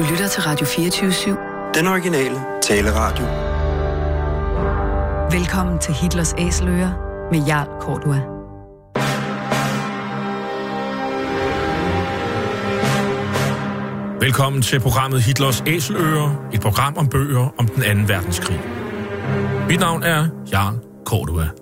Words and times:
Du 0.00 0.04
lytter 0.10 0.28
til 0.28 0.42
Radio 0.42 0.66
24-7. 0.66 1.74
Den 1.74 1.86
originale 1.86 2.40
taleradio. 2.62 3.24
Velkommen 5.38 5.78
til 5.78 5.94
Hitlers 5.94 6.34
Æseløer 6.38 6.92
med 7.32 7.46
Jarl 7.46 7.68
Kortua. 7.80 8.20
Velkommen 14.20 14.62
til 14.62 14.80
programmet 14.80 15.22
Hitlers 15.22 15.62
Æseløer, 15.66 16.48
et 16.52 16.60
program 16.60 16.96
om 16.96 17.08
bøger 17.08 17.54
om 17.58 17.68
den 17.68 17.82
anden 17.82 18.08
verdenskrig. 18.08 18.60
Mit 19.68 19.80
navn 19.80 20.02
er 20.02 20.28
Jarl 20.52 20.74
Kortua. 21.06 21.59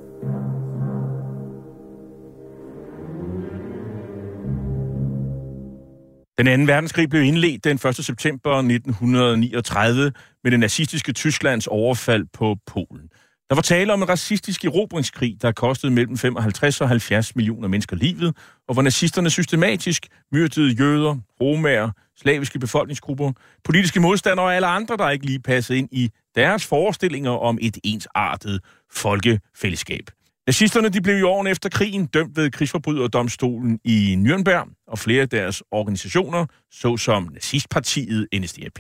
Den 6.38 6.46
anden 6.46 6.68
verdenskrig 6.68 7.08
blev 7.08 7.22
indledt 7.22 7.64
den 7.64 7.76
1. 7.88 7.96
september 7.96 8.56
1939 8.56 10.12
med 10.44 10.50
det 10.50 10.60
nazistiske 10.60 11.12
Tysklands 11.12 11.66
overfald 11.66 12.26
på 12.32 12.56
Polen. 12.66 13.08
Der 13.48 13.54
var 13.54 13.62
tale 13.62 13.92
om 13.92 14.02
en 14.02 14.08
racistisk 14.08 14.64
erobringskrig, 14.64 15.42
der 15.42 15.52
kostede 15.52 15.92
mellem 15.92 16.18
55 16.18 16.80
og 16.80 16.88
70 16.88 17.36
millioner 17.36 17.68
mennesker 17.68 17.96
livet, 17.96 18.36
og 18.68 18.74
hvor 18.74 18.82
nazisterne 18.82 19.30
systematisk 19.30 20.06
myrdede 20.32 20.72
jøder, 20.72 21.16
romager, 21.40 21.90
slaviske 22.16 22.58
befolkningsgrupper, 22.58 23.32
politiske 23.64 24.00
modstandere 24.00 24.46
og 24.46 24.54
alle 24.54 24.66
andre, 24.66 24.96
der 24.96 25.10
ikke 25.10 25.26
lige 25.26 25.40
passede 25.40 25.78
ind 25.78 25.88
i 25.92 26.10
deres 26.34 26.66
forestillinger 26.66 27.30
om 27.30 27.58
et 27.60 27.78
ensartet 27.84 28.60
folkefællesskab. 28.92 30.10
Nazisterne 30.48 30.88
de 30.88 31.00
blev 31.00 31.18
i 31.18 31.22
årene 31.22 31.50
efter 31.50 31.68
krigen 31.68 32.06
dømt 32.06 32.36
ved 32.36 32.50
krigsforbryderdomstolen 32.50 33.80
i 33.84 34.14
Nürnberg, 34.14 34.84
og 34.86 34.98
flere 34.98 35.22
af 35.22 35.28
deres 35.28 35.62
organisationer, 35.70 36.46
såsom 36.70 37.28
nazistpartiet 37.32 38.28
NSDAP, 38.34 38.78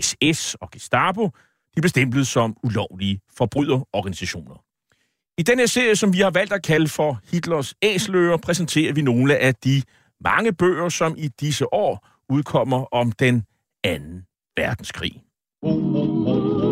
SS 0.00 0.54
og 0.54 0.70
Gestapo, 0.70 1.30
de 1.76 1.80
blev 1.80 1.88
stemplet 1.88 2.26
som 2.26 2.56
ulovlige 2.62 3.20
forbryderorganisationer. 3.36 4.64
I 5.38 5.42
denne 5.42 5.68
serie, 5.68 5.96
som 5.96 6.12
vi 6.12 6.18
har 6.18 6.30
valgt 6.30 6.52
at 6.52 6.62
kalde 6.62 6.88
for 6.88 7.20
Hitlers 7.32 7.74
Æsløer, 7.82 8.36
præsenterer 8.36 8.92
vi 8.92 9.02
nogle 9.02 9.36
af 9.36 9.54
de 9.54 9.82
mange 10.20 10.52
bøger, 10.52 10.88
som 10.88 11.14
i 11.18 11.28
disse 11.40 11.74
år 11.74 12.06
udkommer 12.28 12.84
om 12.94 13.12
den 13.12 13.44
anden 13.84 14.22
verdenskrig. 14.56 15.22
Coming 15.64 16.67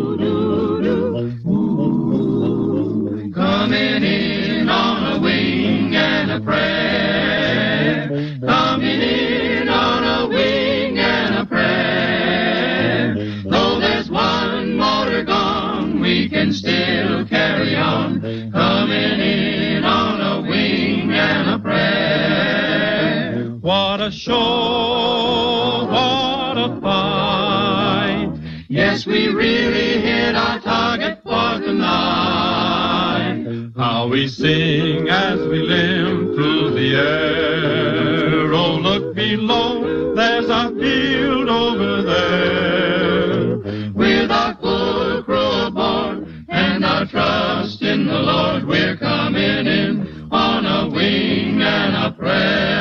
show, 24.17 25.85
what 25.89 26.57
a 26.57 26.79
fight. 26.81 28.31
Yes, 28.67 29.05
we 29.05 29.27
really 29.27 30.01
hit 30.01 30.35
our 30.35 30.59
target 30.59 31.21
for 31.23 31.59
tonight. 31.59 33.45
How 33.77 34.07
we 34.07 34.27
sing 34.27 35.07
as 35.07 35.39
we 35.39 35.59
limp 35.59 36.35
through 36.35 36.71
the 36.71 36.95
air. 36.95 38.53
Oh, 38.53 38.75
look 38.75 39.15
below, 39.15 40.15
there's 40.15 40.49
our 40.49 40.71
field 40.71 41.49
over 41.49 42.01
there. 42.01 43.57
With 43.93 44.31
our 44.31 44.55
full 44.55 45.23
crew 45.23 45.67
aboard 45.67 46.27
and 46.49 46.83
our 46.83 47.05
trust 47.05 47.83
in 47.83 48.07
the 48.07 48.19
Lord, 48.19 48.65
we're 48.65 48.97
coming 48.97 49.67
in 49.67 50.27
on 50.31 50.65
a 50.65 50.89
wing 50.89 51.61
and 51.61 51.95
a 51.95 52.11
prayer. 52.17 52.76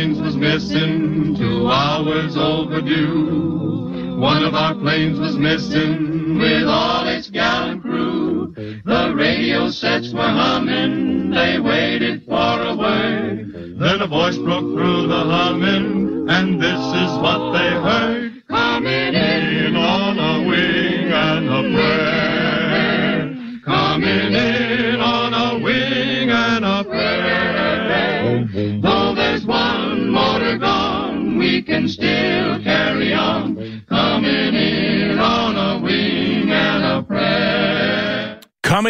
Planes 0.00 0.18
was 0.22 0.34
missing, 0.34 1.36
two 1.36 1.68
hours 1.68 2.34
overdue. 2.34 4.16
One 4.16 4.42
of 4.42 4.54
our 4.54 4.74
planes 4.74 5.20
was 5.20 5.36
missing 5.36 6.38
with 6.38 6.66
all 6.66 7.06
its 7.06 7.28
gallant 7.28 7.82
crew. 7.82 8.54
The 8.56 9.12
radio 9.14 9.68
sets 9.68 10.14
were 10.14 10.22
humming, 10.22 11.30
they 11.32 11.60
waited 11.60 12.24
for 12.24 12.32
a 12.62 12.74
word. 12.74 13.76
Then 13.78 14.00
a 14.00 14.06
voice 14.06 14.38
broke 14.38 14.72
through 14.74 15.08
the 15.08 15.22
humming, 15.22 15.79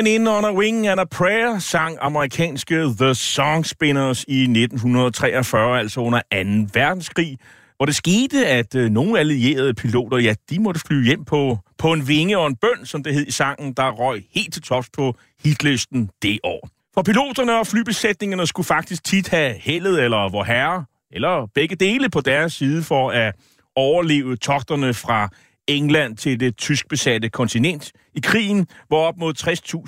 Coming 0.00 0.15
in 0.15 0.28
on 0.28 0.44
a 0.44 0.53
wing 0.53 0.87
and 0.87 1.00
a 1.00 1.05
prayer 1.05 1.59
sang 1.59 1.99
amerikanske 2.00 2.75
The 2.99 3.15
Song 3.15 3.66
Spinners 3.66 4.25
i 4.28 4.43
1943, 4.43 5.78
altså 5.78 6.00
under 6.00 6.19
2. 6.19 6.69
verdenskrig, 6.75 7.38
hvor 7.77 7.87
det 7.87 7.97
skete, 7.97 8.47
at 8.47 8.75
øh, 8.75 8.91
nogle 8.91 9.19
allierede 9.19 9.75
piloter, 9.75 10.19
ja, 10.19 10.34
de 10.50 10.59
måtte 10.59 10.81
flyve 10.81 11.05
hjem 11.05 11.25
på, 11.25 11.59
på 11.78 11.93
en 11.93 12.09
vinge 12.09 12.39
og 12.39 12.47
en 12.47 12.56
bøn, 12.56 12.87
som 12.87 13.03
det 13.03 13.15
hed 13.15 13.27
i 13.27 13.31
sangen, 13.31 13.72
der 13.72 13.91
røg 13.91 14.25
helt 14.34 14.53
til 14.53 14.62
tops 14.62 14.91
på 14.91 15.15
hitlisten 15.44 16.10
det 16.22 16.39
år. 16.44 16.69
For 16.94 17.03
piloterne 17.03 17.59
og 17.59 17.66
flybesætningerne 17.66 18.47
skulle 18.47 18.66
faktisk 18.66 19.05
tit 19.05 19.28
have 19.28 19.55
heldet 19.55 20.05
eller 20.05 20.31
vor 20.31 20.44
herre, 20.44 20.84
eller 21.12 21.47
begge 21.55 21.77
dele 21.77 22.09
på 22.09 22.21
deres 22.21 22.53
side 22.53 22.83
for 22.83 23.10
at 23.10 23.34
overleve 23.77 24.37
togterne 24.37 24.94
fra 24.94 25.28
England 25.76 26.16
til 26.16 26.41
det 26.41 26.56
tysk 26.56 26.88
besatte 26.88 27.28
kontinent 27.28 27.92
i 28.14 28.20
krigen, 28.20 28.66
hvor 28.88 29.06
op 29.06 29.16
mod 29.16 29.34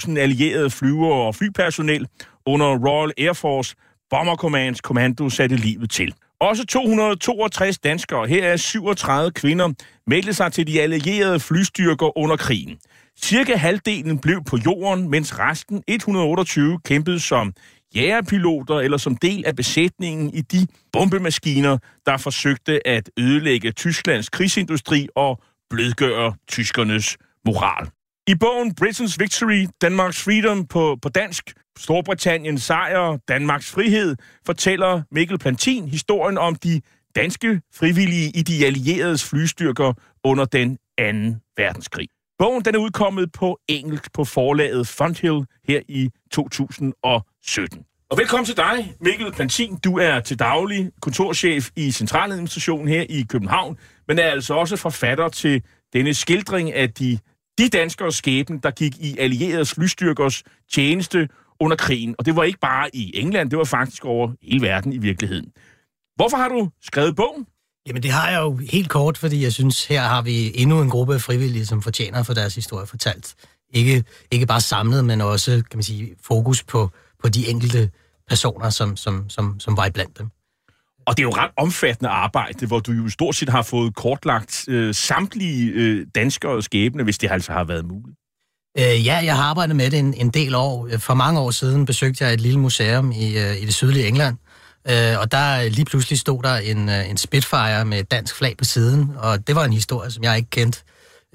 60.000 0.09 0.19
allierede 0.19 0.71
flyvere 0.71 1.27
og 1.27 1.35
flypersonel 1.35 2.07
under 2.47 2.67
Royal 2.67 3.13
Air 3.19 3.33
Force 3.33 3.75
Bomber 4.11 4.37
Commands 4.37 4.81
kommando 4.81 5.29
satte 5.29 5.57
livet 5.57 5.91
til. 5.91 6.15
Også 6.41 6.67
262 6.67 7.79
danskere, 7.79 8.27
her 8.27 8.45
er 8.45 8.57
37 8.57 9.31
kvinder, 9.31 9.73
meldte 10.07 10.35
sig 10.35 10.53
til 10.53 10.67
de 10.67 10.81
allierede 10.81 11.41
flystyrker 11.41 12.19
under 12.19 12.37
krigen. 12.37 12.79
Cirka 13.23 13.57
halvdelen 13.57 14.19
blev 14.19 14.45
på 14.45 14.59
jorden, 14.67 15.11
mens 15.11 15.39
resten 15.39 15.83
128 15.89 16.79
kæmpede 16.85 17.21
som 17.21 17.53
jægerpiloter 17.97 18.81
eller 18.81 18.97
som 18.97 19.17
del 19.17 19.47
af 19.47 19.57
besætningen 19.57 20.35
i 20.35 20.41
de 20.41 20.67
bombemaskiner, 20.93 21.79
der 22.07 22.17
forsøgte 22.17 22.87
at 22.87 23.11
ødelægge 23.19 23.73
Tysklands 23.73 24.29
krigsindustri 24.29 25.09
og 25.17 25.41
blødgøre 25.73 26.35
tyskernes 26.49 27.17
moral. 27.47 27.91
I 28.27 28.35
bogen 28.35 28.75
Britain's 28.81 29.17
Victory, 29.19 29.67
Danmarks 29.83 30.23
Freedom 30.23 30.67
på, 30.67 30.99
på 31.03 31.09
dansk, 31.09 31.53
Storbritanniens 31.79 32.63
sejr, 32.63 33.19
Danmarks 33.29 33.71
frihed, 33.71 34.17
fortæller 34.47 35.03
Mikkel 35.11 35.39
Plantin 35.39 35.89
historien 35.89 36.39
om 36.39 36.55
de 36.55 36.81
danske 37.17 37.61
frivillige 37.75 38.31
i 38.35 38.43
de 38.43 38.67
allieredes 38.67 39.29
flystyrker 39.31 39.93
under 40.25 40.45
den 40.45 40.79
anden 40.99 41.41
verdenskrig. 41.57 42.09
Bogen 42.39 42.65
den 42.65 42.75
er 42.75 42.79
udkommet 42.79 43.33
på 43.33 43.59
engelsk 43.69 44.13
på 44.13 44.25
forlaget 44.25 44.89
Fonthill 44.89 45.45
her 45.69 45.81
i 45.89 46.11
2017. 46.31 47.85
Og 48.13 48.19
velkommen 48.19 48.47
til 48.47 48.57
dig, 48.57 48.95
Mikkel 49.01 49.33
Plantin. 49.33 49.77
Du 49.77 49.99
er 49.99 50.21
til 50.21 50.39
daglig 50.39 50.91
kontorchef 51.01 51.71
i 51.77 51.93
Centraladministrationen 51.93 52.89
her 52.89 53.03
i 53.09 53.23
København, 53.29 53.79
men 54.09 54.19
er 54.19 54.23
altså 54.23 54.55
også 54.55 54.77
forfatter 54.77 55.29
til 55.29 55.63
denne 55.93 56.15
skildring 56.15 56.73
af 56.73 56.91
de, 56.93 57.19
de 57.59 57.69
danskere 57.69 58.13
skæbne, 58.13 58.61
der 58.63 58.71
gik 58.71 58.99
i 58.99 59.19
allieredes 59.19 59.75
flystyrkers 59.75 60.43
tjeneste 60.73 61.29
under 61.61 61.77
krigen. 61.77 62.15
Og 62.19 62.27
det 62.27 62.37
var 62.37 62.43
ikke 62.43 62.59
bare 62.59 62.97
i 62.97 63.11
England, 63.15 63.51
det 63.51 63.59
var 63.59 63.65
faktisk 63.65 64.05
over 64.05 64.33
hele 64.43 64.63
verden 64.67 64.93
i 64.93 64.99
virkeligheden. 64.99 65.53
Hvorfor 66.17 66.37
har 66.37 66.49
du 66.49 66.71
skrevet 66.83 67.17
bogen? 67.17 67.47
Jamen 67.87 68.03
det 68.03 68.11
har 68.11 68.31
jeg 68.31 68.41
jo 68.41 68.57
helt 68.57 68.91
kort, 68.91 69.19
fordi 69.19 69.43
jeg 69.43 69.53
synes, 69.53 69.87
her 69.87 70.03
har 70.03 70.23
vi 70.23 70.53
endnu 70.55 70.83
en 70.83 70.91
gruppe 70.91 71.15
af 71.15 71.21
frivillige, 71.21 71.67
som 71.67 71.83
fortjener 71.83 72.21
at 72.21 72.27
få 72.27 72.35
deres 72.35 72.55
historie 72.55 72.87
fortalt. 72.87 73.35
Ikke, 73.75 74.05
ikke 74.31 74.47
bare 74.47 74.61
samlet, 74.61 75.05
men 75.05 75.21
også 75.21 75.51
kan 75.71 75.77
man 75.77 75.83
sige, 75.83 76.15
fokus 76.23 76.63
på, 76.63 76.91
på 77.23 77.29
de 77.29 77.49
enkelte 77.49 77.91
personer, 78.33 78.71
som, 78.71 78.97
som, 78.97 79.15
som, 79.29 79.61
som 79.61 79.77
var 79.77 79.87
iblandt 79.87 80.19
dem. 80.19 80.27
Og 81.07 81.17
det 81.17 81.23
er 81.23 81.25
jo 81.25 81.31
ret 81.31 81.51
omfattende 81.57 82.11
arbejde, 82.11 82.67
hvor 82.67 82.81
du 82.81 82.93
jo 82.93 83.09
stort 83.09 83.35
set 83.35 83.49
har 83.49 83.63
fået 83.63 83.95
kortlagt 83.95 84.65
øh, 84.69 84.95
samtlige 84.95 85.73
øh, 85.73 86.07
danskere 86.15 86.63
skæbne, 86.63 87.03
hvis 87.03 87.19
det 87.19 87.31
altså 87.31 87.53
har 87.53 87.65
været 87.65 87.85
muligt. 87.85 88.17
Øh, 88.79 89.07
ja, 89.07 89.17
jeg 89.25 89.37
har 89.37 89.45
arbejdet 89.45 89.77
med 89.77 89.91
det 89.91 89.99
en, 89.99 90.15
en 90.15 90.31
del 90.31 90.55
år. 90.55 90.89
For 90.99 91.15
mange 91.15 91.41
år 91.41 91.51
siden 91.51 91.87
besøgte 91.87 92.25
jeg 92.25 92.33
et 92.33 92.41
lille 92.41 92.61
museum 92.61 93.13
i, 93.13 93.39
øh, 93.39 93.63
i 93.63 93.65
det 93.67 93.75
sydlige 93.75 94.07
England, 94.07 94.37
øh, 94.91 95.19
og 95.21 95.33
der 95.33 95.69
lige 95.69 95.85
pludselig 95.85 96.19
stod 96.19 96.43
der 96.43 96.57
en, 96.57 96.89
øh, 96.89 97.11
en 97.11 97.17
Spitfire 97.17 97.85
med 97.85 97.99
et 97.99 98.11
dansk 98.11 98.35
flag 98.37 98.57
på 98.57 98.65
siden, 98.65 99.11
og 99.19 99.47
det 99.47 99.55
var 99.57 99.65
en 99.65 99.73
historie, 99.73 100.11
som 100.11 100.25
jeg 100.25 100.37
ikke 100.37 100.51
kendte. 100.51 100.83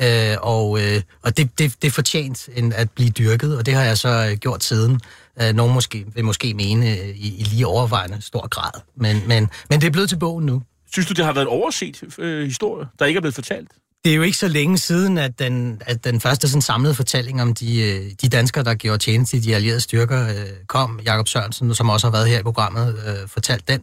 Øh, 0.04 0.36
og 0.42 0.80
øh, 0.82 1.02
og 1.22 1.38
det, 1.38 1.60
det, 1.60 1.76
det 1.82 1.94
fortjent 1.94 2.50
en, 2.56 2.74
at 2.74 2.92
blive 2.92 3.10
dyrket, 3.10 3.58
og 3.58 3.66
det 3.66 3.74
har 3.74 3.84
jeg 3.84 3.98
så 3.98 4.28
øh, 4.32 4.38
gjort 4.38 4.64
siden. 4.64 5.02
Øh, 5.42 5.54
nogen 5.56 5.74
måske, 5.74 6.06
vil 6.14 6.26
måske 6.26 6.54
mene 6.54 7.00
øh, 7.00 7.08
i, 7.08 7.36
i 7.40 7.44
lige 7.44 7.68
overvejende 7.68 8.22
stor 8.22 8.48
grad. 8.48 8.82
Men, 8.96 9.24
men, 9.28 9.50
men 9.70 9.82
det 9.82 9.88
er 9.88 9.92
blevet 9.92 10.10
til 10.10 10.18
bogen 10.20 10.46
nu. 10.46 10.62
Synes 10.94 11.08
du, 11.08 11.14
det 11.14 11.26
har 11.26 11.34
været 11.34 11.46
en 11.46 11.50
overset 11.50 12.04
øh, 12.18 12.46
historie, 12.46 12.88
der 13.00 13.06
ikke 13.06 13.18
er 13.18 13.22
blevet 13.22 13.36
fortalt? 13.36 13.72
Det 14.06 14.12
er 14.12 14.16
jo 14.16 14.22
ikke 14.22 14.38
så 14.38 14.48
længe 14.48 14.78
siden, 14.78 15.18
at 15.18 15.40
den, 15.40 15.82
at 15.86 16.04
den 16.04 16.22
første 16.22 16.48
sådan 16.48 16.62
samlede 16.62 16.96
fortælling 16.96 17.42
om 17.42 17.54
de, 17.54 17.82
øh, 17.82 18.12
de 18.22 18.30
danskere, 18.30 18.64
der 18.64 18.76
gjorde 18.76 18.98
tjeneste 18.98 19.38
i 19.38 19.40
de 19.40 19.56
allierede 19.56 19.82
styrker, 19.82 20.28
øh, 20.28 20.46
kom. 20.68 21.00
Jakob 21.06 21.28
Sørensen, 21.28 21.76
som 21.76 21.90
også 21.90 22.08
har 22.08 22.12
været 22.12 22.30
her 22.30 22.40
i 22.40 22.44
programmet, 22.44 22.96
øh, 23.08 23.28
fortalt 23.28 23.68
den. 23.68 23.82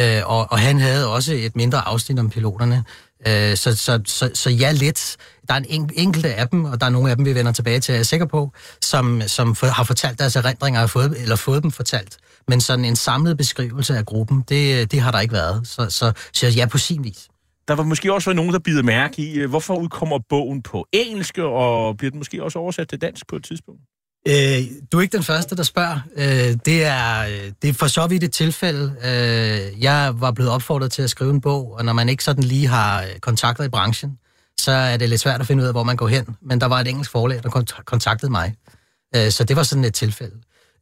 Øh, 0.00 0.22
og, 0.24 0.52
og 0.52 0.58
han 0.58 0.78
havde 0.78 1.12
også 1.12 1.32
et 1.32 1.56
mindre 1.56 1.88
afsnit 1.88 2.18
om 2.18 2.30
piloterne. 2.30 2.84
Øh, 3.26 3.56
så, 3.56 3.76
så, 3.76 4.00
så, 4.06 4.30
så 4.34 4.50
ja, 4.50 4.72
lidt. 4.72 5.16
Der 5.48 5.54
er 5.54 5.60
en 5.68 5.90
enkelte 5.94 6.34
af 6.34 6.48
dem, 6.48 6.64
og 6.64 6.80
der 6.80 6.86
er 6.86 6.90
nogle 6.90 7.10
af 7.10 7.16
dem, 7.16 7.24
vi 7.24 7.34
vender 7.34 7.52
tilbage 7.52 7.80
til, 7.80 7.92
jeg 7.92 7.98
er 7.98 8.04
sikker 8.04 8.26
på, 8.26 8.52
som, 8.80 9.22
som 9.26 9.56
har 9.62 9.84
fortalt 9.84 10.18
deres 10.18 10.36
erindringer, 10.36 10.80
har 10.80 10.86
fået, 10.86 11.16
eller 11.22 11.36
fået 11.36 11.62
dem 11.62 11.70
fortalt. 11.70 12.16
Men 12.48 12.60
sådan 12.60 12.84
en 12.84 12.96
samlet 12.96 13.36
beskrivelse 13.36 13.96
af 13.96 14.06
gruppen, 14.06 14.44
det, 14.48 14.92
det 14.92 15.00
har 15.00 15.10
der 15.10 15.20
ikke 15.20 15.34
været. 15.34 15.68
Så, 15.68 15.90
så, 15.90 16.12
så 16.32 16.48
ja, 16.48 16.66
på 16.66 16.78
sin 16.78 17.04
vis. 17.04 17.28
Der 17.68 17.74
var 17.74 17.82
måske 17.82 18.12
også 18.12 18.32
nogen, 18.32 18.52
der 18.52 18.58
bider 18.58 18.82
mærke 18.82 19.22
i, 19.22 19.34
øh, 19.34 19.48
hvorfor 19.48 19.76
udkommer 19.76 20.18
bogen 20.28 20.62
på 20.62 20.86
engelsk, 20.92 21.38
og 21.38 21.96
bliver 21.96 22.10
den 22.10 22.20
måske 22.20 22.44
også 22.44 22.58
oversat 22.58 22.88
til 22.88 23.00
dansk 23.00 23.26
på 23.28 23.36
et 23.36 23.44
tidspunkt? 23.44 23.80
Øh, 24.28 24.62
du 24.92 24.98
er 24.98 25.02
ikke 25.02 25.16
den 25.16 25.22
første, 25.22 25.56
der 25.56 25.62
spørger. 25.62 26.00
Øh, 26.16 26.56
det, 26.66 26.84
er, 26.84 27.20
øh, 27.20 27.52
det 27.62 27.70
er 27.70 27.72
for 27.72 27.86
så 27.86 28.06
vidt 28.06 28.24
et 28.24 28.32
tilfælde. 28.32 28.96
Øh, 29.04 29.82
jeg 29.82 30.12
var 30.16 30.30
blevet 30.30 30.52
opfordret 30.52 30.92
til 30.92 31.02
at 31.02 31.10
skrive 31.10 31.30
en 31.30 31.40
bog, 31.40 31.72
og 31.72 31.84
når 31.84 31.92
man 31.92 32.08
ikke 32.08 32.24
sådan 32.24 32.44
lige 32.44 32.66
har 32.66 33.02
øh, 33.02 33.08
kontakter 33.20 33.64
i 33.64 33.68
branchen, 33.68 34.18
så 34.60 34.72
er 34.72 34.96
det 34.96 35.08
lidt 35.08 35.20
svært 35.20 35.40
at 35.40 35.46
finde 35.46 35.62
ud 35.62 35.66
af, 35.66 35.74
hvor 35.74 35.82
man 35.82 35.96
går 35.96 36.08
hen. 36.08 36.36
Men 36.40 36.60
der 36.60 36.66
var 36.66 36.80
et 36.80 36.88
engelsk 36.88 37.10
forlag, 37.10 37.42
der 37.42 37.82
kontaktede 37.84 38.32
mig. 38.32 38.54
Øh, 39.16 39.30
så 39.30 39.44
det 39.44 39.56
var 39.56 39.62
sådan 39.62 39.84
et 39.84 39.94
tilfælde. 39.94 40.36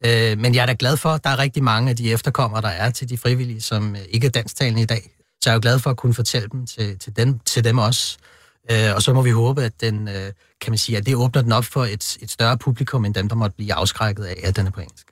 Øh, 0.05 0.37
men 0.37 0.55
jeg 0.55 0.61
er 0.61 0.65
da 0.65 0.75
glad 0.79 0.97
for, 0.97 1.09
at 1.09 1.23
der 1.23 1.29
er 1.29 1.39
rigtig 1.39 1.63
mange 1.63 1.89
af 1.89 1.95
de 1.95 2.11
efterkommere, 2.11 2.61
der 2.61 2.67
er 2.67 2.89
til 2.89 3.09
de 3.09 3.17
frivillige, 3.17 3.61
som 3.61 3.95
øh, 3.95 4.01
ikke 4.09 4.27
er 4.27 4.31
dansktalende 4.31 4.81
i 4.81 4.85
dag. 4.85 5.11
Så 5.41 5.49
jeg 5.49 5.51
er 5.51 5.55
jo 5.55 5.59
glad 5.61 5.79
for 5.79 5.89
at 5.89 5.97
kunne 5.97 6.13
fortælle 6.13 6.47
dem 6.51 6.67
til, 6.67 6.99
til, 6.99 7.15
dem, 7.15 7.39
til 7.39 7.63
dem 7.63 7.77
også. 7.77 8.17
Og 8.95 9.01
så 9.01 9.13
må 9.13 9.21
vi 9.21 9.29
håbe, 9.29 9.63
at 9.63 9.81
den, 9.81 10.05
kan 10.61 10.71
man 10.71 10.77
sige, 10.77 10.97
at 10.97 11.05
det 11.05 11.15
åbner 11.15 11.41
den 11.41 11.51
op 11.51 11.65
for 11.65 11.85
et, 11.85 12.17
et 12.21 12.31
større 12.31 12.57
publikum, 12.57 13.05
end 13.05 13.13
dem, 13.13 13.29
der 13.29 13.35
måtte 13.35 13.55
blive 13.55 13.73
afskrækket 13.73 14.23
af, 14.23 14.39
at 14.43 14.55
den 14.55 14.67
er 14.67 14.71
på 14.71 14.79
engelsk. 14.79 15.07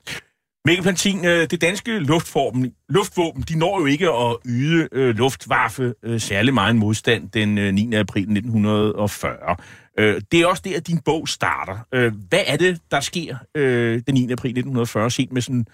Mikkel 0.65 0.83
Pantin, 0.83 1.25
øh, 1.25 1.48
det 1.51 1.62
danske 1.62 2.00
luftvåben, 2.00 2.74
luftvåben, 2.89 3.44
de 3.44 3.57
når 3.57 3.80
jo 3.80 3.86
ikke 3.86 4.10
at 4.10 4.38
yde 4.45 4.88
øh, 4.92 5.15
luftvaffe 5.15 5.94
øh, 6.04 6.21
særlig 6.21 6.54
meget 6.54 6.75
modstand 6.75 7.30
den 7.30 7.57
øh, 7.57 7.74
9. 7.74 7.94
april 7.95 8.21
1940. 8.21 9.56
Øh, 10.00 10.21
det 10.31 10.42
er 10.42 10.48
også 10.48 10.62
der, 10.65 10.77
at 10.77 10.88
din 10.88 11.00
bog 11.06 11.27
starter. 11.27 11.77
Øh, 11.94 12.13
hvad 12.30 12.44
er 12.48 12.57
det, 12.57 12.80
der 12.92 13.00
sker 13.00 13.38
øh, 13.56 14.01
den 14.07 14.13
9. 14.13 14.31
april 14.31 14.50
1940, 14.50 15.12
set 15.12 15.31
med 15.31 15.42
sådan 15.42 15.65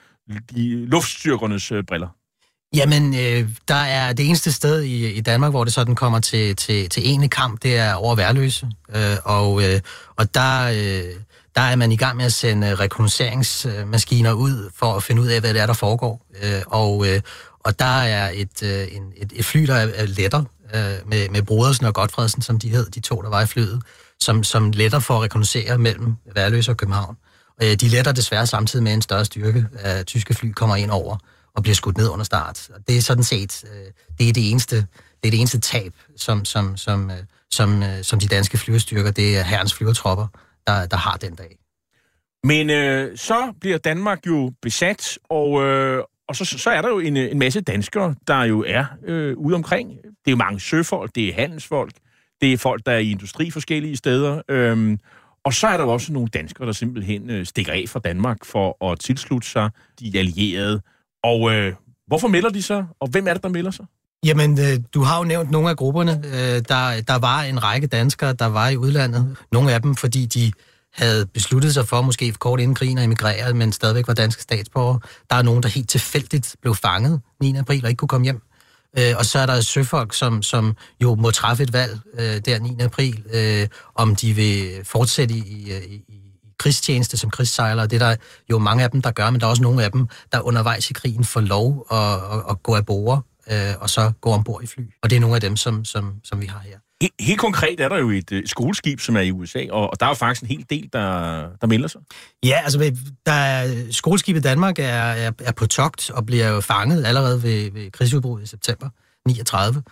de 0.55 0.85
luftstyrkernes 0.85 1.71
øh, 1.71 1.83
briller? 1.83 2.07
Jamen, 2.75 3.13
øh, 3.13 3.49
der 3.67 3.75
er 3.75 4.13
det 4.13 4.27
eneste 4.27 4.51
sted 4.51 4.81
i, 4.81 5.11
i 5.11 5.21
Danmark, 5.21 5.51
hvor 5.51 5.63
det 5.63 5.73
sådan 5.73 5.95
kommer 5.95 6.19
til, 6.19 6.55
til, 6.55 6.89
til 6.89 7.03
ene 7.05 7.29
kamp, 7.29 7.63
det 7.63 7.77
er 7.77 7.93
over 7.93 8.15
Værløse. 8.15 8.67
Øh, 8.95 9.17
og, 9.25 9.63
øh, 9.63 9.79
og 10.15 10.33
der, 10.33 10.69
øh, 10.69 11.15
der 11.55 11.61
er 11.61 11.75
man 11.75 11.91
i 11.91 11.95
gang 11.95 12.17
med 12.17 12.25
at 12.25 12.33
sende 12.33 12.67
øh, 12.67 12.79
rekognosceringsmaskiner 12.79 14.33
ud 14.33 14.69
for 14.75 14.93
at 14.93 15.03
finde 15.03 15.21
ud 15.21 15.27
af, 15.27 15.39
hvad 15.39 15.53
det 15.53 15.61
er, 15.61 15.65
der 15.65 15.73
foregår. 15.73 16.25
Øh, 16.43 16.61
og, 16.67 17.07
øh, 17.07 17.21
og 17.59 17.79
der 17.79 18.01
er 18.01 18.31
et, 18.33 18.63
øh, 18.63 18.87
et, 19.17 19.33
et 19.35 19.45
fly, 19.45 19.65
der 19.65 19.75
er 19.75 20.05
letter 20.05 20.43
øh, 20.75 21.09
med, 21.09 21.29
med 21.29 21.41
Brodersen 21.41 21.85
og 21.85 21.93
Godfredsen, 21.93 22.41
som 22.41 22.59
de 22.59 22.69
hed, 22.69 22.89
de 22.89 22.99
to, 22.99 23.21
der 23.21 23.29
var 23.29 23.41
i 23.41 23.45
flyet, 23.45 23.81
som, 24.19 24.43
som 24.43 24.71
letter 24.71 24.99
for 24.99 25.15
at 25.15 25.21
rekognoscere 25.21 25.77
mellem 25.77 26.15
Værløse 26.35 26.71
og 26.71 26.77
København. 26.77 27.17
Øh, 27.63 27.75
de 27.75 27.87
letter 27.87 28.11
desværre 28.11 28.47
samtidig 28.47 28.83
med 28.83 28.93
en 28.93 29.01
større 29.01 29.25
styrke 29.25 29.65
af 29.79 30.05
tyske 30.05 30.33
fly 30.33 30.51
kommer 30.51 30.75
ind 30.75 30.91
over 30.91 31.17
og 31.55 31.63
bliver 31.63 31.75
skudt 31.75 31.97
ned 31.97 32.09
under 32.09 32.25
start. 32.25 32.69
Og 32.75 32.79
det 32.87 32.97
er 32.97 33.01
sådan 33.01 33.23
set 33.23 33.63
øh, 33.63 33.91
det 34.17 34.29
er 34.29 34.33
det 34.33 34.51
eneste 34.51 34.85
det 35.23 35.27
er 35.27 35.31
det 35.31 35.39
eneste 35.39 35.59
tab, 35.59 35.93
som, 36.17 36.45
som, 36.45 36.77
som, 36.77 37.11
øh, 37.11 37.17
som, 37.51 37.83
øh, 37.83 38.03
som 38.03 38.19
de 38.19 38.27
danske 38.27 38.57
flyvestyrker, 38.57 39.11
det 39.11 39.37
er 39.37 39.43
herrens 39.43 39.73
flyvertropper, 39.73 40.27
der, 40.69 40.85
der 40.85 40.97
har 40.97 41.17
den 41.17 41.35
dag. 41.35 41.55
Men 42.43 42.69
øh, 42.69 43.17
så 43.17 43.53
bliver 43.61 43.77
Danmark 43.77 44.27
jo 44.27 44.51
besat, 44.61 45.17
og, 45.29 45.63
øh, 45.63 46.03
og 46.27 46.35
så, 46.35 46.45
så 46.45 46.69
er 46.69 46.81
der 46.81 46.89
jo 46.89 46.99
en, 46.99 47.17
en 47.17 47.39
masse 47.39 47.61
danskere, 47.61 48.15
der 48.27 48.43
jo 48.43 48.63
er 48.67 48.85
øh, 49.03 49.37
ude 49.37 49.55
omkring. 49.55 49.89
Det 49.89 50.27
er 50.27 50.31
jo 50.31 50.35
mange 50.35 50.59
søfolk, 50.59 51.15
det 51.15 51.29
er 51.29 51.33
handelsfolk, 51.33 51.93
det 52.41 52.53
er 52.53 52.57
folk, 52.57 52.85
der 52.85 52.91
er 52.91 52.97
i 52.97 53.11
industri 53.11 53.51
forskellige 53.51 53.97
steder. 53.97 54.41
Øh, 54.49 54.97
og 55.43 55.53
så 55.53 55.67
er 55.67 55.77
der 55.77 55.83
jo 55.83 55.93
også 55.93 56.13
nogle 56.13 56.27
danskere, 56.27 56.67
der 56.67 56.73
simpelthen 56.73 57.29
øh, 57.29 57.45
stikker 57.45 57.73
af 57.73 57.85
fra 57.87 57.99
Danmark 57.99 58.45
for 58.45 58.91
at 58.91 58.99
tilslutte 58.99 59.47
sig 59.47 59.69
de 59.99 60.19
allierede 60.19 60.81
og 61.23 61.51
øh, 61.53 61.73
hvorfor 62.07 62.27
melder 62.27 62.49
de 62.49 62.61
sig, 62.61 62.85
og 62.99 63.07
hvem 63.07 63.27
er 63.27 63.33
det, 63.33 63.43
der 63.43 63.49
melder 63.49 63.71
sig? 63.71 63.85
Jamen, 64.25 64.59
øh, 64.59 64.79
du 64.93 65.03
har 65.03 65.17
jo 65.17 65.23
nævnt 65.23 65.51
nogle 65.51 65.69
af 65.69 65.77
grupperne. 65.77 66.21
Øh, 66.25 66.61
der, 66.69 67.01
der 67.01 67.17
var 67.17 67.41
en 67.41 67.63
række 67.63 67.87
danskere, 67.87 68.33
der 68.33 68.45
var 68.45 68.69
i 68.69 68.77
udlandet. 68.77 69.37
Nogle 69.51 69.73
af 69.73 69.81
dem, 69.81 69.95
fordi 69.95 70.25
de 70.25 70.51
havde 70.93 71.25
besluttet 71.25 71.73
sig 71.73 71.87
for, 71.87 72.01
måske 72.01 72.31
kort 72.31 72.59
inden 72.59 72.75
krigen, 72.75 72.97
at 72.97 73.03
emigrere, 73.03 73.53
men 73.53 73.71
stadigvæk 73.71 74.07
var 74.07 74.13
danske 74.13 74.41
statsborgere. 74.41 74.99
Der 75.29 75.35
er 75.35 75.41
nogen, 75.41 75.63
der 75.63 75.69
helt 75.69 75.89
tilfældigt 75.89 76.55
blev 76.61 76.75
fanget 76.75 77.21
9. 77.41 77.55
april 77.57 77.83
og 77.85 77.89
ikke 77.89 77.99
kunne 77.99 78.07
komme 78.07 78.23
hjem. 78.23 78.41
Øh, 78.97 79.13
og 79.17 79.25
så 79.25 79.39
er 79.39 79.45
der 79.45 79.61
søfolk, 79.61 80.13
som, 80.13 80.43
som 80.43 80.75
jo 81.03 81.15
må 81.15 81.31
træffe 81.31 81.63
et 81.63 81.73
valg 81.73 81.99
øh, 82.19 82.41
der 82.45 82.59
9. 82.59 82.75
april, 82.79 83.23
øh, 83.33 83.67
om 83.95 84.15
de 84.15 84.33
vil 84.33 84.69
fortsætte 84.83 85.35
i, 85.35 85.71
øh, 85.71 85.81
i, 85.81 85.95
i 85.95 86.19
krigstjeneste 86.59 87.17
som 87.17 87.29
krigssejlere. 87.29 87.87
Det 87.87 88.01
er 88.01 88.07
der 88.07 88.15
jo 88.49 88.59
mange 88.59 88.83
af 88.83 88.91
dem, 88.91 89.01
der 89.01 89.11
gør, 89.11 89.29
men 89.29 89.39
der 89.39 89.45
er 89.45 89.49
også 89.49 89.63
nogle 89.63 89.83
af 89.83 89.91
dem, 89.91 90.07
der 90.31 90.39
undervejs 90.39 90.89
i 90.89 90.93
krigen 90.93 91.23
får 91.23 91.41
lov 91.41 91.85
at, 91.91 91.97
at, 91.97 92.43
at 92.49 92.63
gå 92.63 92.75
af 92.75 92.85
bord 92.85 93.25
øh, 93.51 93.73
og 93.79 93.89
så 93.89 94.11
gå 94.21 94.29
ombord 94.29 94.63
i 94.63 94.67
fly. 94.67 94.83
Og 95.03 95.09
det 95.09 95.15
er 95.15 95.19
nogle 95.19 95.35
af 95.35 95.41
dem, 95.41 95.55
som, 95.55 95.85
som, 95.85 96.13
som 96.23 96.41
vi 96.41 96.45
har 96.45 96.59
her. 96.59 96.77
Helt, 97.01 97.13
helt 97.19 97.39
konkret 97.39 97.79
er 97.79 97.89
der 97.89 97.97
jo 97.97 98.09
et, 98.09 98.31
et 98.31 98.49
skoleskib, 98.49 98.99
som 98.99 99.15
er 99.15 99.21
i 99.21 99.31
USA, 99.31 99.65
og, 99.71 99.89
og 99.89 99.99
der 99.99 100.05
er 100.05 100.09
jo 100.09 100.13
faktisk 100.13 100.41
en 100.41 100.47
hel 100.47 100.65
del, 100.69 100.89
der, 100.93 101.47
der 101.61 101.67
melder 101.67 101.87
sig. 101.87 102.01
Ja, 102.43 102.59
altså 102.63 102.95
der 103.25 103.31
er, 103.31 103.91
skoleskibet 103.91 104.43
Danmark 104.43 104.79
er, 104.79 104.83
er, 104.85 105.31
er 105.39 105.51
på 105.51 105.65
togt 105.65 106.09
og 106.09 106.25
bliver 106.25 106.47
jo 106.47 106.61
fanget 106.61 107.05
allerede 107.05 107.43
ved, 107.43 107.71
ved 107.71 107.91
krigsudbruddet 107.91 108.45
i 108.45 108.47
september 108.47 108.89
39. 109.27 109.83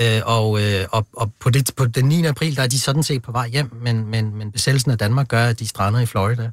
Øh, 0.00 0.20
og, 0.24 0.62
øh, 0.62 0.86
og, 0.92 1.06
og 1.12 1.32
på, 1.40 1.50
det, 1.50 1.70
på 1.76 1.86
den 1.86 2.04
9. 2.04 2.24
april, 2.24 2.56
der 2.56 2.62
er 2.62 2.66
de 2.66 2.80
sådan 2.80 3.02
set 3.02 3.22
på 3.22 3.32
vej 3.32 3.48
hjem, 3.48 3.70
men, 3.82 4.06
men, 4.06 4.34
men 4.34 4.52
besættelsen 4.52 4.90
af 4.90 4.98
Danmark 4.98 5.28
gør, 5.28 5.46
at 5.46 5.58
de 5.58 5.68
strander 5.68 6.00
i 6.00 6.06
Florida. 6.06 6.50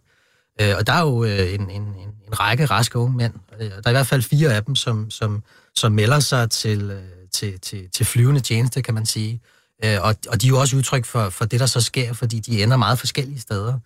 Øh, 0.61 0.75
og 0.77 0.87
der 0.87 0.93
er 0.93 1.01
jo 1.01 1.23
øh, 1.23 1.53
en, 1.53 1.69
en, 1.69 1.81
en, 1.81 2.09
en 2.27 2.39
række 2.39 2.65
raske 2.65 2.99
unge 2.99 3.17
mænd. 3.17 3.33
Øh, 3.59 3.69
der 3.69 3.81
er 3.85 3.89
i 3.89 3.93
hvert 3.93 4.07
fald 4.07 4.21
fire 4.21 4.53
af 4.53 4.63
dem, 4.63 4.75
som, 4.75 5.11
som, 5.11 5.43
som 5.79 5.91
melder 5.91 6.19
sig 6.19 6.51
til, 6.51 6.91
øh, 6.91 7.03
til, 7.31 7.59
til, 7.59 7.89
til 7.89 8.05
flyvende 8.05 8.39
tjeneste, 8.39 8.81
kan 8.81 8.93
man 8.93 9.05
sige. 9.05 9.41
Øh, 9.85 9.97
og, 10.01 10.15
og 10.29 10.41
de 10.41 10.47
er 10.47 10.49
jo 10.49 10.59
også 10.59 10.77
udtryk 10.77 11.05
for, 11.05 11.29
for 11.29 11.45
det, 11.45 11.59
der 11.59 11.65
så 11.65 11.81
sker, 11.81 12.13
fordi 12.13 12.39
de 12.39 12.63
ender 12.63 12.77
meget 12.77 12.99
forskellige 12.99 13.39
steder. 13.39 13.79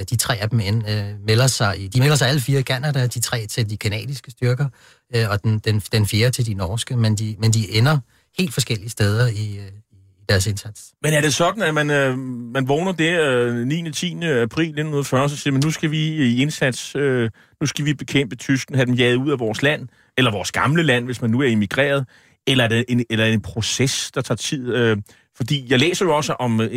Øh, 0.00 0.06
de 0.10 0.16
tre 0.16 0.36
af 0.36 0.50
dem 0.50 0.60
end, 0.60 0.88
øh, 0.88 1.26
melder 1.26 1.46
sig 1.46 1.80
i, 1.80 1.88
de 1.88 2.00
melder 2.00 2.16
sig 2.16 2.28
alle 2.28 2.40
fire 2.40 2.60
i 2.60 2.62
Canada, 2.62 3.06
de 3.06 3.20
tre 3.20 3.46
til 3.46 3.70
de 3.70 3.76
kanadiske 3.76 4.30
styrker, 4.30 4.68
øh, 5.14 5.30
og 5.30 5.42
den, 5.42 5.58
den, 5.58 5.82
den 5.92 6.06
fjerde 6.06 6.30
til 6.30 6.46
de 6.46 6.54
norske, 6.54 6.96
men 6.96 7.14
de, 7.14 7.36
men 7.38 7.50
de 7.50 7.78
ender 7.78 7.98
helt 8.38 8.54
forskellige 8.54 8.90
steder 8.90 9.26
i, 9.26 9.56
øh, 9.58 9.72
i 9.92 10.24
deres 10.28 10.46
indsats. 10.46 10.82
Men 11.02 11.12
er 11.12 11.20
det 11.20 11.34
sådan, 11.34 11.62
at 11.62 11.74
man, 11.74 11.90
øh, 11.90 12.18
man 12.18 12.68
vågner 12.68 12.92
der 12.92 13.64
9. 13.64 13.92
10. 13.92 14.06
april 14.24 14.64
1940, 14.64 15.22
og 15.22 15.30
siger 15.30 15.52
man, 15.52 15.62
nu 15.64 15.70
skal 15.70 15.90
vi 15.90 15.98
i 15.98 16.42
indsats, 16.42 16.96
øh, 16.96 17.30
nu 17.60 17.66
skal 17.66 17.84
vi 17.84 17.94
bekæmpe 17.94 18.36
tysken, 18.36 18.74
have 18.74 18.86
dem 18.86 18.94
jaget 18.94 19.16
ud 19.16 19.30
af 19.30 19.38
vores 19.38 19.62
land, 19.62 19.88
eller 20.18 20.30
vores 20.30 20.52
gamle 20.52 20.82
land, 20.82 21.04
hvis 21.04 21.22
man 21.22 21.30
nu 21.30 21.40
er 21.40 21.48
emigreret, 21.48 22.06
eller 22.46 22.64
er 22.64 22.68
det 22.68 22.84
en, 22.88 23.04
eller 23.10 23.24
er 23.24 23.28
det 23.28 23.34
en 23.34 23.42
proces, 23.42 24.10
der 24.14 24.20
tager 24.20 24.36
tid? 24.36 24.74
Øh, 24.74 24.96
fordi 25.36 25.66
jeg 25.68 25.78
læser 25.78 26.04
jo 26.04 26.16
også 26.16 26.32
om 26.32 26.60
øh, 26.60 26.66
øh 26.66 26.70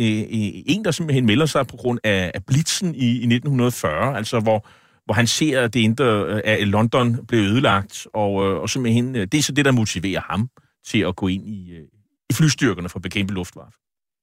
en, 0.66 0.84
der 0.84 0.90
simpelthen 0.90 1.26
melder 1.26 1.46
sig 1.46 1.66
på 1.66 1.76
grund 1.76 1.98
af, 2.04 2.30
af 2.34 2.44
blitzen 2.44 2.94
i, 2.94 3.06
i 3.06 3.34
1940, 3.34 4.16
altså 4.16 4.40
hvor, 4.40 4.66
hvor 5.04 5.14
han 5.14 5.26
ser, 5.26 5.60
at 5.60 5.74
det 5.74 5.80
indre 5.80 6.04
øh, 6.04 6.40
af 6.44 6.70
London 6.70 7.26
blev 7.26 7.40
ødelagt, 7.40 8.06
og, 8.14 8.46
øh, 8.46 8.56
og 8.56 8.70
simpelthen, 8.70 9.14
det 9.14 9.34
er 9.34 9.42
så 9.42 9.52
det, 9.52 9.64
der 9.64 9.72
motiverer 9.72 10.20
ham 10.30 10.48
til 10.86 10.98
at 10.98 11.16
gå 11.16 11.28
ind 11.28 11.48
i, 11.48 11.72
øh, 11.72 11.84
i 12.30 12.34
flystyrkerne 12.34 12.88
for 12.88 12.98
at 12.98 13.02
bekæmpe 13.02 13.34
luftwaffe? 13.34 13.78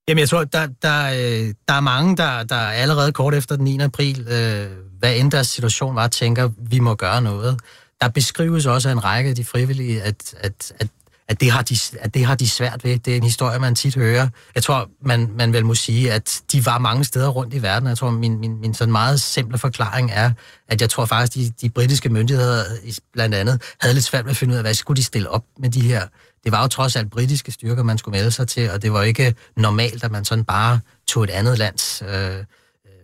Jamen, 0.08 0.20
jeg 0.20 0.28
tror, 0.28 0.44
der, 0.44 0.66
der, 0.82 1.06
øh, 1.06 1.54
der 1.68 1.74
er 1.74 1.80
mange, 1.80 2.16
der, 2.16 2.42
der 2.42 2.56
allerede 2.56 3.12
kort 3.12 3.34
efter 3.34 3.56
den 3.56 3.64
9. 3.64 3.78
april, 3.80 4.20
øh, 4.20 4.66
hvad 4.98 5.16
end 5.16 5.30
deres 5.30 5.46
situation 5.46 5.94
var, 5.94 6.08
tænker, 6.08 6.50
vi 6.58 6.78
må 6.78 6.94
gøre 6.94 7.22
noget. 7.22 7.60
Der 8.00 8.08
beskrives 8.08 8.66
også 8.66 8.88
af 8.88 8.92
en 8.92 9.04
række 9.04 9.30
af 9.30 9.36
de 9.36 9.44
frivillige, 9.44 10.02
at, 10.02 10.34
at, 10.40 10.72
at 10.80 10.88
at 11.28 11.40
det, 11.40 11.50
har 11.50 11.62
de, 11.62 11.76
at 12.00 12.14
det 12.14 12.24
har 12.24 12.34
de 12.34 12.48
svært 12.48 12.84
ved. 12.84 12.98
Det 12.98 13.12
er 13.12 13.16
en 13.16 13.22
historie, 13.22 13.58
man 13.58 13.74
tit 13.74 13.94
hører. 13.94 14.28
Jeg 14.54 14.62
tror, 14.62 14.88
man, 15.02 15.30
man 15.34 15.52
vel 15.52 15.64
må 15.64 15.74
sige, 15.74 16.12
at 16.12 16.42
de 16.52 16.66
var 16.66 16.78
mange 16.78 17.04
steder 17.04 17.28
rundt 17.28 17.54
i 17.54 17.62
verden. 17.62 17.88
Jeg 17.88 17.98
tror, 17.98 18.10
min, 18.10 18.40
min, 18.40 18.60
min 18.60 18.74
sådan 18.74 18.92
meget 18.92 19.20
simple 19.20 19.58
forklaring 19.58 20.10
er, 20.12 20.32
at 20.68 20.80
jeg 20.80 20.90
tror 20.90 21.04
faktisk, 21.04 21.34
de, 21.34 21.52
de 21.60 21.70
britiske 21.70 22.08
myndigheder 22.08 22.64
blandt 23.12 23.34
andet 23.34 23.62
havde 23.80 23.94
lidt 23.94 24.04
svært 24.04 24.24
ved 24.24 24.30
at 24.30 24.36
finde 24.36 24.52
ud 24.52 24.56
af, 24.56 24.62
hvad 24.62 24.74
skulle 24.74 24.96
de 24.96 25.02
stille 25.02 25.30
op 25.30 25.44
med 25.58 25.70
de 25.70 25.80
her. 25.80 26.06
Det 26.44 26.52
var 26.52 26.62
jo 26.62 26.68
trods 26.68 26.96
alt 26.96 27.10
britiske 27.10 27.52
styrker, 27.52 27.82
man 27.82 27.98
skulle 27.98 28.18
melde 28.18 28.30
sig 28.30 28.48
til, 28.48 28.70
og 28.70 28.82
det 28.82 28.92
var 28.92 29.02
ikke 29.02 29.34
normalt, 29.56 30.04
at 30.04 30.10
man 30.10 30.24
sådan 30.24 30.44
bare 30.44 30.80
tog 31.08 31.24
et 31.24 31.30
andet 31.30 31.58
lands 31.58 32.02
øh, 32.08 32.44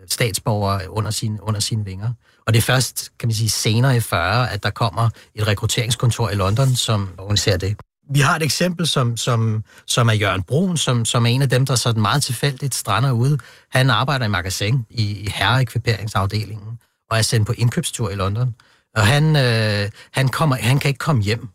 statsborgere 0.08 0.90
under, 0.90 1.10
sin, 1.10 1.40
under 1.40 1.60
sine 1.60 1.84
vinger. 1.84 2.12
Og 2.46 2.54
det 2.54 2.58
er 2.58 2.62
først, 2.62 3.10
kan 3.18 3.28
man 3.28 3.34
sige, 3.34 3.50
senere 3.50 3.96
i 3.96 4.00
40, 4.00 4.50
at 4.50 4.62
der 4.62 4.70
kommer 4.70 5.08
et 5.34 5.46
rekrutteringskontor 5.46 6.30
i 6.30 6.34
London, 6.34 6.74
som 6.74 7.08
organiserer 7.18 7.56
det 7.56 7.76
vi 8.10 8.20
har 8.20 8.36
et 8.36 8.42
eksempel, 8.42 8.86
som, 8.86 9.16
som, 9.16 9.64
som 9.86 10.08
er 10.08 10.12
Jørgen 10.12 10.42
Brun, 10.42 10.76
som, 10.76 11.04
som 11.04 11.26
er 11.26 11.30
en 11.30 11.42
af 11.42 11.48
dem, 11.48 11.66
der 11.66 11.74
sådan 11.74 12.02
meget 12.02 12.22
tilfældigt 12.22 12.74
strander 12.74 13.12
ude. 13.12 13.38
Han 13.70 13.90
arbejder 13.90 14.26
i 14.26 14.28
magasin 14.28 14.86
i, 14.90 15.02
i 15.02 15.30
herreekviperingsafdelingen 15.34 16.78
og 17.10 17.18
er 17.18 17.22
sendt 17.22 17.46
på 17.46 17.52
indkøbstur 17.52 18.10
i 18.10 18.14
London. 18.14 18.54
Og 18.96 19.06
han, 19.06 19.36
øh, 19.36 19.90
han, 20.12 20.28
kommer, 20.28 20.56
han 20.56 20.78
kan 20.78 20.88
ikke 20.88 20.98
komme 20.98 21.22
hjem. 21.22 21.48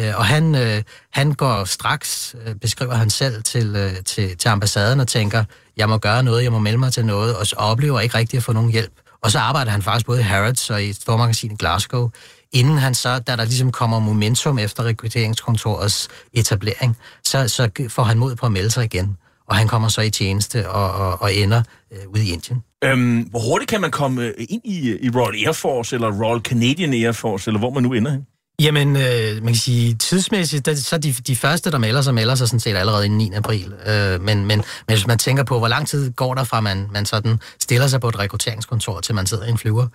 Øh, 0.00 0.12
og 0.16 0.24
han, 0.26 0.54
øh, 0.54 0.82
han 1.12 1.32
går 1.32 1.64
straks, 1.64 2.36
øh, 2.46 2.54
beskriver 2.54 2.94
han 2.94 3.10
selv, 3.10 3.42
til, 3.42 3.96
til, 4.04 4.36
til 4.36 4.48
ambassaden 4.48 5.00
og 5.00 5.08
tænker, 5.08 5.44
jeg 5.76 5.88
må 5.88 5.98
gøre 5.98 6.22
noget, 6.22 6.42
jeg 6.42 6.52
må 6.52 6.58
melde 6.58 6.78
mig 6.78 6.92
til 6.92 7.06
noget, 7.06 7.36
og, 7.36 7.46
så 7.46 7.56
oplever 7.56 8.00
ikke 8.00 8.18
rigtig 8.18 8.36
at 8.36 8.42
få 8.42 8.52
nogen 8.52 8.70
hjælp. 8.70 8.92
Og 9.22 9.30
så 9.30 9.38
arbejder 9.38 9.70
han 9.70 9.82
faktisk 9.82 10.06
både 10.06 10.20
i 10.20 10.22
Harrods 10.22 10.70
og 10.70 10.82
i 10.82 10.88
et 10.88 10.96
stormagasin 10.96 11.52
i 11.52 11.56
Glasgow, 11.56 12.10
inden 12.52 12.78
han 12.78 12.94
så, 12.94 13.18
da 13.18 13.36
der 13.36 13.44
ligesom 13.44 13.72
kommer 13.72 13.98
momentum 13.98 14.58
efter 14.58 14.84
rekrutteringskontorets 14.84 16.08
etablering, 16.32 16.96
så, 17.24 17.48
så 17.48 17.70
får 17.88 18.02
han 18.02 18.18
mod 18.18 18.36
på 18.36 18.46
at 18.46 18.52
melde 18.52 18.70
sig 18.70 18.84
igen. 18.84 19.16
Og 19.48 19.56
han 19.56 19.68
kommer 19.68 19.88
så 19.88 20.00
i 20.00 20.10
tjeneste 20.10 20.70
og, 20.70 20.92
og, 20.92 21.22
og 21.22 21.34
ender 21.34 21.62
øh, 21.92 21.98
ude 22.08 22.24
i 22.24 22.32
Indien. 22.32 22.62
Øhm, 22.84 23.20
hvor 23.20 23.40
hurtigt 23.40 23.70
kan 23.70 23.80
man 23.80 23.90
komme 23.90 24.32
ind 24.32 24.62
i, 24.64 24.98
i 25.02 25.10
Royal 25.10 25.46
Air 25.46 25.52
Force, 25.52 25.96
eller 25.96 26.24
Royal 26.24 26.40
Canadian 26.40 26.94
Air 26.94 27.12
Force, 27.12 27.50
eller 27.50 27.58
hvor 27.58 27.70
man 27.70 27.82
nu 27.82 27.92
ender 27.92 28.10
hen? 28.10 28.26
Jamen, 28.60 28.96
øh, 28.96 29.34
man 29.42 29.46
kan 29.46 29.54
sige, 29.54 29.94
tidsmæssigt, 29.94 30.66
der, 30.66 30.74
så 30.74 30.98
de, 30.98 31.12
de 31.12 31.36
første, 31.36 31.70
der 31.70 31.78
melder 31.78 32.02
sig, 32.02 32.14
melder 32.14 32.34
sig 32.34 32.48
sådan 32.48 32.60
set 32.60 32.76
allerede 32.76 33.06
i 33.06 33.08
9. 33.08 33.32
april. 33.34 33.74
Øh, 33.86 34.20
men, 34.20 34.38
men, 34.38 34.46
men 34.46 34.64
hvis 34.86 35.06
man 35.06 35.18
tænker 35.18 35.44
på, 35.44 35.58
hvor 35.58 35.68
lang 35.68 35.88
tid 35.88 36.12
går 36.12 36.34
der 36.34 36.44
fra, 36.44 36.60
man, 36.60 36.88
man 36.92 37.06
sådan 37.06 37.40
stiller 37.60 37.86
sig 37.86 38.00
på 38.00 38.08
et 38.08 38.18
rekrutteringskontor, 38.18 39.00
til 39.00 39.14
man 39.14 39.26
sidder 39.26 39.44
i 39.44 39.50
en 39.50 39.58
flyver, 39.58 39.86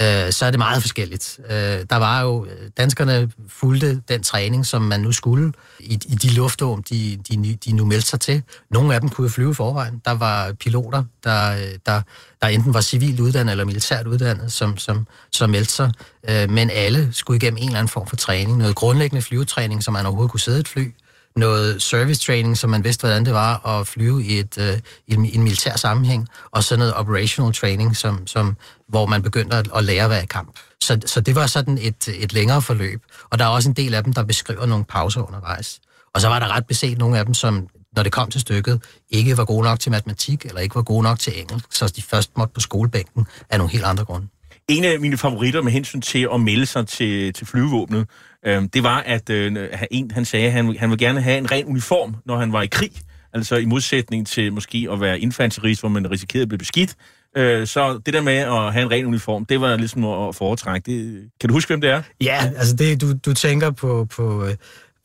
øh, 0.00 0.32
så 0.32 0.46
er 0.46 0.50
det 0.50 0.58
meget 0.58 0.82
forskelligt. 0.82 1.40
Øh, 1.50 1.56
der 1.90 1.96
var 1.96 2.20
jo, 2.20 2.44
øh, 2.44 2.70
danskerne 2.76 3.30
fulgte 3.48 4.02
den 4.08 4.22
træning, 4.22 4.66
som 4.66 4.82
man 4.82 5.00
nu 5.00 5.12
skulle 5.12 5.52
i, 5.80 5.94
i 5.94 6.14
de 6.14 6.34
luftrum, 6.34 6.82
de, 6.82 7.18
de, 7.28 7.56
de 7.64 7.72
nu 7.72 7.84
meldte 7.84 8.08
sig 8.08 8.20
til. 8.20 8.42
Nogle 8.70 8.94
af 8.94 9.00
dem 9.00 9.08
kunne 9.08 9.30
flyve 9.30 9.50
i 9.50 9.54
forvejen. 9.54 10.02
Der 10.04 10.10
var 10.10 10.52
piloter, 10.52 11.04
der, 11.24 11.52
øh, 11.52 11.78
der, 11.86 12.02
der 12.42 12.48
enten 12.48 12.74
var 12.74 12.80
civilt 12.80 13.20
uddannet 13.20 13.50
eller 13.50 13.64
militært 13.64 14.06
uddannet, 14.06 14.52
som, 14.52 14.78
som, 14.78 15.06
som 15.32 15.50
meldte 15.50 15.72
sig. 15.72 15.92
Øh, 16.28 16.50
men 16.50 16.70
alle 16.70 17.08
skulle 17.12 17.36
igennem 17.36 17.58
en 17.58 17.64
eller 17.64 17.78
anden 17.78 17.88
form 17.88 18.06
for 18.06 18.16
træning. 18.16 18.58
Noget 18.58 18.74
grundlæggende 18.74 19.22
flyvetræning, 19.22 19.82
som 19.82 19.92
man 19.92 20.06
overhovedet 20.06 20.30
kunne 20.30 20.40
sidde 20.40 20.60
et 20.60 20.68
fly 20.68 20.92
noget 21.36 21.82
service 21.82 22.20
training, 22.20 22.58
så 22.58 22.66
man 22.66 22.84
vidste, 22.84 23.00
hvordan 23.00 23.24
det 23.24 23.34
var 23.34 23.66
at 23.66 23.86
flyve 23.86 24.24
i, 24.24 24.38
et, 24.38 24.58
øh, 24.58 24.78
i 25.06 25.14
en, 25.14 25.24
en 25.24 25.42
militær 25.42 25.76
sammenhæng, 25.76 26.28
og 26.50 26.64
så 26.64 26.76
noget 26.76 26.94
operational 26.94 27.52
training, 27.52 27.96
som, 27.96 28.26
som, 28.26 28.56
hvor 28.88 29.06
man 29.06 29.22
begyndte 29.22 29.56
at, 29.56 29.68
at 29.76 29.84
lære 29.84 30.04
at 30.04 30.10
være 30.10 30.22
i 30.22 30.26
kamp. 30.26 30.58
Så, 30.80 31.00
så 31.06 31.20
det 31.20 31.34
var 31.34 31.46
sådan 31.46 31.78
et, 31.78 32.08
et 32.08 32.32
længere 32.32 32.62
forløb, 32.62 33.02
og 33.30 33.38
der 33.38 33.44
er 33.44 33.48
også 33.48 33.68
en 33.68 33.76
del 33.76 33.94
af 33.94 34.04
dem, 34.04 34.12
der 34.12 34.22
beskriver 34.22 34.66
nogle 34.66 34.84
pauser 34.84 35.28
undervejs. 35.28 35.80
Og 36.14 36.20
så 36.20 36.28
var 36.28 36.38
der 36.38 36.48
ret 36.48 36.66
beset 36.66 36.98
nogle 36.98 37.18
af 37.18 37.24
dem, 37.24 37.34
som 37.34 37.68
når 37.96 38.02
det 38.02 38.12
kom 38.12 38.30
til 38.30 38.40
stykket, 38.40 38.82
ikke 39.10 39.36
var 39.36 39.44
gode 39.44 39.64
nok 39.64 39.80
til 39.80 39.92
matematik, 39.92 40.44
eller 40.44 40.60
ikke 40.60 40.74
var 40.74 40.82
gode 40.82 41.02
nok 41.02 41.18
til 41.18 41.40
engelsk, 41.40 41.66
så 41.70 41.92
de 41.96 42.02
først 42.02 42.36
måtte 42.36 42.54
på 42.54 42.60
skolebænken 42.60 43.26
af 43.50 43.58
nogle 43.58 43.72
helt 43.72 43.84
andre 43.84 44.04
grunde. 44.04 44.26
En 44.68 44.84
af 44.84 45.00
mine 45.00 45.18
favoritter 45.18 45.62
med 45.62 45.72
hensyn 45.72 46.00
til 46.00 46.28
at 46.34 46.40
melde 46.40 46.66
sig 46.66 46.88
til, 46.88 47.32
til 47.32 47.46
flyvevåbnet, 47.46 48.08
øh, 48.46 48.62
det 48.74 48.82
var, 48.82 48.98
at 48.98 49.30
øh, 49.30 49.68
en, 49.90 50.10
han 50.10 50.24
sagde, 50.24 50.46
at 50.46 50.52
han, 50.52 50.76
han 50.76 50.90
ville 50.90 51.06
gerne 51.06 51.20
have 51.20 51.38
en 51.38 51.50
ren 51.50 51.66
uniform, 51.66 52.16
når 52.24 52.38
han 52.38 52.52
var 52.52 52.62
i 52.62 52.66
krig. 52.66 52.92
Altså 53.34 53.56
i 53.56 53.64
modsætning 53.64 54.26
til 54.26 54.52
måske 54.52 54.88
at 54.92 55.00
være 55.00 55.20
infanterist, 55.20 55.82
hvor 55.82 55.88
man 55.88 56.10
risikerede 56.10 56.42
at 56.42 56.48
blive 56.48 56.58
beskidt. 56.58 56.94
Øh, 57.36 57.66
så 57.66 58.00
det 58.06 58.14
der 58.14 58.22
med 58.22 58.36
at 58.36 58.72
have 58.72 58.82
en 58.82 58.90
ren 58.90 59.06
uniform, 59.06 59.44
det 59.44 59.60
var 59.60 59.76
ligesom 59.76 60.04
at 60.04 60.34
foretrække. 60.34 60.92
Det, 60.92 61.30
kan 61.40 61.48
du 61.48 61.54
huske, 61.54 61.68
hvem 61.68 61.80
det 61.80 61.90
er? 61.90 62.02
Ja, 62.20 62.50
altså 62.56 62.76
det, 62.76 63.00
du, 63.00 63.12
du 63.12 63.34
tænker 63.34 63.70
på, 63.70 64.06
på, 64.16 64.48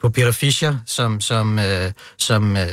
på 0.02 0.10
Peter 0.10 0.32
Fischer, 0.32 0.78
som, 0.86 1.22
som, 1.22 1.60
øh, 1.60 1.92
som 2.18 2.58
øh, 2.58 2.68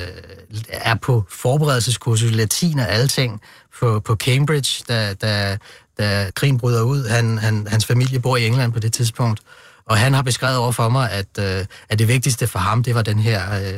er 0.68 0.94
på 0.94 1.25
forberedelseskursus 1.30 2.33
latin 2.33 2.78
og 2.78 2.88
alting 2.88 3.40
på, 3.80 4.00
på 4.00 4.16
Cambridge, 4.16 4.85
da, 4.88 5.14
da, 5.14 5.59
da 5.99 6.30
krigen 6.35 6.59
bryder 6.59 6.83
ud. 6.83 7.09
Han, 7.09 7.38
han, 7.38 7.66
hans 7.66 7.87
familie 7.87 8.21
bor 8.21 8.37
i 8.37 8.47
England 8.47 8.73
på 8.73 8.78
det 8.78 8.92
tidspunkt, 8.92 9.40
og 9.87 9.97
han 9.97 10.14
har 10.14 10.23
beskrevet 10.23 10.57
over 10.57 10.73
for 10.73 10.88
mig, 10.88 11.11
at, 11.11 11.38
øh, 11.38 11.67
at 11.88 11.99
det 11.99 12.09
vigtigste 12.09 12.47
for 12.47 12.59
ham, 12.59 12.83
det 12.83 12.95
var 12.95 13.03
den 13.03 13.19
her... 13.19 13.55
Øh, 13.55 13.75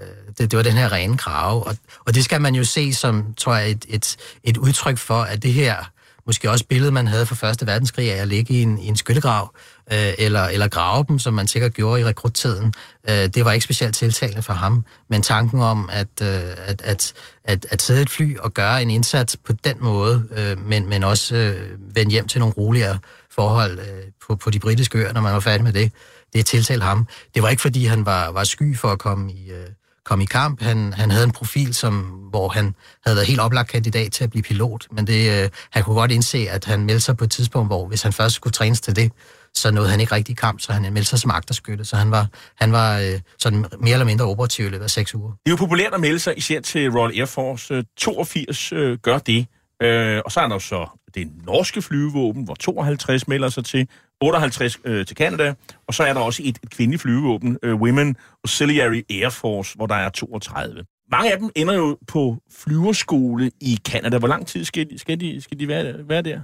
øh, 0.00 0.08
det, 0.38 0.50
det 0.50 0.56
var 0.56 0.62
den 0.62 0.72
her 0.72 0.92
rene 0.92 1.18
krave, 1.18 1.62
og, 1.62 1.76
og 2.06 2.14
det 2.14 2.24
skal 2.24 2.40
man 2.40 2.54
jo 2.54 2.64
se 2.64 2.94
som, 2.94 3.34
tror 3.36 3.54
jeg, 3.54 3.70
et, 3.70 3.84
et, 3.88 4.16
et 4.44 4.56
udtryk 4.56 4.98
for, 4.98 5.22
at 5.22 5.42
det 5.42 5.52
her, 5.52 5.90
måske 6.26 6.50
også 6.50 6.64
billede, 6.64 6.92
man 6.92 7.06
havde 7.06 7.26
fra 7.26 7.34
Første 7.34 7.66
Verdenskrig 7.66 8.12
af 8.12 8.22
at 8.22 8.28
ligge 8.28 8.54
i 8.54 8.62
en, 8.62 8.78
i 8.78 8.86
en 8.86 8.96
skyttegrav, 8.96 9.54
øh, 9.92 10.12
eller, 10.18 10.44
eller 10.44 10.68
grave 10.68 11.04
dem, 11.08 11.18
som 11.18 11.34
man 11.34 11.46
sikkert 11.48 11.74
gjorde 11.74 12.00
i 12.00 12.04
rekruttiden, 12.04 12.72
øh, 13.10 13.14
det 13.14 13.44
var 13.44 13.52
ikke 13.52 13.64
specielt 13.64 13.94
tiltalende 13.94 14.42
for 14.42 14.52
ham. 14.52 14.84
Men 15.10 15.22
tanken 15.22 15.60
om 15.60 15.88
at, 15.92 16.08
øh, 16.22 16.28
at, 16.66 16.82
at, 16.82 17.12
at, 17.44 17.66
at 17.70 17.82
sidde 17.82 18.02
et 18.02 18.10
fly 18.10 18.38
og 18.38 18.54
gøre 18.54 18.82
en 18.82 18.90
indsats 18.90 19.36
på 19.36 19.52
den 19.52 19.76
måde, 19.80 20.28
øh, 20.36 20.66
men, 20.66 20.88
men 20.88 21.04
også 21.04 21.36
øh, 21.36 21.78
vende 21.94 22.12
hjem 22.12 22.28
til 22.28 22.40
nogle 22.40 22.54
roligere 22.54 22.98
forhold 23.30 23.78
øh, 23.78 23.86
på, 24.26 24.36
på 24.36 24.50
de 24.50 24.58
britiske 24.58 24.98
øer, 24.98 25.12
når 25.12 25.20
man 25.20 25.32
var 25.32 25.40
færdig 25.40 25.64
med 25.64 25.72
det, 25.72 25.92
det 26.32 26.46
tiltalte 26.46 26.84
ham. 26.84 27.06
Det 27.34 27.42
var 27.42 27.48
ikke, 27.48 27.62
fordi 27.62 27.84
han 27.84 28.06
var, 28.06 28.30
var 28.30 28.44
sky 28.44 28.76
for 28.76 28.88
at 28.88 28.98
komme 28.98 29.32
i... 29.32 29.50
Øh, 29.50 29.66
kom 30.04 30.20
i 30.20 30.24
kamp. 30.24 30.62
Han, 30.62 30.92
han 30.92 31.10
havde 31.10 31.24
en 31.24 31.32
profil, 31.32 31.74
som, 31.74 31.94
hvor 32.30 32.48
han 32.48 32.74
havde 33.04 33.16
været 33.16 33.26
helt 33.26 33.40
oplagt 33.40 33.70
kandidat 33.70 34.12
til 34.12 34.24
at 34.24 34.30
blive 34.30 34.42
pilot, 34.42 34.86
men 34.90 35.06
det, 35.06 35.42
øh, 35.42 35.50
han 35.70 35.82
kunne 35.82 35.96
godt 35.96 36.10
indse, 36.10 36.38
at 36.50 36.64
han 36.64 36.80
meldte 36.84 37.00
sig 37.00 37.16
på 37.16 37.24
et 37.24 37.30
tidspunkt, 37.30 37.68
hvor 37.68 37.86
hvis 37.86 38.02
han 38.02 38.12
først 38.12 38.34
skulle 38.34 38.52
trænes 38.52 38.80
til 38.80 38.96
det, 38.96 39.12
så 39.58 39.70
nåede 39.70 39.90
han 39.90 40.00
ikke 40.00 40.14
rigtig 40.14 40.32
i 40.32 40.36
kamp, 40.36 40.60
så 40.60 40.72
han 40.72 40.82
meldte 40.82 41.04
sig 41.04 41.18
som 41.18 41.30
agterskytte, 41.30 41.84
så 41.84 41.96
han 41.96 42.10
var, 42.10 42.26
han 42.56 42.72
var 42.72 42.98
øh, 42.98 43.20
sådan 43.38 43.64
mere 43.80 43.92
eller 43.92 44.06
mindre 44.06 44.24
operativ 44.24 44.66
i 44.66 44.68
løbet 44.68 44.84
af 44.84 44.90
seks 44.90 45.14
uger. 45.14 45.30
Det 45.30 45.46
er 45.46 45.50
jo 45.50 45.56
populært 45.56 45.94
at 45.94 46.00
melde 46.00 46.18
sig 46.18 46.38
især 46.38 46.60
til 46.60 46.90
Royal 46.90 47.18
Air 47.18 47.26
Force. 47.26 47.74
Øh, 47.74 47.84
82 47.96 48.72
øh, 48.72 48.98
gør 48.98 49.18
det, 49.18 49.46
øh, 49.82 50.20
og 50.24 50.32
så 50.32 50.40
er 50.40 50.48
der 50.48 50.54
jo 50.54 50.58
så 50.60 50.86
det 51.14 51.28
norske 51.46 51.82
flyvevåben, 51.82 52.44
hvor 52.44 52.54
52 52.54 53.28
melder 53.28 53.48
sig 53.48 53.64
til, 53.64 53.88
58 54.20 54.78
øh, 54.84 55.06
til 55.06 55.16
Canada, 55.16 55.54
og 55.88 55.94
så 55.94 56.02
er 56.02 56.12
der 56.12 56.20
også 56.20 56.42
et, 56.44 56.58
et 56.62 56.70
kvindeligt 56.70 57.02
flyvevåben, 57.02 57.58
øh, 57.62 57.74
Women 57.74 58.16
Auxiliary 58.44 59.02
Air 59.10 59.30
Force, 59.30 59.76
hvor 59.76 59.86
der 59.86 59.94
er 59.94 60.08
32. 60.08 60.84
Mange 61.10 61.32
af 61.32 61.38
dem 61.38 61.50
ender 61.56 61.74
jo 61.74 61.98
på 62.06 62.36
flyverskole 62.50 63.50
i 63.60 63.78
Canada. 63.88 64.18
Hvor 64.18 64.28
lang 64.28 64.46
tid 64.46 64.64
skal 64.64 64.90
de, 64.90 64.98
skal 64.98 65.20
de, 65.20 65.40
skal 65.40 65.58
de 65.58 65.68
være, 65.68 66.08
være 66.08 66.22
der? 66.22 66.40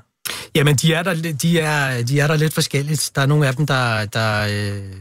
Jamen, 0.54 0.76
de 0.76 0.94
er, 0.94 1.02
der, 1.02 1.14
de, 1.42 1.60
er, 1.60 2.02
de 2.02 2.20
er 2.20 2.26
der 2.26 2.36
lidt 2.36 2.54
forskelligt. 2.54 3.10
Der 3.14 3.22
er 3.22 3.26
nogle 3.26 3.48
af 3.48 3.54
dem, 3.56 3.66
der, 3.66 4.04
der, 4.04 4.42
øh, 4.42 4.92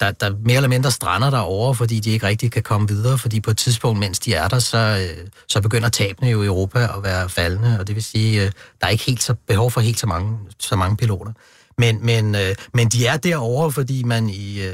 der, 0.00 0.10
der 0.10 0.36
mere 0.44 0.56
eller 0.56 0.68
mindre 0.68 0.90
strander 0.90 1.30
derovre, 1.30 1.74
fordi 1.74 2.00
de 2.00 2.10
ikke 2.10 2.26
rigtig 2.26 2.52
kan 2.52 2.62
komme 2.62 2.88
videre, 2.88 3.18
fordi 3.18 3.40
på 3.40 3.50
et 3.50 3.56
tidspunkt, 3.56 4.00
mens 4.00 4.18
de 4.18 4.34
er 4.34 4.48
der, 4.48 4.58
så, 4.58 4.78
øh, 4.78 5.28
så 5.48 5.60
begynder 5.60 5.88
tabene 5.88 6.30
jo 6.30 6.42
i 6.42 6.46
Europa 6.46 6.78
at 6.78 7.02
være 7.02 7.28
faldende, 7.28 7.80
og 7.80 7.86
det 7.86 7.94
vil 7.94 8.02
sige, 8.02 8.42
øh, 8.42 8.50
der 8.80 8.86
er 8.86 8.90
ikke 8.90 9.04
helt 9.04 9.22
så 9.22 9.34
behov 9.34 9.70
for 9.70 9.80
helt 9.80 9.98
så 9.98 10.06
mange, 10.06 10.38
så 10.58 10.76
mange 10.76 10.96
piloter. 10.96 11.32
Men, 11.78 12.06
men, 12.06 12.36
men 12.74 12.88
de 12.88 13.06
er 13.06 13.16
derovre, 13.16 13.72
fordi 13.72 14.02
man 14.02 14.28
i, 14.28 14.62
øh, 14.62 14.72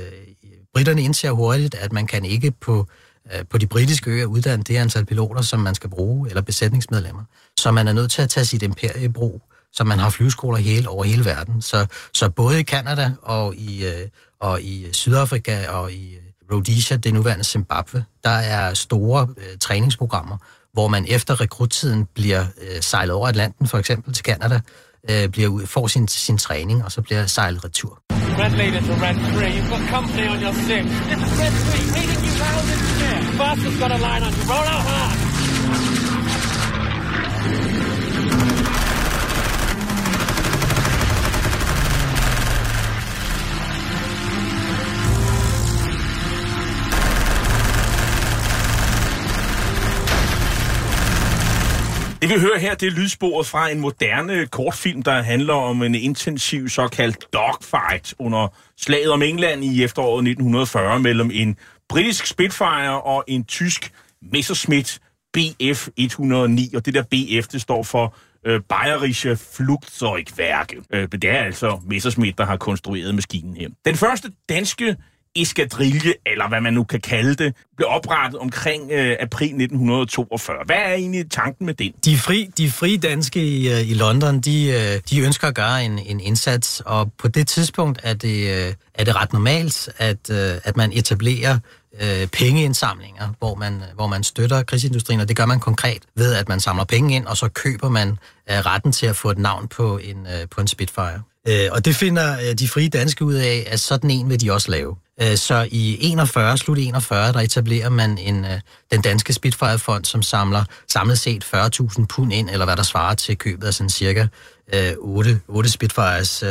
britterne 0.74 1.02
indser 1.02 1.30
hurtigt, 1.30 1.74
at 1.74 1.92
man 1.92 2.06
kan 2.06 2.24
ikke 2.24 2.50
på, 2.50 2.86
på 3.50 3.58
de 3.58 3.66
britiske 3.66 4.10
øer 4.10 4.26
uddanne 4.26 4.64
det 4.64 4.76
antal 4.76 5.06
piloter, 5.06 5.42
som 5.42 5.60
man 5.60 5.74
skal 5.74 5.90
bruge, 5.90 6.28
eller 6.28 6.42
besætningsmedlemmer. 6.42 7.22
Så 7.58 7.70
man 7.70 7.88
er 7.88 7.92
nødt 7.92 8.10
til 8.10 8.22
at 8.22 8.30
tage 8.30 8.44
sit 8.44 8.62
imperie 8.62 9.04
i 9.04 9.08
brug, 9.08 9.42
så 9.72 9.84
man 9.84 9.98
har 9.98 10.10
flyveskoler 10.10 10.58
hele, 10.58 10.88
over 10.88 11.04
hele 11.04 11.24
verden. 11.24 11.62
Så, 11.62 11.86
så 12.14 12.28
både 12.30 12.60
i 12.60 12.62
Kanada 12.62 13.12
og 13.22 13.54
i, 13.54 13.86
øh, 13.86 14.08
og 14.40 14.62
i 14.62 14.86
Sydafrika 14.92 15.68
og 15.68 15.92
i 15.92 16.16
Rhodesia, 16.52 16.96
det 16.96 17.14
nuværende 17.14 17.44
Zimbabwe, 17.44 18.04
der 18.24 18.30
er 18.30 18.74
store 18.74 19.28
øh, 19.36 19.58
træningsprogrammer, 19.60 20.36
hvor 20.72 20.88
man 20.88 21.04
efter 21.08 21.40
rekruttiden 21.40 22.06
bliver 22.14 22.44
øh, 22.62 22.82
sejlet 22.82 23.14
over 23.14 23.28
Atlanten, 23.28 23.68
for 23.68 23.78
eksempel 23.78 24.14
til 24.14 24.24
Kanada, 24.24 24.60
øh, 25.10 25.28
bliver 25.28 25.48
ud, 25.48 25.66
får 25.66 25.86
sin, 25.86 26.08
sin 26.08 26.38
træning, 26.38 26.84
og 26.84 26.92
så 26.92 27.02
bliver 27.02 27.26
sejlet 27.26 27.64
retur. 27.64 28.02
Red 28.10 28.50
leader 28.50 28.80
to 28.80 28.92
red 28.92 29.14
3. 29.14 29.50
You've 29.50 29.70
got 29.70 29.88
company 29.90 30.28
on 30.28 30.42
your 30.42 30.52
sim. 30.52 30.84
This 30.86 31.18
is 31.26 31.40
red 31.40 31.52
3, 31.52 31.96
reading 31.96 32.20
you 32.26 32.32
loud 32.44 32.64
and 32.74 32.80
clear. 32.98 33.18
bus 33.38 33.58
has 33.64 33.76
got 33.82 33.90
a 33.92 33.98
line 34.06 34.22
on 34.26 34.32
you. 34.38 34.44
Roll 34.52 34.68
out 34.74 34.84
hard. 34.90 35.27
Det 52.22 52.28
vi 52.28 52.40
hører 52.40 52.58
her, 52.58 52.74
det 52.74 52.86
er 52.86 52.90
lydsporet 52.90 53.46
fra 53.46 53.70
en 53.70 53.80
moderne 53.80 54.46
kortfilm, 54.46 55.02
der 55.02 55.22
handler 55.22 55.54
om 55.54 55.82
en 55.82 55.94
intensiv 55.94 56.68
såkaldt 56.68 57.32
dogfight 57.32 58.14
under 58.18 58.48
slaget 58.76 59.10
om 59.10 59.22
England 59.22 59.64
i 59.64 59.84
efteråret 59.84 60.28
1940 60.28 61.00
mellem 61.00 61.30
en 61.32 61.56
britisk 61.88 62.26
Spitfire 62.26 63.00
og 63.00 63.24
en 63.26 63.44
tysk 63.44 63.92
Messerschmitt 64.32 65.00
BF 65.32 65.88
109. 65.96 66.74
Og 66.74 66.86
det 66.86 66.94
der 66.94 67.02
BF, 67.02 67.48
det 67.48 67.60
står 67.60 67.82
for 67.82 68.16
øh, 68.46 68.60
Bayerische 68.68 69.36
Flugzeugwerke. 69.36 70.76
Øh, 70.90 71.08
det 71.12 71.24
er 71.24 71.38
altså 71.38 71.80
Messerschmitt, 71.86 72.38
der 72.38 72.44
har 72.44 72.56
konstrueret 72.56 73.14
maskinen 73.14 73.56
her. 73.56 73.68
Den 73.84 73.94
første 73.94 74.30
danske 74.48 74.96
eskadrille, 75.42 76.14
eller 76.26 76.48
hvad 76.48 76.60
man 76.60 76.72
nu 76.72 76.84
kan 76.84 77.00
kalde 77.00 77.34
det, 77.34 77.54
blev 77.76 77.88
oprettet 77.90 78.40
omkring 78.40 78.90
øh, 78.92 79.16
april 79.20 79.46
1942. 79.46 80.56
Hvad 80.66 80.76
er 80.76 80.92
egentlig 80.92 81.30
tanken 81.30 81.66
med 81.66 81.74
den? 81.74 81.92
De, 82.04 82.16
fri, 82.16 82.50
de 82.58 82.70
frie 82.70 82.98
danske 82.98 83.44
i, 83.44 83.72
øh, 83.72 83.90
i 83.90 83.94
London, 83.94 84.40
de, 84.40 84.66
øh, 84.66 85.00
de 85.10 85.20
ønsker 85.20 85.48
at 85.48 85.54
gøre 85.54 85.84
en, 85.84 85.98
en 85.98 86.20
indsats, 86.20 86.82
og 86.86 87.12
på 87.18 87.28
det 87.28 87.48
tidspunkt 87.48 88.00
er 88.02 88.14
det, 88.14 88.66
øh, 88.68 88.74
er 88.94 89.04
det 89.04 89.16
ret 89.16 89.32
normalt, 89.32 89.88
at, 89.98 90.30
at 90.64 90.76
man 90.76 90.92
etablerer 90.92 91.58
øh, 92.02 92.26
pengeindsamlinger, 92.26 93.28
hvor 93.38 93.54
man, 93.54 93.82
hvor 93.94 94.06
man 94.06 94.24
støtter 94.24 94.62
krigsindustrien, 94.62 95.20
og 95.20 95.28
det 95.28 95.36
gør 95.36 95.46
man 95.46 95.60
konkret 95.60 96.02
ved, 96.14 96.34
at 96.34 96.48
man 96.48 96.60
samler 96.60 96.84
penge 96.84 97.16
ind, 97.16 97.26
og 97.26 97.36
så 97.36 97.48
køber 97.48 97.88
man 97.88 98.08
øh, 98.50 98.56
retten 98.58 98.92
til 98.92 99.06
at 99.06 99.16
få 99.16 99.30
et 99.30 99.38
navn 99.38 99.68
på 99.68 99.98
en, 99.98 100.26
øh, 100.26 100.48
på 100.50 100.60
en 100.60 100.68
Spitfire. 100.68 101.22
Øh, 101.48 101.68
og 101.72 101.84
det 101.84 101.96
finder 101.96 102.38
øh, 102.38 102.54
de 102.54 102.68
frie 102.68 102.88
danske 102.88 103.24
ud 103.24 103.34
af, 103.34 103.66
at 103.66 103.80
sådan 103.80 104.10
en 104.10 104.30
vil 104.30 104.40
de 104.40 104.52
også 104.52 104.70
lave. 104.70 104.96
Øh, 105.22 105.36
så 105.36 105.68
i 105.70 105.98
41, 106.00 106.58
slut 106.58 106.78
41, 106.78 107.32
der 107.32 107.40
etablerer 107.40 107.88
man 107.88 108.18
en, 108.18 108.44
øh, 108.44 108.60
den 108.90 109.02
danske 109.02 109.32
Spitfire-fond, 109.32 110.04
som 110.04 110.22
samler 110.22 110.64
samlet 110.88 111.18
set 111.18 111.44
40.000 111.44 112.06
pund 112.06 112.32
ind, 112.32 112.50
eller 112.50 112.64
hvad 112.64 112.76
der 112.76 112.82
svarer 112.82 113.14
til 113.14 113.38
købet 113.38 113.66
af 113.66 113.74
sådan 113.74 113.90
cirka 113.90 114.26
øh, 114.74 114.92
8, 114.98 115.40
8 115.48 115.70
Spitfires 115.70 116.42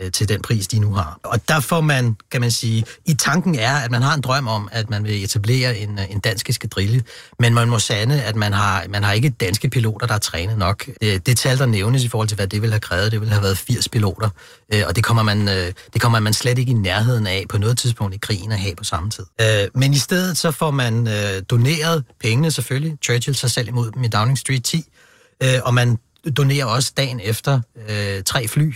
øh, 0.00 0.12
til 0.12 0.28
den 0.28 0.42
pris, 0.42 0.68
de 0.68 0.78
nu 0.78 0.94
har. 0.94 1.18
Og 1.22 1.48
der 1.48 1.60
får 1.60 1.80
man, 1.80 2.16
kan 2.30 2.40
man 2.40 2.50
sige, 2.50 2.84
i 3.06 3.14
tanken 3.14 3.54
er, 3.54 3.74
at 3.76 3.90
man 3.90 4.02
har 4.02 4.14
en 4.14 4.20
drøm 4.20 4.48
om, 4.48 4.68
at 4.72 4.90
man 4.90 5.04
vil 5.04 5.24
etablere 5.24 5.78
en, 5.78 5.98
øh, 5.98 6.10
en 6.10 6.20
dansk 6.20 6.50
eskadrille, 6.50 7.02
men 7.38 7.54
man 7.54 7.68
må 7.68 7.78
sande, 7.78 8.22
at 8.22 8.36
man 8.36 8.52
har, 8.52 8.84
man 8.88 9.04
har 9.04 9.12
ikke 9.12 9.30
danske 9.30 9.68
piloter, 9.68 10.06
der 10.06 10.14
er 10.14 10.18
trænet 10.18 10.58
nok. 10.58 10.86
Det, 11.00 11.26
det 11.26 11.38
tal, 11.38 11.58
der 11.58 11.66
nævnes 11.66 12.04
i 12.04 12.08
forhold 12.08 12.28
til, 12.28 12.36
hvad 12.36 12.46
det 12.46 12.62
ville 12.62 12.72
have 12.72 12.80
krævet, 12.80 13.12
det 13.12 13.20
ville 13.20 13.32
have 13.32 13.42
været 13.42 13.58
80 13.58 13.88
piloter, 13.88 14.28
øh, 14.74 14.82
og 14.86 14.96
det 14.96 15.04
kommer, 15.04 15.22
man, 15.22 15.48
øh, 15.48 15.72
det 15.92 16.00
kommer 16.00 16.20
man 16.20 16.32
slet 16.32 16.58
ikke 16.58 16.70
i 16.70 16.74
nærheden 16.74 17.26
af 17.26 17.44
på 17.48 17.58
noget 17.58 17.78
tidspunkt 17.78 18.14
i 18.14 18.18
krigen 18.18 18.52
at 18.52 18.58
have 18.58 18.76
på 18.76 18.84
samme 18.84 19.10
tid. 19.10 19.24
Øh, 19.40 19.68
men 19.74 19.92
i 19.92 19.98
stedet 19.98 20.38
så 20.38 20.50
får 20.50 20.70
man 20.70 21.08
øh, 21.08 21.42
doneret 21.50 22.04
pengene 22.20 22.50
selvfølgelig. 22.50 22.96
Churchill 23.04 23.36
sig 23.36 23.50
selv 23.50 23.68
imod 23.68 23.90
dem 23.90 24.04
i 24.04 24.08
Downing 24.08 24.38
Street 24.38 24.64
10, 24.64 24.84
øh, 25.42 25.60
og 25.64 25.74
man 25.74 25.98
donerer 26.36 26.64
også 26.64 26.92
dagen 26.96 27.20
efter 27.20 27.60
øh, 27.88 28.22
tre 28.22 28.48
fly 28.48 28.74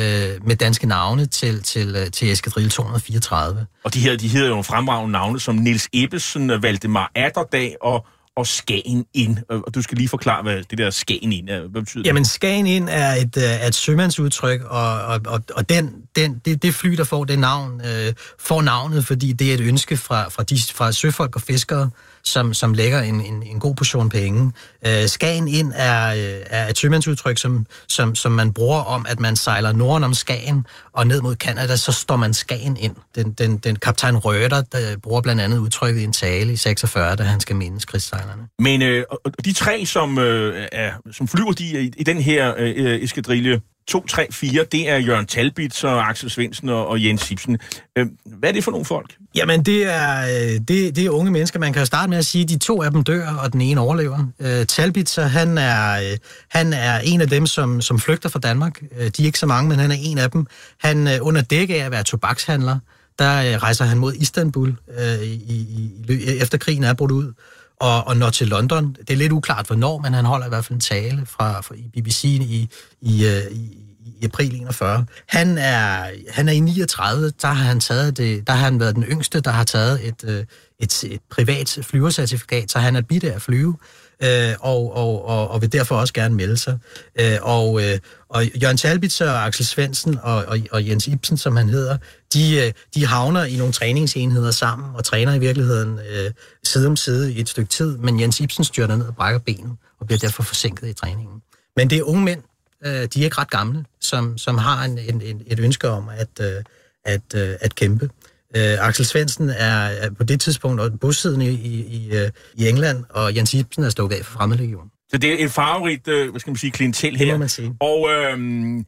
øh, 0.00 0.46
med 0.46 0.56
danske 0.56 0.86
navne 0.86 1.26
til, 1.26 1.62
til, 1.62 1.96
øh, 1.96 2.10
til 2.10 2.32
Eskadrille 2.32 2.70
234. 2.70 3.66
Og 3.84 3.94
de 3.94 4.00
her, 4.00 4.16
de 4.16 4.28
hedder 4.28 4.46
jo 4.46 4.50
nogle 4.50 4.64
fremragende 4.64 5.12
navne 5.12 5.40
som 5.40 5.54
Nils 5.54 5.88
Ebbesen, 5.92 6.62
Valdemar 6.62 7.10
Atterdag 7.14 7.76
og, 7.82 8.06
og 8.36 8.46
Skagen 8.46 9.04
Ind. 9.14 9.36
Og 9.48 9.74
du 9.74 9.82
skal 9.82 9.98
lige 9.98 10.08
forklare, 10.08 10.42
hvad 10.42 10.62
det 10.70 10.78
der 10.78 10.90
Skagen 10.90 11.32
Ind 11.32 11.48
er. 11.48 11.60
Hvad 11.60 11.82
betyder 11.82 12.02
Jamen, 12.06 12.24
Skagen 12.24 12.66
ind 12.66 12.88
er 12.90 13.12
et, 13.12 13.36
øh, 13.36 13.42
er 13.42 13.66
et 13.66 13.74
sømandsudtryk, 13.74 14.60
og, 14.62 15.02
og, 15.02 15.20
og, 15.26 15.42
og 15.54 15.68
den, 15.68 15.94
den, 16.16 16.40
det, 16.44 16.62
det 16.62 16.74
fly, 16.74 16.90
der 16.90 17.04
får 17.04 17.24
det 17.24 17.38
navn, 17.38 17.80
øh, 17.80 18.12
får 18.38 18.62
navnet, 18.62 19.06
fordi 19.06 19.32
det 19.32 19.50
er 19.50 19.54
et 19.54 19.60
ønske 19.60 19.96
fra, 19.96 20.28
fra, 20.28 20.42
de, 20.42 20.58
fra 20.74 20.92
søfolk 20.92 21.36
og 21.36 21.42
fiskere, 21.42 21.90
som, 22.24 22.54
som 22.54 22.74
lægger 22.74 23.00
en, 23.00 23.20
en, 23.20 23.42
en 23.42 23.60
god 23.60 23.74
portion 23.74 24.08
penge. 24.08 24.52
Øh, 24.86 25.08
Skagen 25.08 25.48
ind 25.48 25.72
er, 25.76 26.08
øh, 26.08 26.46
er 26.46 26.68
et 26.68 26.78
sømandsudtryk, 26.78 27.38
som, 27.38 27.66
som, 27.88 28.14
som 28.14 28.32
man 28.32 28.52
bruger 28.52 28.80
om, 28.80 29.06
at 29.08 29.20
man 29.20 29.36
sejler 29.36 29.72
norden 29.72 30.04
om 30.04 30.14
Skagen 30.14 30.66
og 30.92 31.06
ned 31.06 31.20
mod 31.20 31.36
Kanada, 31.36 31.76
så 31.76 31.92
står 31.92 32.16
man 32.16 32.34
Skagen 32.34 32.76
ind. 32.76 32.96
Den, 33.14 33.32
den, 33.32 33.58
den 33.58 33.76
kaptajn 33.76 34.16
Røder, 34.16 34.62
der 34.62 34.96
bruger 35.02 35.20
blandt 35.20 35.42
andet 35.42 35.58
udtrykket 35.58 36.00
i 36.00 36.04
en 36.04 36.12
tale 36.12 36.52
i 36.52 36.56
46, 36.56 37.16
da 37.16 37.22
han 37.22 37.40
skal 37.40 37.56
mindes 37.56 37.84
krigssejlerne. 37.84 38.42
Men 38.58 38.82
øh, 38.82 39.04
de 39.44 39.52
tre, 39.52 39.86
som, 39.86 40.18
øh, 40.18 40.68
er, 40.72 40.92
som 41.12 41.28
flyver 41.28 41.52
de, 41.52 41.82
i, 41.82 41.92
i 41.96 42.04
den 42.04 42.16
her 42.18 42.54
øh, 42.58 42.74
øh 42.76 43.02
eskadrille 43.02 43.60
2, 43.88 44.06
3, 44.06 44.26
4, 44.32 44.64
det 44.72 44.88
er 44.88 44.96
Jørgen 44.96 45.26
Talbit 45.26 45.84
og 45.84 46.08
Axel 46.08 46.30
Svendsen 46.30 46.68
og, 46.68 46.86
og 46.86 47.04
Jens 47.04 47.20
Sipsen. 47.20 47.58
Øh, 47.98 48.06
hvad 48.24 48.48
er 48.48 48.52
det 48.52 48.64
for 48.64 48.70
nogle 48.70 48.84
folk? 48.84 49.16
Jamen, 49.34 49.62
det 49.62 49.86
er, 49.86 50.20
øh, 50.20 50.60
det, 50.68 50.96
det 50.96 50.98
er 50.98 51.10
unge 51.10 51.30
mennesker. 51.30 51.58
Man 51.58 51.72
kan 51.72 51.80
jo 51.80 51.86
starte 51.86 52.10
med 52.10 52.18
at 52.18 52.26
sige, 52.26 52.42
at 52.42 52.48
de 52.48 52.58
to 52.58 52.82
af 52.82 52.90
dem 52.90 53.04
dør, 53.04 53.26
og 53.26 53.52
den 53.52 53.60
ene 53.60 53.80
overlever. 53.80 54.26
Øh, 54.40 54.66
Talbitzer, 54.66 55.26
han 55.26 55.58
er, 55.58 56.10
øh, 56.12 56.16
han 56.50 56.72
er 56.72 56.98
en 56.98 57.20
af 57.20 57.28
dem, 57.28 57.46
som, 57.46 57.80
som 57.80 57.98
flygter 57.98 58.28
fra 58.28 58.38
Danmark. 58.38 58.82
Uh, 58.82 59.06
de 59.06 59.22
er 59.22 59.26
ikke 59.26 59.38
så 59.38 59.46
mange, 59.46 59.68
men 59.68 59.78
han 59.78 59.90
er 59.90 59.96
en 60.00 60.18
af 60.18 60.30
dem. 60.30 60.46
Han 60.80 61.20
under 61.20 61.42
dække 61.42 61.82
af 61.82 61.84
at 61.84 61.90
være 61.90 62.02
tobakshandler, 62.02 62.78
der 63.18 63.62
rejser 63.62 63.84
han 63.84 63.98
mod 63.98 64.14
Istanbul, 64.14 64.76
øh, 64.98 65.22
i, 65.22 65.32
i, 65.32 65.90
i, 66.08 66.38
efter 66.40 66.58
krigen 66.58 66.84
er 66.84 66.92
brudt 66.92 67.10
ud, 67.10 67.32
og, 67.80 68.06
og 68.06 68.16
når 68.16 68.30
til 68.30 68.48
London. 68.48 68.96
Det 68.98 69.10
er 69.10 69.16
lidt 69.16 69.32
uklart, 69.32 69.66
hvornår, 69.66 69.98
men 69.98 70.14
han 70.14 70.24
holder 70.24 70.46
i 70.46 70.48
hvert 70.48 70.64
fald 70.64 70.74
en 70.74 70.80
tale 70.80 71.26
fra, 71.26 71.60
fra 71.60 71.74
i 71.74 72.00
BBC 72.00 72.24
i, 72.24 72.68
i, 73.00 73.26
i, 73.50 73.76
i 74.20 74.24
april 74.24 74.54
41. 74.54 75.06
Han 75.26 75.58
er, 75.58 76.10
han 76.30 76.48
er 76.48 76.52
i 76.52 76.60
39, 76.60 77.32
der 77.42 77.48
har 77.48 77.64
han 77.64 77.80
taget 77.80 78.16
det, 78.16 78.46
der 78.46 78.52
har 78.52 78.64
han 78.64 78.80
været 78.80 78.94
den 78.94 79.02
yngste, 79.02 79.40
der 79.40 79.50
har 79.50 79.64
taget 79.64 80.08
et, 80.08 80.24
øh, 80.24 80.44
et, 80.78 81.04
et 81.04 81.20
privat 81.30 81.78
flyvercertifikat, 81.82 82.70
så 82.70 82.78
han 82.78 82.96
er 82.96 83.00
bitte 83.00 83.30
af 83.30 83.34
at 83.34 83.42
flyve, 83.42 83.76
øh, 84.22 84.54
og, 84.60 84.96
og, 84.96 85.24
og, 85.24 85.48
og 85.50 85.62
vil 85.62 85.72
derfor 85.72 85.96
også 85.96 86.14
gerne 86.14 86.34
melde 86.34 86.56
sig. 86.56 86.78
Øh, 87.20 87.38
og, 87.42 87.82
øh, 87.82 87.98
og 88.28 88.46
Jørgen 88.46 88.76
Talbitzer 88.76 89.30
og 89.30 89.46
Axel 89.46 89.66
Svendsen 89.66 90.18
og, 90.22 90.44
og, 90.44 90.58
og 90.70 90.88
Jens 90.88 91.06
Ibsen, 91.06 91.36
som 91.36 91.56
han 91.56 91.68
hedder, 91.68 91.96
de, 92.34 92.56
øh, 92.56 92.72
de 92.94 93.06
havner 93.06 93.44
i 93.44 93.56
nogle 93.56 93.72
træningsenheder 93.72 94.50
sammen 94.50 94.94
og 94.94 95.04
træner 95.04 95.34
i 95.34 95.38
virkeligheden 95.38 95.98
øh, 95.98 96.30
side 96.64 96.86
om 96.86 96.96
side 96.96 97.32
i 97.32 97.40
et 97.40 97.48
stykke 97.48 97.68
tid, 97.68 97.96
men 97.96 98.20
Jens 98.20 98.40
Ibsen 98.40 98.64
styrter 98.64 98.96
ned 98.96 99.06
og 99.06 99.16
brækker 99.16 99.38
benet 99.38 99.76
og 100.00 100.06
bliver 100.06 100.18
derfor 100.18 100.42
forsinket 100.42 100.88
i 100.88 100.92
træningen. 100.92 101.42
Men 101.76 101.90
det 101.90 101.98
er 101.98 102.02
unge 102.02 102.24
mænd, 102.24 102.42
øh, 102.86 102.92
de 102.92 103.20
er 103.20 103.24
ikke 103.24 103.38
ret 103.38 103.50
gamle, 103.50 103.84
som, 104.00 104.38
som 104.38 104.58
har 104.58 104.84
en, 104.84 104.98
en, 104.98 105.22
en, 105.22 105.42
et 105.46 105.60
ønske 105.60 105.88
om 105.88 106.08
at, 106.08 106.28
øh, 106.40 106.62
at, 107.04 107.34
øh, 107.34 107.54
at 107.60 107.74
kæmpe. 107.74 108.10
Øh, 108.56 108.86
Axel 108.88 109.04
Svendsen 109.04 109.48
er, 109.50 109.74
er 109.86 110.10
på 110.10 110.24
det 110.24 110.40
tidspunkt 110.40 111.00
bosiddende 111.00 111.46
i, 111.46 111.54
i, 111.54 111.86
i, 111.86 112.10
øh, 112.16 112.30
i 112.54 112.68
England, 112.68 113.04
og 113.10 113.36
Jens 113.36 113.54
Ibsen 113.54 113.84
er 113.84 113.88
stukket 113.90 114.16
af 114.16 114.24
for 114.24 114.32
fremmedlegion. 114.32 114.88
Så 115.10 115.18
det 115.18 115.30
er 115.40 115.44
et 115.44 115.50
farverigt, 115.52 116.08
øh, 116.08 116.30
hvad 116.30 116.40
skal 116.40 116.50
man 116.50 116.56
sige, 116.56 116.70
klientel 116.70 117.18
Det 117.18 117.26
her. 117.26 117.32
må 117.32 117.38
man 117.38 117.48
sige. 117.48 117.72
Og 117.80 118.08
øh, 118.10 118.38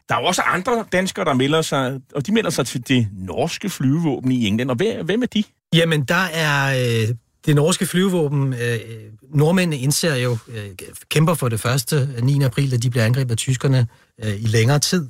der 0.09 0.15
er 0.15 0.21
jo 0.21 0.27
også 0.27 0.43
andre 0.43 0.85
danskere, 0.93 1.25
der 1.25 1.35
melder 1.35 1.63
sig, 1.63 2.01
og 2.15 2.27
de 2.27 2.33
melder 2.33 2.51
sig 2.51 2.67
til 2.67 2.89
det 2.89 3.09
norske 3.13 3.71
flyvevåben 3.71 4.33
i 4.33 4.47
England. 4.47 4.71
Og 4.71 4.77
hvem, 4.77 5.05
hvem 5.07 5.23
er 5.23 5.27
de? 5.27 5.45
Jamen, 5.75 6.05
der 6.05 6.25
er 6.35 6.81
øh, 7.03 7.15
det 7.47 7.55
norske 7.55 7.87
flyvevåben. 7.87 8.53
Øh, 8.55 8.79
nordmændene 9.35 9.83
indser 9.83 10.15
jo, 10.17 10.39
øh, 10.49 10.65
kæmper 11.11 11.35
for 11.35 11.49
det 11.49 11.61
første 11.61 12.09
9. 12.23 12.43
april, 12.43 12.71
da 12.73 12.77
de 12.77 12.91
bliver 12.91 13.05
angrebet 13.05 13.31
af 13.31 13.37
tyskerne 13.37 13.87
øh, 14.25 14.35
i 14.43 14.47
længere 14.47 14.79
tid. 14.79 15.09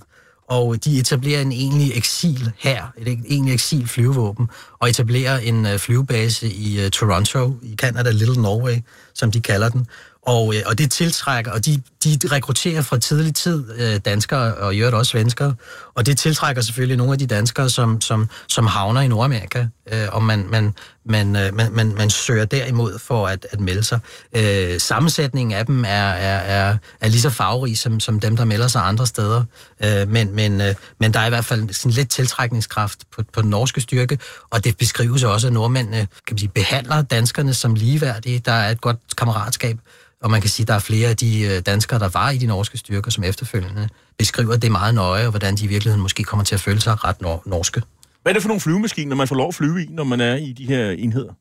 Og 0.53 0.85
de 0.85 0.99
etablerer 0.99 1.41
en 1.41 1.53
egentlig 1.53 1.93
eksil 1.97 2.53
her, 2.59 2.93
et 2.99 3.09
egentlig 3.09 3.55
eksil 3.55 3.89
flyvevåben, 3.89 4.49
og 4.81 4.91
etablerer 4.91 5.39
en 5.39 5.67
øh, 5.67 5.79
flyvebase 5.79 6.49
i 6.49 6.81
øh, 6.81 6.91
Toronto, 6.91 7.57
i 7.63 7.77
Canada, 7.77 8.11
Little 8.11 8.43
Norway, 8.43 8.77
som 9.15 9.31
de 9.31 9.41
kalder 9.41 9.69
den. 9.69 9.87
Og, 10.27 10.55
øh, 10.55 10.63
og 10.67 10.79
det 10.79 10.91
tiltrækker, 10.91 11.53
og 11.53 11.67
de, 11.67 11.83
de 12.05 12.19
rekrutterer 12.33 12.83
fra 12.83 12.99
tidlig 12.99 13.35
tid 13.35 13.65
øh, 13.79 14.01
danskere, 14.05 14.55
og 14.55 14.75
i 14.75 14.79
øvrigt 14.79 14.97
også 14.97 15.11
svenskere, 15.11 15.55
og 15.95 16.07
det 16.07 16.19
tiltrækker 16.19 16.63
selvfølgelig 16.63 16.97
nogle 16.97 17.13
af 17.13 17.19
de 17.19 17.27
danskere, 17.27 17.71
som, 17.71 18.01
som, 18.01 18.29
som 18.49 18.67
havner 18.67 19.01
i 19.01 19.09
Nordamerika, 19.09 19.67
øh, 19.93 20.09
og 20.13 20.23
man, 20.23 20.47
man, 20.51 20.75
man, 21.05 21.37
øh, 21.37 21.55
man, 21.55 21.73
man, 21.73 21.95
man 21.95 22.11
søger 22.11 22.45
derimod 22.45 22.99
for 22.99 23.27
at, 23.27 23.47
at 23.51 23.61
melde 23.61 23.83
sig. 23.83 23.99
Øh, 24.37 24.81
sammensætningen 24.81 25.59
af 25.59 25.67
dem 25.67 25.85
er, 25.85 25.89
er, 25.89 26.39
er, 26.39 26.77
er 27.01 27.09
lige 27.09 27.21
så 27.21 27.31
farverig 27.31 27.79
som, 27.79 28.01
som 28.01 28.21
dem, 28.21 28.37
der 28.37 28.45
melder 28.45 28.69
sig 28.69 28.83
andre 28.83 29.07
steder, 29.07 29.45
øh, 29.85 30.09
men, 30.09 30.35
men, 30.35 30.61
øh, 30.61 30.75
men 31.01 31.15
der 31.15 31.21
er 31.21 31.27
i 31.27 31.29
hvert 31.29 31.45
fald 31.45 31.73
sådan 31.73 31.93
lidt 31.93 32.11
tiltrækningskraft 32.11 32.99
på, 33.11 33.23
på 33.33 33.43
den 33.43 33.51
norske 33.51 33.81
styrke, 33.81 34.19
og 34.51 34.65
det 34.65 34.79
beskrives 34.79 35.23
også, 35.23 35.47
at 35.47 35.53
nordmændene 35.53 35.97
kan 35.97 36.35
man 36.35 36.39
sige, 36.39 36.49
behandler 36.49 37.03
danskerne 37.03 37.55
som 37.55 37.75
ligeværdige. 37.75 38.39
Der 38.39 38.53
er 38.53 38.71
et 38.71 38.81
godt 38.81 38.99
kammeratskab, 39.17 39.79
og 40.23 40.31
man 40.31 40.41
kan 40.41 40.51
sige, 40.51 40.65
at 40.65 40.69
der 40.69 40.75
er 40.75 40.79
flere 40.79 41.09
af 41.09 41.17
de 41.17 41.41
øh, 41.43 41.61
danskere, 41.61 41.99
der 41.99 42.09
var 42.09 42.31
i 42.31 42.39
de 42.39 42.47
norske 42.47 42.79
styrker, 42.79 43.11
som 43.11 43.25
efterfølgende 43.25 43.89
beskriver 44.19 44.57
det 44.57 44.73
meget 44.73 44.95
nøje, 44.95 45.25
og 45.25 45.31
hvordan 45.31 45.57
de 45.57 45.65
i 45.65 45.67
virkeligheden 45.67 46.03
måske 46.03 46.25
kommer 46.25 46.45
til 46.45 46.55
at 46.55 46.61
føle 46.61 46.81
sig 46.81 47.05
ret 47.05 47.21
nor- 47.23 47.43
norske. 47.47 47.83
Hvad 48.23 48.33
er 48.33 48.35
det 48.35 48.43
for 48.43 48.49
nogle 48.49 48.61
flyvemaskiner, 48.61 49.17
man 49.17 49.29
får 49.29 49.37
lov 49.37 49.49
at 49.49 49.55
flyve 49.55 49.83
i, 49.83 49.87
når 49.91 50.05
man 50.05 50.21
er 50.21 50.35
i 50.35 50.53
de 50.53 50.67
her 50.67 50.91
enheder? 50.91 51.33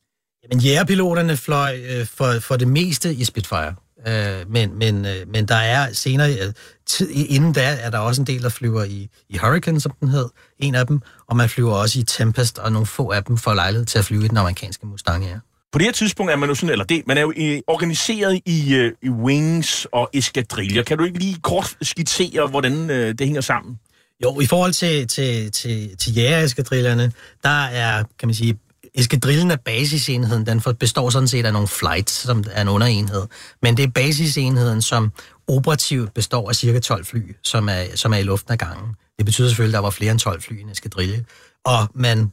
Men 0.49 0.59
jægerpiloterne 0.59 1.37
fløj 1.37 1.79
øh, 1.89 2.05
for, 2.07 2.39
for 2.39 2.55
det 2.55 2.67
meste 2.67 3.13
i 3.13 3.23
Spitfire. 3.23 3.75
Øh, 4.07 4.51
men, 4.51 4.77
men, 4.77 5.05
øh, 5.05 5.27
men 5.27 5.45
der 5.45 5.55
er 5.55 5.93
senere, 5.93 6.33
øh, 6.33 6.53
tid, 6.85 7.09
inden 7.09 7.53
da, 7.53 7.77
er 7.81 7.89
der 7.89 7.97
også 7.97 8.21
en 8.21 8.27
del, 8.27 8.43
der 8.43 8.49
flyver 8.49 8.83
i, 8.83 9.09
i 9.29 9.37
Hurricane, 9.37 9.81
som 9.81 9.91
den 9.99 10.07
hed, 10.07 10.29
en 10.59 10.75
af 10.75 10.87
dem, 10.87 11.01
og 11.27 11.37
man 11.37 11.49
flyver 11.49 11.73
også 11.73 11.99
i 11.99 12.03
Tempest, 12.03 12.57
og 12.57 12.71
nogle 12.71 12.85
få 12.85 13.11
af 13.11 13.23
dem 13.23 13.37
får 13.37 13.53
lejlighed 13.53 13.85
til 13.85 13.99
at 13.99 14.05
flyve 14.05 14.25
i 14.25 14.27
den 14.27 14.37
amerikanske 14.37 14.87
Mustang, 14.87 15.25
ja. 15.25 15.35
På 15.71 15.79
det 15.79 15.85
her 15.85 15.91
tidspunkt 15.91 16.31
er 16.31 16.35
man 16.35 16.49
jo 16.49 16.55
sådan, 16.55 16.69
eller 16.69 16.85
det, 16.85 17.03
man 17.07 17.17
er 17.17 17.21
jo 17.21 17.33
i, 17.35 17.61
organiseret 17.67 18.41
i, 18.45 18.73
øh, 18.75 18.91
i 19.01 19.09
wings 19.09 19.87
og 19.91 20.09
eskadriller. 20.13 20.83
Kan 20.83 20.97
du 20.97 21.03
ikke 21.03 21.19
lige 21.19 21.37
kort 21.43 21.77
skitsere, 21.81 22.47
hvordan 22.47 22.89
øh, 22.89 23.07
det 23.07 23.21
hænger 23.21 23.41
sammen? 23.41 23.79
Jo, 24.23 24.39
i 24.39 24.45
forhold 24.45 24.73
til, 24.73 25.07
til, 25.07 25.51
til, 25.51 25.97
til 25.97 26.15
jægereskadrillerne, 26.15 27.11
der 27.43 27.63
er, 27.63 28.03
kan 28.19 28.27
man 28.27 28.35
sige, 28.35 28.57
eskadrillen 28.95 29.51
er 29.51 29.55
basisenheden, 29.55 30.45
den 30.45 30.61
består 30.79 31.09
sådan 31.09 31.27
set 31.27 31.45
af 31.45 31.53
nogle 31.53 31.67
flights, 31.67 32.13
som 32.13 32.43
er 32.51 32.61
en 32.61 32.67
underenhed. 32.67 33.27
Men 33.61 33.77
det 33.77 33.83
er 33.83 33.87
basisenheden, 33.87 34.81
som 34.81 35.11
operativt 35.47 36.13
består 36.13 36.49
af 36.49 36.55
cirka 36.55 36.79
12 36.79 37.05
fly, 37.05 37.35
som 37.43 37.69
er, 37.69 37.83
som 37.95 38.13
er 38.13 38.17
i 38.17 38.23
luften 38.23 38.53
ad 38.53 38.57
gangen. 38.57 38.95
Det 39.17 39.25
betyder 39.25 39.47
selvfølgelig, 39.47 39.73
at 39.73 39.77
der 39.77 39.83
var 39.83 39.89
flere 39.89 40.11
end 40.11 40.19
12 40.19 40.41
fly 40.41 40.59
i 40.59 40.61
en 40.61 40.69
eskadrille. 40.69 41.25
Og 41.65 41.87
man, 41.93 42.31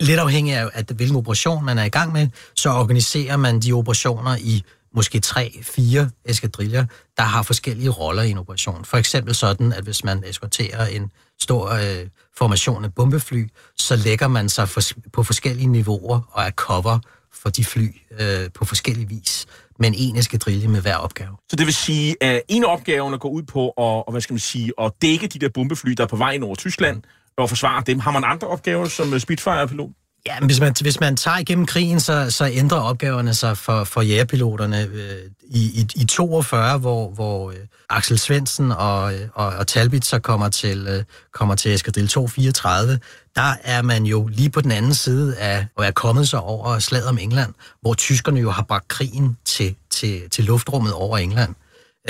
lidt 0.00 0.20
afhængig 0.20 0.54
af, 0.54 0.70
at, 0.72 0.90
hvilken 0.90 1.16
operation 1.16 1.64
man 1.64 1.78
er 1.78 1.84
i 1.84 1.88
gang 1.88 2.12
med, 2.12 2.28
så 2.54 2.70
organiserer 2.70 3.36
man 3.36 3.60
de 3.60 3.72
operationer 3.72 4.36
i 4.36 4.62
måske 4.94 5.20
tre, 5.20 5.60
fire 5.62 6.10
eskadriller, 6.24 6.86
der 7.16 7.22
har 7.22 7.42
forskellige 7.42 7.90
roller 7.90 8.22
i 8.22 8.30
en 8.30 8.38
operation. 8.38 8.84
For 8.84 8.96
eksempel 8.96 9.34
sådan, 9.34 9.72
at 9.72 9.84
hvis 9.84 10.04
man 10.04 10.22
eskorterer 10.26 10.86
en 10.86 11.10
stor 11.40 11.70
øh, 11.70 12.06
formation 12.38 12.84
af 12.84 12.94
bombefly, 12.94 13.48
så 13.76 13.96
lægger 13.96 14.28
man 14.28 14.48
sig 14.48 14.68
for, 14.68 14.80
på 15.12 15.22
forskellige 15.22 15.66
niveauer 15.66 16.20
og 16.32 16.42
er 16.44 16.50
cover 16.50 16.98
for 17.32 17.50
de 17.50 17.64
fly 17.64 17.88
øh, 18.20 18.50
på 18.54 18.64
forskellige 18.64 19.08
vis, 19.08 19.46
men 19.78 19.94
en 19.94 20.16
eskadrille 20.16 20.68
med 20.68 20.80
hver 20.80 20.96
opgave. 20.96 21.36
Så 21.50 21.56
det 21.56 21.66
vil 21.66 21.74
sige, 21.74 22.16
at 22.20 22.42
en 22.48 22.64
af 22.64 22.72
opgaverne 22.72 23.18
går 23.18 23.28
ud 23.28 23.42
på 23.42 23.68
at, 23.68 23.72
og 23.78 24.10
hvad 24.10 24.20
skal 24.20 24.34
man 24.34 24.40
sige, 24.40 24.72
at 24.80 24.92
dække 25.02 25.26
de 25.26 25.38
der 25.38 25.48
bombefly, 25.48 25.90
der 25.90 26.02
er 26.02 26.08
på 26.08 26.16
vej 26.16 26.30
ind 26.30 26.44
over 26.44 26.54
Tyskland, 26.54 27.02
og 27.36 27.48
forsvare 27.48 27.82
dem. 27.86 27.98
Har 27.98 28.10
man 28.10 28.24
andre 28.24 28.48
opgaver 28.48 28.84
som 28.88 29.14
øh, 29.14 29.20
Spitfire-pilot? 29.20 29.90
Ja, 30.26 30.40
men 30.40 30.46
hvis 30.46 30.60
man, 30.60 30.74
hvis 30.80 31.00
man 31.00 31.16
tager 31.16 31.38
igennem 31.38 31.66
krigen, 31.66 32.00
så, 32.00 32.30
så 32.30 32.50
ændrer 32.52 32.78
opgaverne 32.78 33.34
sig 33.34 33.58
for, 33.58 33.84
for 33.84 34.02
jægerpiloterne. 34.02 34.88
Øh, 34.92 35.18
I, 35.42 35.60
i, 35.60 35.86
I 35.96 36.04
42, 36.04 36.78
hvor, 36.78 37.10
hvor 37.10 37.50
øh, 37.50 37.56
Axel 37.90 38.18
Svendsen 38.18 38.72
og, 38.72 39.14
øh, 39.14 39.28
og, 39.34 39.46
og 39.46 39.66
Talbit 39.66 40.04
så 40.04 40.18
kommer 40.18 40.48
til, 40.48 40.86
øh, 40.88 41.04
kommer 41.32 41.54
til 41.54 41.74
Eskadrille 41.74 42.08
234, 42.08 42.98
der 43.36 43.54
er 43.64 43.82
man 43.82 44.04
jo 44.04 44.26
lige 44.26 44.50
på 44.50 44.60
den 44.60 44.70
anden 44.70 44.94
side 44.94 45.36
af, 45.36 45.66
og 45.76 45.86
er 45.86 45.90
kommet 45.90 46.28
så 46.28 46.36
over 46.36 46.78
slaget 46.78 47.08
om 47.08 47.18
England, 47.18 47.54
hvor 47.80 47.94
tyskerne 47.94 48.40
jo 48.40 48.50
har 48.50 48.62
bragt 48.62 48.88
krigen 48.88 49.36
til, 49.44 49.74
til, 49.90 50.30
til 50.30 50.44
luftrummet 50.44 50.92
over 50.92 51.18
England. 51.18 51.54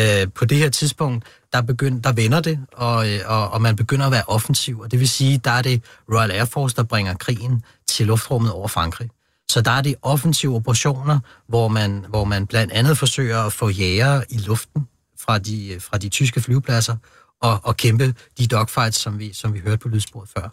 Øh, 0.00 0.26
på 0.34 0.44
det 0.44 0.58
her 0.58 0.70
tidspunkt, 0.70 1.24
der, 1.56 1.62
begynd, 1.62 2.02
der 2.02 2.12
vender 2.12 2.40
det, 2.40 2.58
og, 2.72 3.10
øh, 3.12 3.20
og, 3.26 3.50
og 3.50 3.62
man 3.62 3.76
begynder 3.76 4.06
at 4.06 4.12
være 4.12 4.24
offensiv. 4.26 4.80
Og 4.80 4.90
det 4.90 5.00
vil 5.00 5.08
sige, 5.08 5.38
der 5.38 5.50
er 5.50 5.62
det 5.62 5.82
Royal 6.12 6.30
Air 6.30 6.44
Force, 6.44 6.76
der 6.76 6.82
bringer 6.82 7.14
krigen 7.14 7.62
til 7.88 8.06
luftrummet 8.06 8.52
over 8.52 8.68
Frankrig. 8.68 9.10
Så 9.48 9.60
der 9.60 9.70
er 9.70 9.80
det 9.80 9.94
offensive 10.02 10.54
operationer, 10.54 11.18
hvor 11.48 11.68
man, 11.68 12.04
hvor 12.08 12.24
man 12.24 12.46
blandt 12.46 12.72
andet 12.72 12.98
forsøger 12.98 13.42
at 13.42 13.52
få 13.52 13.68
jæger 13.68 14.22
i 14.30 14.38
luften 14.38 14.88
fra 15.20 15.38
de, 15.38 15.76
fra 15.80 15.98
de 15.98 16.08
tyske 16.08 16.40
flyvepladser 16.40 16.96
og, 17.42 17.60
og 17.62 17.76
kæmpe 17.76 18.14
de 18.38 18.46
dogfights, 18.46 18.98
som 18.98 19.18
vi, 19.18 19.32
som 19.32 19.54
vi 19.54 19.58
hørte 19.58 19.78
på 19.78 19.88
lydsporet 19.88 20.28
før. 20.36 20.48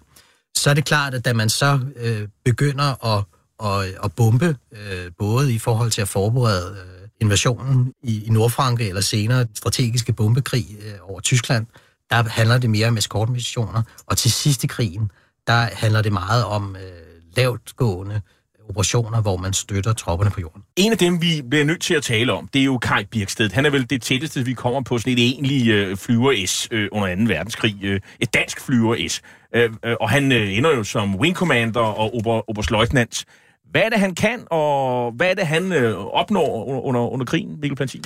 Så 0.56 0.70
er 0.70 0.74
det 0.74 0.86
klart, 0.86 1.14
at 1.14 1.26
da 1.26 1.34
man 1.34 1.50
så 1.50 1.80
øh, 1.96 2.28
begynder 2.46 3.06
at, 3.06 3.24
at, 3.70 3.96
at 4.04 4.14
bombe, 4.14 4.58
øh, 4.72 5.12
både 5.20 5.54
i 5.54 5.60
forhold 5.60 5.92
til 5.92 6.02
at 6.02 6.10
forberede 6.10 6.78
øh, 6.86 7.03
invasionen 7.24 7.94
i, 8.04 8.26
i 8.26 8.30
Nordfrankrig, 8.30 8.88
eller 8.88 9.02
senere 9.02 9.48
strategiske 9.56 10.14
bombekrig 10.14 10.66
øh, 10.86 11.10
over 11.10 11.20
Tyskland, 11.20 11.66
der 12.10 12.24
handler 12.24 12.58
det 12.58 12.70
mere 12.70 12.88
om 12.88 12.98
eskortmissioner. 12.98 13.82
Og 14.06 14.18
til 14.18 14.32
sidste 14.32 14.68
krigen, 14.68 15.12
der 15.48 15.68
handler 15.74 16.02
det 16.02 16.14
meget 16.14 16.46
om 16.46 16.76
øh, 16.76 16.82
lavtgående 17.38 18.22
operationer, 18.70 19.22
hvor 19.22 19.38
man 19.38 19.54
støtter 19.54 19.94
tropperne 19.94 20.32
på 20.32 20.42
jorden. 20.42 20.62
En 20.76 20.92
af 20.92 20.98
dem, 20.98 21.22
vi 21.22 21.42
bliver 21.50 21.66
nødt 21.66 21.82
til 21.82 21.94
at 21.94 22.04
tale 22.04 22.34
om, 22.34 22.48
det 22.54 22.60
er 22.60 22.66
jo 22.66 22.78
Kai 22.78 23.06
Birksted. 23.06 23.50
Han 23.50 23.66
er 23.66 23.70
vel 23.70 23.90
det 23.90 24.02
tætteste, 24.02 24.46
vi 24.46 24.54
kommer 24.54 24.82
på 24.82 24.98
sådan 24.98 25.14
et 25.14 25.20
egentligt 25.20 25.68
øh, 25.68 25.98
flyver-S 25.98 26.68
øh, 26.72 26.90
under 26.92 27.16
2. 27.16 27.22
verdenskrig. 27.34 27.76
Øh, 27.84 28.00
et 28.20 28.34
dansk 28.34 28.62
flyver-S. 28.62 29.22
Øh, 29.56 29.70
øh, 29.86 29.96
og 30.02 30.10
han 30.10 30.32
øh, 30.32 30.58
ender 30.58 30.76
jo 30.76 30.84
som 30.84 31.16
wing 31.16 31.36
commander 31.36 31.80
og 31.80 32.16
ober, 32.16 32.50
oberstløjtnant. 32.50 33.26
Hvad 33.74 33.82
er 33.82 33.90
det, 33.90 34.00
han 34.00 34.16
kan, 34.16 34.44
og 34.52 35.12
hvad 35.12 35.30
er 35.30 35.34
det, 35.34 35.48
han 35.48 35.72
øh, 35.72 35.98
opnår 35.98 36.66
under, 36.66 36.82
under, 36.82 37.02
under 37.02 37.26
krigen, 37.26 37.60
Mikkel 37.62 37.76
Plantin? 37.76 38.04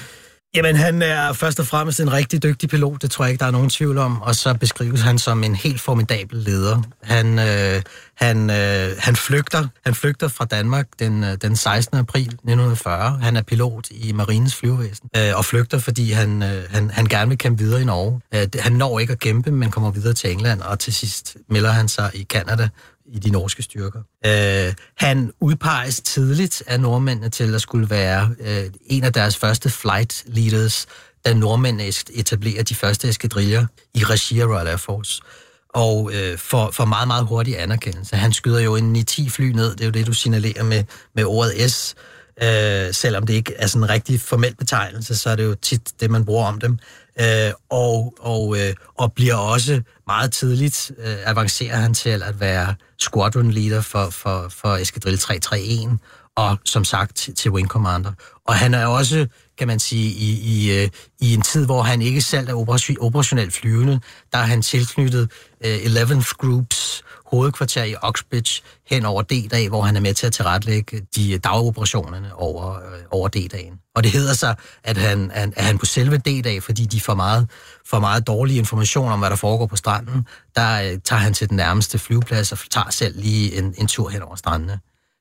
Jamen, 0.56 0.76
han 0.76 1.02
er 1.02 1.34
først 1.34 1.60
og 1.60 1.68
fremmest 1.68 2.00
en 2.00 2.14
rigtig 2.14 2.44
dygtig 2.44 2.70
pilot, 2.70 3.02
det 3.02 3.12
tror 3.12 3.26
jeg 3.26 3.32
ikke, 3.32 3.40
der 3.40 3.48
er 3.48 3.52
nogen 3.52 3.70
tvivl 3.70 3.98
om, 3.98 4.22
og 4.22 4.36
så 4.36 4.54
beskrives 4.54 5.02
han 5.02 5.20
som 5.20 5.44
en 5.44 5.56
helt 5.56 5.82
formidabel 5.82 6.38
leder. 6.38 6.82
Han, 7.04 7.40
øh, 7.40 7.82
han, 8.16 8.50
øh, 8.50 8.96
han, 9.00 9.16
flygter, 9.16 9.68
han 9.86 9.96
flygter 9.96 10.28
fra 10.28 10.46
Danmark 10.46 10.88
den, 11.00 11.24
øh, 11.24 11.38
den 11.42 11.56
16. 11.56 11.98
april 11.98 12.22
1940. 12.22 13.20
Han 13.22 13.36
er 13.36 13.42
pilot 13.42 13.88
i 13.92 14.12
Marines 14.12 14.56
flyvevæsen, 14.56 15.10
øh, 15.18 15.32
og 15.36 15.46
flygter, 15.46 15.80
fordi 15.80 16.12
han, 16.12 16.44
øh, 16.44 16.64
han, 16.70 16.90
han 16.90 17.06
gerne 17.06 17.30
vil 17.30 17.38
kæmpe 17.38 17.64
videre 17.64 17.82
i 17.82 17.86
Norge. 17.86 18.22
Øh, 18.34 18.48
han 18.60 18.74
når 18.74 19.00
ikke 19.00 19.14
at 19.14 19.20
kæmpe, 19.20 19.52
men 19.52 19.72
kommer 19.72 19.92
videre 19.92 20.14
til 20.14 20.32
England, 20.32 20.62
og 20.62 20.80
til 20.80 20.94
sidst 20.94 21.38
melder 21.50 21.72
han 21.72 21.88
sig 21.88 22.12
i 22.14 22.24
Kanada 22.24 22.70
i 23.08 23.20
de 23.20 23.30
norske 23.30 23.64
styrker. 23.64 24.00
Øh, 24.26 24.74
han 24.98 25.32
udpeges 25.40 26.02
tidligt 26.02 26.64
af 26.68 26.80
nordmændene 26.80 27.30
til 27.30 27.56
at 27.56 27.62
skulle 27.62 27.90
være 27.90 28.36
øh, 28.40 28.64
en 28.86 29.04
af 29.04 29.14
deres 29.14 29.38
første 29.38 29.70
flight 29.70 30.24
leaders, 30.26 30.88
da 31.26 31.34
nordmændene 31.34 31.92
etablerer 32.14 32.64
de 32.64 32.76
første 32.76 33.10
eskadriller 33.10 33.66
i 33.94 34.04
regi 34.04 34.40
af 34.40 34.46
Royal 34.46 34.68
Air 34.68 34.78
Force. 34.78 35.22
Og 35.70 36.12
øh, 36.14 36.38
for, 36.38 36.72
for 36.72 36.86
meget, 36.86 37.08
meget 37.08 37.26
hurtig 37.26 37.62
anerkendelse. 37.62 38.16
Han 38.16 38.34
skyder 38.34 38.60
jo 38.60 38.76
en 38.76 38.96
9-10 38.96 39.30
fly 39.30 39.52
ned, 39.52 39.72
det 39.72 39.82
er 39.82 39.86
jo 39.86 39.92
det, 39.92 40.08
du 40.08 40.14
signalerer 40.14 40.64
med, 40.64 40.84
med 41.16 41.26
ordet 41.26 41.72
S. 41.72 41.96
Øh, 42.44 42.94
selvom 42.94 43.26
det 43.26 43.34
ikke 43.34 43.54
er 43.56 43.68
sådan 43.68 43.84
en 43.84 43.90
rigtig 43.90 44.22
formel 44.22 44.56
betegnelse, 44.56 45.16
så 45.16 45.30
er 45.30 45.36
det 45.36 45.44
jo 45.44 45.56
tit 45.56 45.92
det, 46.00 46.12
man 46.12 46.26
bruger 46.26 46.46
om 46.46 46.60
dem. 46.60 46.80
Øh, 47.22 47.52
og, 47.70 48.14
og, 48.20 48.58
øh, 48.60 48.74
og 48.98 49.14
bliver 49.14 49.36
også 49.36 49.82
meget 50.08 50.32
tidligt, 50.32 50.92
øh, 50.98 51.16
avancerer 51.26 51.78
han 51.78 51.94
til 51.94 52.24
at 52.24 52.40
være 52.40 52.76
squadron 53.00 53.52
leader 53.52 53.82
for, 53.82 54.10
for, 54.10 54.48
for 54.50 54.76
Eskadrille 54.76 55.18
331, 55.18 56.00
og 56.36 56.58
som 56.66 56.84
sagt 56.84 57.16
til, 57.16 57.36
til 57.36 57.52
Wing 57.52 57.68
Commander. 57.68 58.12
Og 58.48 58.56
han 58.56 58.74
er 58.74 58.86
også, 58.86 59.28
kan 59.58 59.68
man 59.68 59.80
sige, 59.80 60.10
i, 60.12 60.40
i, 60.40 60.82
øh, 60.82 60.90
i 61.22 61.34
en 61.34 61.42
tid, 61.42 61.66
hvor 61.66 61.82
han 61.82 62.02
ikke 62.02 62.22
selv 62.22 62.50
er 62.50 62.54
operation- 62.54 63.00
operationelt 63.00 63.54
flyvende, 63.54 64.00
der 64.34 64.38
er 64.40 64.44
han 64.44 64.62
tilknyttet 64.62 65.32
øh, 65.66 65.76
11th 65.78 66.32
Groups 66.38 67.04
hovedkvarter 67.32 67.84
i 67.84 67.96
Oxbridge 68.02 68.62
hen 68.90 69.06
over 69.06 69.22
D-dag, 69.22 69.70
hvor 69.70 69.82
han 69.82 69.96
er 69.96 70.00
med 70.02 70.14
til 70.14 70.28
at 70.28 70.34
tilrettelægge 70.34 70.98
øh, 70.98 71.04
de 71.16 71.34
øh, 71.34 71.40
dagoperationerne 71.44 72.36
over, 72.36 72.76
øh, 72.76 73.00
over 73.12 73.28
D-dagen. 73.28 73.74
Og 73.96 74.04
det 74.04 74.12
hedder 74.12 74.34
sig, 74.34 74.56
at 74.84 74.98
han, 74.98 75.32
at, 75.32 75.50
at 75.56 75.66
han 75.66 75.78
på 75.78 75.86
selve 75.86 76.18
D-dag, 76.18 76.64
fordi 76.64 76.86
de 76.86 77.02
får 77.02 77.16
meget, 77.16 77.50
får 77.86 78.00
meget 78.00 78.28
dårlig 78.28 78.58
information 78.58 79.12
om, 79.12 79.20
hvad 79.20 79.30
der 79.30 79.36
foregår 79.36 79.66
på 79.66 79.76
stranden, 79.76 80.28
der 80.56 80.82
øh, 80.82 80.98
tager 81.04 81.20
han 81.20 81.34
til 81.34 81.50
den 81.50 81.58
nærmeste 81.58 82.00
flyveplads 82.00 82.52
og 82.52 82.58
tager 82.72 82.90
selv 82.90 83.20
lige 83.20 83.58
en, 83.58 83.76
en 83.78 83.88
tur 83.88 84.10
hen 84.10 84.22
over 84.22 84.36
strandene. 84.36 84.80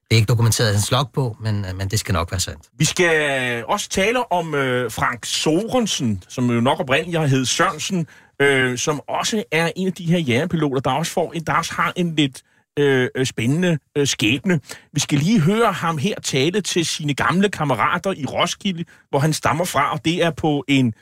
Det 0.08 0.14
er 0.14 0.16
ikke 0.16 0.28
dokumenteret 0.28 0.70
i 0.70 0.72
hans 0.72 0.90
logbog, 0.90 1.36
men, 1.40 1.64
øh, 1.64 1.76
men 1.76 1.88
det 1.88 2.00
skal 2.00 2.12
nok 2.12 2.30
være 2.30 2.40
sandt. 2.40 2.62
Vi 2.78 2.84
skal 2.84 3.64
også 3.68 3.88
tale 3.88 4.32
om 4.32 4.54
øh, 4.54 4.90
Frank 4.90 5.24
Sorensen, 5.24 6.22
som 6.28 6.50
jo 6.50 6.60
nok 6.60 6.80
oprindeligt 6.80 7.20
har 7.20 7.26
heddet 7.26 7.48
Sørensen, 7.48 8.06
øh, 8.40 8.78
som 8.78 9.00
også 9.08 9.44
er 9.52 9.70
en 9.76 9.86
af 9.86 9.92
de 9.92 10.04
her 10.04 10.18
jægerpiloter, 10.18 10.80
der 10.80 10.90
også, 10.90 11.12
får 11.12 11.32
en, 11.32 11.44
der 11.44 11.52
også 11.52 11.72
har 11.74 11.92
en 11.96 12.16
lidt 12.16 12.42
øh, 12.78 13.08
øh, 13.14 13.26
spændende 13.26 13.78
øh, 13.98 14.06
skæbne. 14.06 14.60
Vi 14.92 15.00
skal 15.00 15.18
lige 15.18 15.40
høre 15.40 15.72
ham 15.72 15.98
her 15.98 16.14
tale 16.22 16.60
til 16.60 16.86
sine 16.86 17.14
gamle 17.14 17.48
kammerater 17.48 18.12
i 18.12 18.24
Roskilde, 18.24 18.84
hvor 19.10 19.18
han 19.18 19.32
stammer 19.32 19.64
fra, 19.64 19.92
og 19.92 20.04
det 20.04 20.22
er 20.22 20.30
på 20.30 20.64
en 20.68 20.94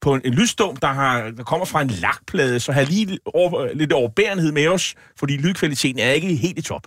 på 0.00 0.14
en, 0.14 0.20
en 0.24 0.34
lydstum, 0.34 0.76
der, 0.76 0.92
har, 0.92 1.30
der 1.30 1.42
kommer 1.44 1.66
fra 1.66 1.82
en 1.82 1.88
lakplade, 1.88 2.60
så 2.60 2.72
har 2.72 2.82
lige 2.84 3.18
over, 3.34 3.74
lidt 3.74 3.92
overbærenhed 3.92 4.52
med 4.52 4.68
os, 4.68 4.94
fordi 5.18 5.36
lydkvaliteten 5.36 5.98
er 5.98 6.10
ikke 6.10 6.36
helt 6.36 6.58
i 6.58 6.62
top. 6.62 6.86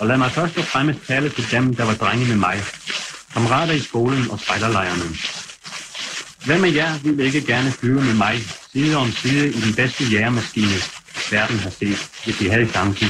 Og 0.00 0.06
lad 0.06 0.16
mig 0.18 0.30
først 0.30 0.58
og 0.58 0.64
fremmest 0.64 1.06
tale 1.06 1.28
til 1.28 1.50
dem, 1.50 1.74
der 1.74 1.84
var 1.84 1.94
drenge 1.94 2.26
med 2.26 2.36
mig. 2.36 2.56
Kammerater 3.32 3.72
i 3.72 3.78
skolen 3.78 4.30
og 4.30 4.40
spejderlejrene. 4.40 5.04
Hvem 6.46 6.64
af 6.64 6.74
jer 6.74 6.98
ville 7.02 7.24
ikke 7.24 7.46
gerne 7.46 7.70
flyve 7.70 8.00
med 8.02 8.14
mig 8.14 8.34
side 8.74 8.96
om 8.96 9.10
side 9.10 9.48
i 9.48 9.60
den 9.66 9.74
bedste 9.74 10.04
jægermaskine, 10.04 10.78
verden 11.30 11.58
har 11.58 11.70
set, 11.70 12.00
hvis 12.24 12.40
I 12.40 12.46
havde 12.48 12.66
chancen? 12.66 13.08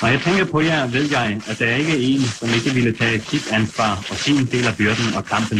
Når 0.00 0.08
jeg 0.08 0.20
tænker 0.20 0.44
på 0.44 0.60
jer, 0.60 0.86
ved 0.86 1.10
jeg, 1.10 1.40
at 1.50 1.58
der 1.58 1.76
ikke 1.76 1.92
er 1.92 2.02
en, 2.12 2.20
som 2.38 2.48
ikke 2.56 2.70
ville 2.70 2.92
tage 2.92 3.20
sit 3.20 3.52
ansvar 3.52 3.92
og 4.10 4.16
sin 4.16 4.46
del 4.46 4.66
af 4.66 4.76
byrden 4.76 5.14
og 5.16 5.24
kampen 5.24 5.58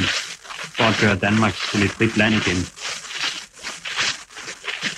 for 0.77 0.85
at 0.85 0.99
gøre 1.01 1.17
Danmark 1.17 1.55
til 1.71 1.83
et 1.83 1.91
frit 1.91 2.17
land 2.17 2.35
igen. 2.35 2.61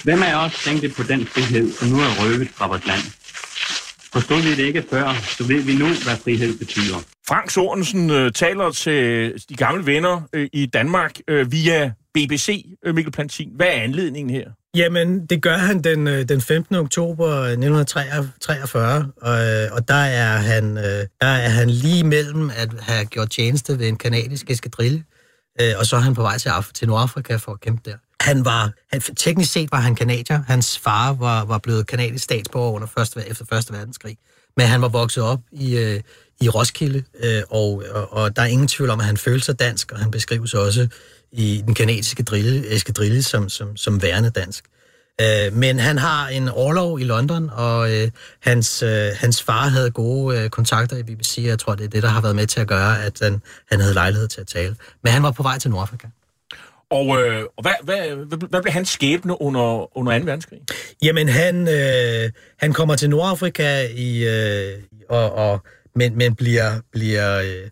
Hvem 0.05 0.23
af 0.23 0.35
os 0.45 0.55
tænkte 0.64 0.88
på 0.88 1.03
den 1.03 1.27
frihed, 1.27 1.73
som 1.73 1.88
nu 1.88 1.97
er 2.01 2.11
røvet 2.21 2.49
fra 2.57 2.66
vores 2.66 2.87
land? 2.87 3.03
Forstod 4.12 4.43
vi 4.43 4.51
det 4.51 4.64
ikke 4.64 4.85
før, 4.90 5.14
så 5.37 5.45
ved 5.45 5.62
vi 5.62 5.75
nu, 5.75 5.87
hvad 5.87 6.16
frihed 6.25 6.59
betyder. 6.59 6.99
Frank 7.29 7.51
Sorensen 7.51 8.11
øh, 8.11 8.33
taler 8.33 8.71
til 8.71 9.33
de 9.49 9.55
gamle 9.57 9.87
venner 9.87 10.23
øh, 10.33 10.49
i 10.53 10.66
Danmark 10.66 11.12
øh, 11.29 11.53
via 11.53 11.93
BBC, 12.14 12.77
øh, 12.85 12.94
Mikkel 12.94 13.12
Plantin. 13.12 13.51
Hvad 13.57 13.66
er 13.66 13.70
anledningen 13.70 14.31
her? 14.31 14.51
Jamen, 14.75 15.27
det 15.27 15.42
gør 15.42 15.57
han 15.57 15.83
den, 15.83 16.07
øh, 16.07 16.29
den 16.29 16.40
15. 16.40 16.77
oktober 16.77 17.29
øh, 17.29 17.51
1943, 17.51 19.12
og, 19.23 19.77
og 19.77 19.88
der, 19.88 19.94
er 19.94 20.37
han, 20.37 20.77
der 20.77 21.27
er 21.27 21.49
han 21.49 21.70
lige 21.70 22.05
mellem 22.05 22.51
at 22.57 22.68
have 22.81 23.05
gjort 23.05 23.31
tjeneste 23.31 23.79
ved 23.79 23.88
en 23.88 23.96
kanadisk 23.96 24.51
eskadrille, 24.51 25.05
og 25.79 25.87
så 25.87 25.96
er 25.96 26.01
han 26.01 26.14
på 26.14 26.23
vej 26.23 26.38
til, 26.38 26.49
Af- 26.49 26.73
til 26.75 26.88
Nordafrika 26.88 27.37
for 27.37 27.53
at 27.53 27.61
kæmpe 27.61 27.90
der. 27.90 27.96
Han 28.20 28.44
var, 28.44 28.73
han, 28.92 29.01
teknisk 29.01 29.53
set 29.53 29.73
var 29.73 29.81
han 29.81 29.94
kanadier. 29.94 30.42
Hans 30.46 30.79
far 30.79 31.12
var, 31.12 31.44
var 31.44 31.59
blevet 31.59 31.87
kanadisk 31.87 32.25
statsborger 32.25 32.73
under 32.73 32.88
første, 32.96 33.25
efter 33.29 33.44
Første 33.53 33.73
Verdenskrig. 33.73 34.16
Men 34.57 34.66
han 34.66 34.83
var 34.83 34.88
vokset 34.88 35.23
op 35.23 35.40
i, 35.53 35.77
øh, 35.77 36.01
i 36.40 36.49
Roskilde, 36.49 37.03
øh, 37.25 37.42
og, 37.51 37.83
og, 37.90 38.12
og 38.12 38.37
der 38.37 38.42
er 38.42 38.46
ingen 38.46 38.68
tvivl 38.68 38.90
om, 38.90 39.01
at 39.01 39.07
han 39.07 39.16
følte 39.16 39.44
sig 39.44 39.59
dansk, 39.61 39.92
og 39.92 39.99
han 39.99 40.11
beskrives 40.11 40.55
også 40.55 40.88
i 41.33 41.62
den 41.66 41.75
kanadiske 41.75 42.23
drille, 42.23 42.75
eskadrille 42.75 43.23
som, 43.23 43.49
som, 43.49 43.77
som 43.77 44.03
værende 44.03 44.31
dansk. 44.31 44.64
Øh, 45.21 45.53
men 45.53 45.79
han 45.79 45.99
har 45.99 46.29
en 46.29 46.49
overlov 46.49 47.01
i 47.01 47.05
London, 47.05 47.51
og 47.53 47.93
øh, 47.93 48.11
hans, 48.40 48.83
øh, 48.83 49.09
hans 49.16 49.43
far 49.43 49.69
havde 49.69 49.90
gode 49.90 50.38
øh, 50.38 50.51
kontakter 50.51 50.97
i 50.97 51.03
BBC, 51.03 51.38
og 51.38 51.45
jeg 51.45 51.59
tror, 51.59 51.75
det 51.75 51.85
er 51.85 51.88
det, 51.88 52.03
der 52.03 52.09
har 52.09 52.21
været 52.21 52.37
med 52.37 52.47
til 52.47 52.61
at 52.61 52.66
gøre, 52.66 53.05
at 53.05 53.19
han, 53.23 53.43
han 53.71 53.81
havde 53.81 53.95
lejlighed 53.95 54.29
til 54.29 54.40
at 54.40 54.47
tale. 54.47 54.77
Men 55.05 55.12
han 55.12 55.23
var 55.23 55.31
på 55.31 55.43
vej 55.43 55.59
til 55.59 55.71
Nordafrika. 55.71 56.07
Og, 56.90 57.23
øh, 57.23 57.45
og 57.57 57.62
hvad, 57.62 57.73
hvad, 57.83 58.27
hvad, 58.27 58.49
hvad 58.49 58.62
blev 58.62 58.73
hans 58.73 58.88
skæbne 58.88 59.43
under, 59.43 59.99
under 59.99 60.19
2. 60.19 60.25
verdenskrig? 60.25 60.61
Jamen, 61.03 61.29
han, 61.29 61.69
øh, 61.69 62.31
han 62.59 62.73
kommer 62.73 62.97
til 62.97 63.11
Nordafrika, 63.11 63.87
i, 63.95 64.25
øh, 64.25 64.83
og, 65.09 65.33
og, 65.33 65.61
men, 65.95 66.19
men 66.19 66.35
bliver, 66.35 66.81
bliver, 66.93 67.40
øh, 67.40 67.71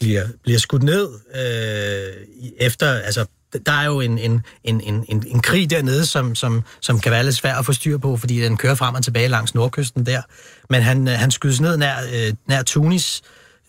bliver, 0.00 0.24
bliver 0.42 0.58
skudt 0.58 0.82
ned 0.82 1.08
øh, 1.34 2.26
efter... 2.58 2.92
Altså, 2.92 3.26
der 3.66 3.72
er 3.72 3.86
jo 3.86 4.00
en, 4.00 4.18
en, 4.18 4.42
en, 4.64 4.80
en, 5.08 5.24
en 5.26 5.40
krig 5.40 5.70
dernede, 5.70 6.06
som, 6.06 6.34
som, 6.34 6.62
som 6.80 7.00
kan 7.00 7.12
være 7.12 7.24
lidt 7.24 7.36
svær 7.36 7.54
at 7.54 7.66
få 7.66 7.72
styr 7.72 7.98
på, 7.98 8.16
fordi 8.16 8.40
den 8.40 8.56
kører 8.56 8.74
frem 8.74 8.94
og 8.94 9.04
tilbage 9.04 9.28
langs 9.28 9.54
nordkysten 9.54 10.06
der. 10.06 10.22
Men 10.70 10.82
han, 10.82 11.08
øh, 11.08 11.14
han 11.14 11.30
skydes 11.30 11.60
ned 11.60 11.76
nær, 11.76 11.96
øh, 12.14 12.32
nær 12.48 12.62
Tunis 12.62 13.22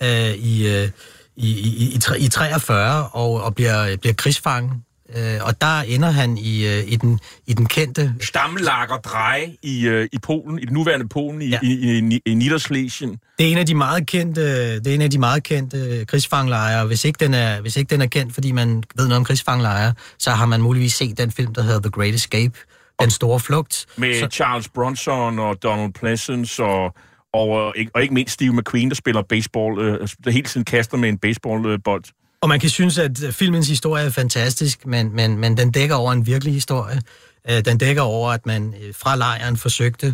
øh, 0.03 0.31
i, 0.31 0.67
øh, 0.67 0.89
i, 1.35 1.49
i, 1.59 1.99
i, 2.19 2.25
i 2.25 2.27
43 2.27 3.07
og, 3.07 3.43
og 3.43 3.55
bliver, 3.55 3.83
øh, 3.83 3.97
bliver 3.97 4.13
krigsfanget. 4.13 4.71
Øh, 5.15 5.39
og 5.41 5.61
der 5.61 5.79
ender 5.81 6.09
han 6.09 6.37
i, 6.37 6.67
øh, 6.67 6.83
i, 6.87 6.95
den, 6.95 7.19
i 7.47 7.53
den 7.53 7.65
kendte... 7.65 8.13
Stammelager 8.21 8.97
Dreje 8.97 9.55
i, 9.61 9.87
øh, 9.87 10.07
i 10.11 10.17
Polen, 10.19 10.59
i 10.59 10.61
det 10.61 10.71
nuværende 10.71 11.07
Polen, 11.07 11.41
i, 11.41 11.49
ja. 11.49 11.59
i, 11.63 11.99
i, 11.99 12.21
i 12.25 12.33
Niederschlesien. 12.33 13.17
Det 13.37 13.47
er 13.47 13.51
en 13.51 13.57
af 13.57 13.65
de 13.65 13.75
meget 13.75 14.07
kendte, 14.07 14.75
det 14.75 14.87
er 14.87 14.93
en 14.93 15.01
af 15.01 15.11
de 15.11 15.19
meget 15.19 15.43
kendte 15.43 16.05
krigsfanglejre. 16.05 16.85
Hvis 16.85 17.05
ikke, 17.05 17.17
den 17.25 17.33
er, 17.33 17.61
hvis 17.61 17.77
ikke 17.77 17.89
den 17.89 18.01
er 18.01 18.07
kendt, 18.07 18.33
fordi 18.33 18.51
man 18.51 18.83
ved 18.95 19.07
noget 19.07 19.17
om 19.17 19.23
krigsfanglejre, 19.23 19.93
så 20.19 20.31
har 20.31 20.45
man 20.45 20.61
muligvis 20.61 20.93
set 20.93 21.17
den 21.17 21.31
film, 21.31 21.53
der 21.53 21.61
hedder 21.61 21.79
The 21.79 21.91
Great 21.91 22.13
Escape, 22.13 22.53
Den 23.01 23.11
Store 23.11 23.39
Flugt. 23.39 23.85
Med 23.95 24.19
så... 24.19 24.27
Charles 24.27 24.69
Bronson 24.69 25.39
og 25.39 25.63
Donald 25.63 25.93
Pleasence 25.93 26.63
og 26.63 26.95
og, 27.33 27.49
og 27.93 28.01
ikke 28.01 28.13
mindst 28.13 28.33
Steve 28.33 28.53
McQueen, 28.53 28.89
der 28.89 28.95
spiller 28.95 29.21
baseball, 29.21 29.79
øh, 29.79 30.07
der 30.23 30.31
hele 30.31 30.45
tiden 30.45 30.65
kaster 30.65 30.97
med 30.97 31.09
en 31.09 31.17
baseballbold. 31.17 32.03
Og 32.47 32.49
man 32.49 32.59
kan 32.59 32.69
synes, 32.69 32.97
at 32.97 33.23
øh, 33.23 33.31
filmens 33.31 33.67
historie 33.67 34.05
er 34.05 34.09
fantastisk, 34.09 34.85
men, 34.85 35.15
men, 35.15 35.37
men 35.37 35.57
den 35.57 35.71
dækker 35.71 35.95
over 35.95 36.11
en 36.11 36.25
virkelig 36.25 36.53
historie. 36.53 37.01
Øh, 37.49 37.65
den 37.65 37.77
dækker 37.77 38.01
over, 38.01 38.31
at 38.31 38.45
man 38.45 38.73
øh, 38.81 38.93
fra 38.95 39.15
lejren 39.15 39.57
forsøgte 39.57 40.07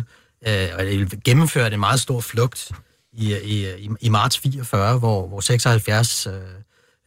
øh, 0.46 0.68
at 0.78 1.22
gennemføre 1.24 1.72
en 1.72 1.80
meget 1.80 2.00
stor 2.00 2.20
flugt 2.20 2.70
i, 3.12 3.36
i, 3.44 3.88
i 4.00 4.08
marts 4.08 4.38
44, 4.38 4.98
hvor, 4.98 5.28
hvor 5.28 5.40
76 5.40 6.26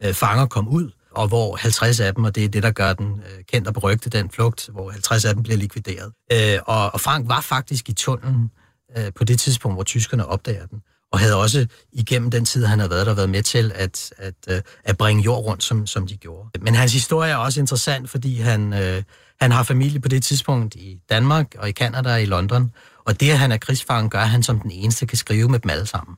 øh, 0.02 0.14
fanger 0.14 0.46
kom 0.46 0.68
ud, 0.68 0.90
og 1.10 1.28
hvor 1.28 1.56
50 1.56 2.00
af 2.00 2.14
dem, 2.14 2.24
og 2.24 2.34
det 2.34 2.44
er 2.44 2.48
det, 2.48 2.62
der 2.62 2.70
gør 2.70 2.92
den 2.92 3.06
øh, 3.06 3.44
kendt 3.44 3.68
og 3.68 3.74
berygte, 3.74 4.10
den 4.10 4.30
flugt, 4.30 4.68
hvor 4.72 4.90
50 4.90 5.24
af 5.24 5.34
dem 5.34 5.42
bliver 5.42 5.56
likvideret. 5.56 6.12
Øh, 6.32 6.58
og, 6.66 6.94
og 6.94 7.00
Frank 7.00 7.28
var 7.28 7.40
faktisk 7.40 7.88
i 7.88 7.92
tunnelen 7.92 8.50
øh, 8.98 9.12
på 9.16 9.24
det 9.24 9.40
tidspunkt, 9.40 9.76
hvor 9.76 9.84
tyskerne 9.84 10.26
opdager 10.26 10.66
den 10.66 10.82
og 11.12 11.18
havde 11.18 11.36
også 11.36 11.66
igennem 11.92 12.30
den 12.30 12.44
tid, 12.44 12.64
han 12.64 12.78
havde 12.78 12.90
været 12.90 13.06
der, 13.06 13.14
været 13.14 13.30
med 13.30 13.42
til 13.42 13.72
at, 13.74 14.12
at, 14.16 14.34
øh, 14.48 14.60
at 14.84 14.96
bringe 14.96 15.22
jord 15.22 15.44
rundt, 15.44 15.64
som, 15.64 15.86
som 15.86 16.06
de 16.06 16.16
gjorde. 16.16 16.48
Men 16.60 16.74
hans 16.74 16.92
historie 16.92 17.32
er 17.32 17.36
også 17.36 17.60
interessant, 17.60 18.10
fordi 18.10 18.40
han, 18.40 18.72
øh, 18.72 19.02
han 19.40 19.52
har 19.52 19.62
familie 19.62 20.00
på 20.00 20.08
det 20.08 20.22
tidspunkt 20.22 20.74
i 20.74 20.98
Danmark 21.10 21.54
og 21.58 21.68
i 21.68 21.72
Kanada 21.72 22.12
og 22.12 22.22
i 22.22 22.24
London, 22.24 22.72
og 23.04 23.20
det, 23.20 23.30
at 23.30 23.38
han 23.38 23.52
er 23.52 23.56
krigsfangen, 23.56 24.10
gør, 24.10 24.20
at 24.20 24.28
han 24.28 24.42
som 24.42 24.60
den 24.60 24.70
eneste 24.70 25.06
kan 25.06 25.18
skrive 25.18 25.48
med 25.48 25.58
dem 25.58 25.70
alle 25.70 25.86
sammen. 25.86 26.16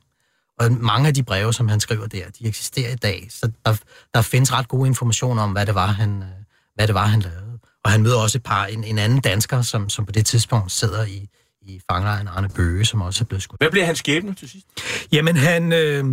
Og 0.59 0.71
mange 0.71 1.07
af 1.07 1.13
de 1.13 1.23
breve, 1.23 1.53
som 1.53 1.67
han 1.67 1.79
skriver 1.79 2.07
der, 2.07 2.23
de 2.39 2.47
eksisterer 2.47 2.91
i 2.91 2.95
dag, 2.95 3.27
så 3.29 3.51
der, 3.65 3.75
der 4.13 4.21
findes 4.21 4.53
ret 4.53 4.67
gode 4.67 4.87
informationer 4.87 5.41
om, 5.43 5.51
hvad 5.51 5.65
det 5.65 5.75
var, 5.75 5.87
han, 5.87 6.21
øh, 6.21 6.29
hvad 6.75 6.87
det 6.87 6.95
var, 6.95 7.05
han 7.05 7.19
lavede. 7.19 7.59
Og 7.83 7.91
han 7.91 8.01
møder 8.03 8.17
også 8.17 8.37
et 8.37 8.43
par, 8.43 8.65
en, 8.65 8.83
en 8.83 8.97
anden 8.97 9.19
dansker, 9.19 9.61
som, 9.61 9.89
som 9.89 10.05
på 10.05 10.11
det 10.11 10.25
tidspunkt 10.25 10.71
sidder 10.71 11.05
i, 11.05 11.29
i 11.61 11.81
fangelejren 11.91 12.27
Arne 12.27 12.49
Bøge, 12.49 12.85
som 12.85 13.01
også 13.01 13.23
er 13.23 13.25
blevet 13.25 13.43
skudt. 13.43 13.61
Hvad 13.61 13.71
bliver 13.71 13.85
hans 13.85 13.99
skæbne 13.99 14.35
til 14.35 14.49
sidst? 14.49 14.67
Jamen, 15.11 15.37
han... 15.37 15.73
Øh, 15.73 16.05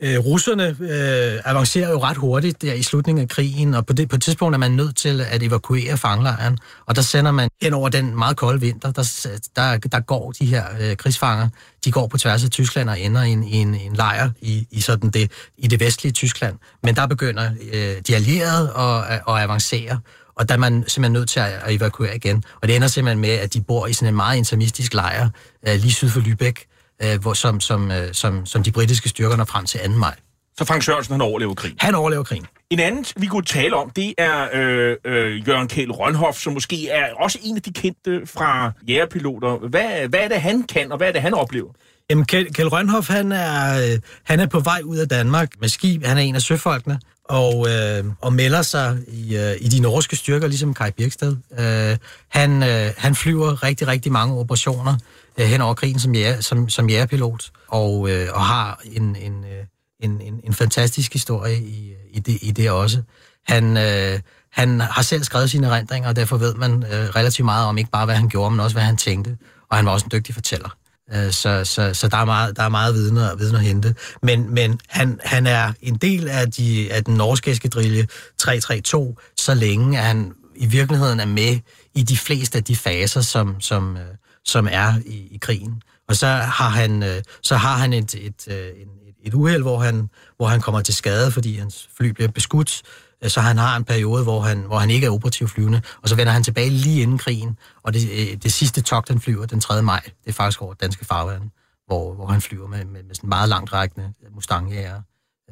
øh, 0.00 0.18
russerne 0.18 0.76
øh, 0.80 1.40
avancerer 1.44 1.90
jo 1.90 1.98
ret 2.02 2.16
hurtigt 2.16 2.62
der 2.62 2.74
i 2.74 2.82
slutningen 2.82 3.22
af 3.22 3.28
krigen, 3.28 3.74
og 3.74 3.86
på 3.86 3.92
det 3.92 4.08
på 4.08 4.16
et 4.16 4.22
tidspunkt 4.22 4.54
er 4.54 4.58
man 4.58 4.70
nødt 4.70 4.96
til 4.96 5.20
at 5.20 5.42
evakuere 5.42 5.96
fangelejren, 5.96 6.58
og 6.86 6.96
der 6.96 7.02
sender 7.02 7.30
man 7.30 7.48
hen 7.62 7.72
over 7.72 7.88
den 7.88 8.18
meget 8.18 8.36
kolde 8.36 8.60
vinter, 8.60 8.90
der, 8.90 9.36
der, 9.56 9.78
der 9.78 10.00
går 10.00 10.32
de 10.32 10.46
her 10.46 10.64
øh, 10.80 10.96
krigsfanger, 10.96 11.48
de 11.84 11.92
går 11.92 12.06
på 12.06 12.18
tværs 12.18 12.44
af 12.44 12.50
Tyskland 12.50 12.90
og 12.90 13.00
ender 13.00 13.22
i 13.22 13.30
en, 13.30 13.44
i 13.44 13.56
en, 13.56 13.74
en 13.74 13.96
lejr 13.96 14.30
i, 14.40 14.66
i, 14.70 14.80
sådan 14.80 15.10
det, 15.10 15.30
i 15.58 15.66
det 15.66 15.80
vestlige 15.80 16.12
Tyskland. 16.12 16.56
Men 16.82 16.96
der 16.96 17.06
begynder 17.06 17.50
øh, 17.72 17.96
de 18.06 18.14
allierede 18.14 18.72
at, 18.78 19.20
at 19.28 19.42
avancere, 19.42 20.00
og 20.36 20.48
der 20.48 20.54
er 20.54 20.58
man 20.58 20.72
simpelthen 20.72 21.12
nødt 21.12 21.28
til 21.28 21.40
at 21.40 21.74
evakuere 21.74 22.16
igen. 22.16 22.44
Og 22.62 22.68
det 22.68 22.76
ender 22.76 22.88
simpelthen 22.88 23.20
med, 23.20 23.30
at 23.30 23.54
de 23.54 23.60
bor 23.62 23.86
i 23.86 23.92
sådan 23.92 24.08
en 24.08 24.16
meget 24.16 24.36
intimistisk 24.36 24.94
lejr 24.94 25.28
øh, 25.68 25.74
lige 25.74 25.92
syd 25.92 26.08
for 26.08 26.20
Lübeck, 26.20 26.66
øh, 27.02 27.20
hvor, 27.20 27.32
som, 27.32 27.60
som, 27.60 27.90
øh, 27.90 28.14
som, 28.14 28.46
som 28.46 28.62
de 28.62 28.72
britiske 28.72 29.08
styrker 29.08 29.36
når 29.36 29.44
frem 29.44 29.64
til 29.64 29.80
2. 29.80 29.90
maj. 29.90 30.14
Så 30.58 30.64
Frank 30.64 30.82
Sørensen, 30.82 31.12
han 31.12 31.20
overlever 31.20 31.54
krigen? 31.54 31.76
Han 31.80 31.94
overlever 31.94 32.22
krigen. 32.22 32.46
En 32.70 32.80
anden, 32.80 33.04
vi 33.16 33.26
kunne 33.26 33.44
tale 33.44 33.76
om, 33.76 33.90
det 33.90 34.14
er 34.18 34.48
øh, 34.52 34.96
øh, 35.04 35.48
Jørgen 35.48 35.68
Kjell 35.68 35.92
Rønhoff, 35.92 36.38
som 36.38 36.52
måske 36.52 36.88
er 36.88 37.14
også 37.14 37.38
en 37.42 37.56
af 37.56 37.62
de 37.62 37.72
kendte 37.72 38.26
fra 38.26 38.72
jægerpiloter. 38.88 39.68
Hvad, 39.68 40.08
hvad 40.08 40.20
er 40.20 40.28
det, 40.28 40.40
han 40.40 40.62
kan, 40.62 40.92
og 40.92 40.98
hvad 40.98 41.08
er 41.08 41.12
det, 41.12 41.22
han 41.22 41.34
oplever? 41.34 41.68
Jamen, 42.10 42.24
Kjell, 42.24 42.54
Kjell 42.54 42.68
Rønhoff, 42.68 43.08
han 43.08 43.32
er, 43.32 43.78
øh, 43.78 43.98
han 44.24 44.40
er 44.40 44.46
på 44.46 44.60
vej 44.60 44.80
ud 44.84 44.96
af 44.96 45.08
Danmark 45.08 45.52
med 45.60 45.68
skib. 45.68 46.04
Han 46.04 46.16
er 46.18 46.22
en 46.22 46.34
af 46.34 46.42
søfolkene, 46.42 47.00
og, 47.28 47.68
øh, 47.68 48.04
og 48.20 48.32
melder 48.32 48.62
sig 48.62 48.98
i, 49.08 49.36
øh, 49.36 49.56
i 49.60 49.68
de 49.68 49.80
norske 49.80 50.16
styrker, 50.16 50.48
ligesom 50.48 50.74
Kai 50.74 50.90
Birksted. 50.90 51.36
Øh, 51.58 51.96
han, 52.28 52.62
øh, 52.62 52.92
han 52.96 53.14
flyver 53.14 53.62
rigtig, 53.62 53.88
rigtig 53.88 54.12
mange 54.12 54.34
operationer 54.34 54.96
øh, 55.38 55.46
hen 55.46 55.60
over 55.60 55.74
krigen 55.74 55.98
som, 55.98 56.14
jæger, 56.14 56.40
som, 56.40 56.68
som 56.68 56.88
jægerpilot, 56.90 57.50
og, 57.68 58.10
øh, 58.10 58.28
og 58.32 58.44
har 58.44 58.80
en, 58.84 59.16
en, 59.16 59.44
øh, 59.44 59.64
en, 60.00 60.20
en, 60.20 60.40
en 60.44 60.54
fantastisk 60.54 61.12
historie 61.12 61.58
i, 61.58 61.92
i, 62.12 62.20
det, 62.20 62.38
i 62.42 62.50
det 62.50 62.70
også. 62.70 63.02
Han, 63.46 63.76
øh, 63.76 64.20
han 64.52 64.80
har 64.80 65.02
selv 65.02 65.24
skrevet 65.24 65.50
sine 65.50 65.66
erindringer, 65.66 66.08
og 66.08 66.16
derfor 66.16 66.36
ved 66.36 66.54
man 66.54 66.84
øh, 66.92 67.08
relativt 67.08 67.44
meget 67.44 67.66
om 67.66 67.78
ikke 67.78 67.90
bare, 67.90 68.04
hvad 68.04 68.14
han 68.14 68.28
gjorde, 68.28 68.50
men 68.50 68.60
også, 68.60 68.74
hvad 68.74 68.84
han 68.84 68.96
tænkte. 68.96 69.36
Og 69.70 69.76
han 69.76 69.86
var 69.86 69.92
også 69.92 70.06
en 70.06 70.10
dygtig 70.12 70.34
fortæller. 70.34 70.76
Øh, 71.14 71.32
så, 71.32 71.64
så, 71.64 71.94
så 71.94 72.08
der 72.08 72.16
er 72.16 72.24
meget, 72.24 72.56
der 72.56 72.62
er 72.62 72.68
meget 72.68 72.94
viden, 72.94 73.16
at, 73.18 73.38
viden 73.38 73.56
at 73.56 73.62
hente. 73.62 73.94
Men, 74.22 74.54
men 74.54 74.80
han, 74.88 75.20
han 75.24 75.46
er 75.46 75.72
en 75.82 75.96
del 75.96 76.28
af, 76.28 76.50
de, 76.50 76.92
af 76.92 77.04
den 77.04 77.14
norske 77.14 77.50
eskadrille 77.50 78.08
332, 78.38 79.14
så 79.36 79.54
længe 79.54 79.98
at 79.98 80.04
han 80.04 80.32
i 80.56 80.66
virkeligheden 80.66 81.20
er 81.20 81.26
med 81.26 81.58
i 81.94 82.02
de 82.02 82.16
fleste 82.16 82.58
af 82.58 82.64
de 82.64 82.76
faser, 82.76 83.20
som, 83.20 83.60
som, 83.60 83.96
øh, 83.96 84.02
som 84.44 84.68
er 84.70 84.94
i, 85.06 85.28
i 85.30 85.38
krigen. 85.40 85.82
Og 86.08 86.16
så 86.16 86.26
har 86.26 86.68
han, 86.68 87.02
øh, 87.02 87.22
så 87.42 87.56
har 87.56 87.76
han 87.76 87.92
et, 87.92 88.14
et, 88.14 88.48
øh, 88.48 88.56
et, 88.56 88.88
et 89.24 89.34
uheld, 89.34 89.62
hvor 89.62 89.78
han, 89.78 90.10
hvor 90.36 90.46
han 90.46 90.60
kommer 90.60 90.80
til 90.80 90.94
skade, 90.94 91.30
fordi 91.30 91.56
hans 91.56 91.88
fly 91.96 92.08
bliver 92.08 92.28
beskudt, 92.28 92.82
Øh, 93.24 93.30
så 93.30 93.40
han 93.40 93.58
har 93.58 93.76
en 93.76 93.84
periode, 93.84 94.22
hvor 94.22 94.40
han, 94.40 94.58
hvor 94.58 94.78
han 94.78 94.90
ikke 94.90 95.06
er 95.06 95.10
operativ 95.10 95.48
flyvende, 95.48 95.82
og 96.02 96.08
så 96.08 96.14
vender 96.14 96.32
han 96.32 96.42
tilbage 96.42 96.70
lige 96.70 97.02
inden 97.02 97.18
krigen, 97.18 97.58
og 97.82 97.94
det, 97.94 98.10
øh, 98.12 98.36
det 98.42 98.52
sidste 98.52 98.82
togt, 98.82 99.08
han 99.08 99.20
flyver 99.20 99.46
den 99.46 99.60
3. 99.60 99.82
maj, 99.82 100.00
det 100.04 100.28
er 100.28 100.32
faktisk 100.32 100.62
over 100.62 100.74
danske 100.74 101.04
farvand, 101.04 101.42
hvor, 101.86 102.14
hvor 102.14 102.26
han 102.26 102.40
flyver 102.40 102.68
med, 102.68 102.84
med, 102.84 103.02
med 103.02 103.14
sådan 103.14 103.28
meget 103.28 103.48
langt 103.48 103.72
rækkende 103.72 104.12
mustang 104.34 104.72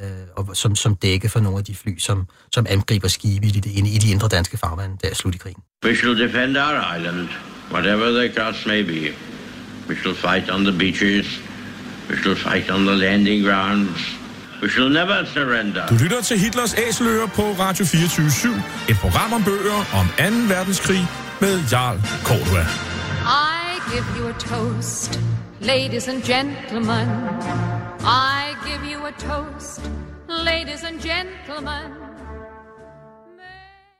øh, 0.00 0.08
og 0.36 0.56
som, 0.56 0.76
som 0.76 0.96
dække 0.96 1.28
for 1.28 1.40
nogle 1.40 1.58
af 1.58 1.64
de 1.64 1.74
fly, 1.74 1.98
som, 1.98 2.28
som 2.52 2.66
angriber 2.68 3.08
skibe 3.08 3.46
i 3.46 3.50
de, 3.50 3.70
i 3.70 3.98
de 3.98 4.10
indre 4.10 4.28
danske 4.28 4.56
farvand, 4.56 4.98
der 4.98 5.08
er 5.08 5.14
slut 5.14 5.34
i 5.34 5.38
krigen. 5.38 5.62
We 5.84 5.96
shall 5.96 6.18
defend 6.18 6.56
our 6.56 6.96
island, 6.96 7.28
whatever 7.72 8.06
the 8.10 8.34
cost 8.34 8.66
may 8.66 8.82
be. 8.82 9.14
We 9.88 9.96
shall 9.96 10.14
fight 10.14 10.50
on 10.50 10.64
the 10.64 10.78
beaches. 10.78 11.26
We 12.10 12.16
shall 12.16 12.36
fight 12.36 12.70
on 12.70 12.86
the 12.86 12.96
landing 12.96 13.44
grounds. 13.44 14.23
We 14.62 14.68
shall 14.68 14.88
never 14.88 15.24
surrender. 15.24 15.86
Du 15.86 15.94
lytter 15.94 16.20
til 16.22 16.38
Hitlers 16.38 16.74
Æseløer 16.78 17.26
på 17.26 17.42
Radio 17.42 17.84
24 17.84 18.26
/7. 18.26 18.90
Et 18.90 18.96
program 18.96 19.32
om 19.32 19.44
bøger 19.44 19.78
om 20.00 20.06
2. 20.48 20.54
verdenskrig 20.54 21.08
med 21.40 21.60
Jarl 21.72 21.98
Cordua. 22.24 22.64
I 23.24 23.80
give 23.92 24.06
you 24.18 24.28
a 24.28 24.32
toast, 24.32 25.20
ladies 25.60 26.08
and 26.08 26.22
gentlemen. 26.22 27.08
I 28.00 28.54
give 28.68 28.94
you 28.94 29.06
a 29.06 29.12
toast, 29.28 29.80
ladies 30.28 30.82
and 30.82 31.00
gentlemen. 31.00 31.84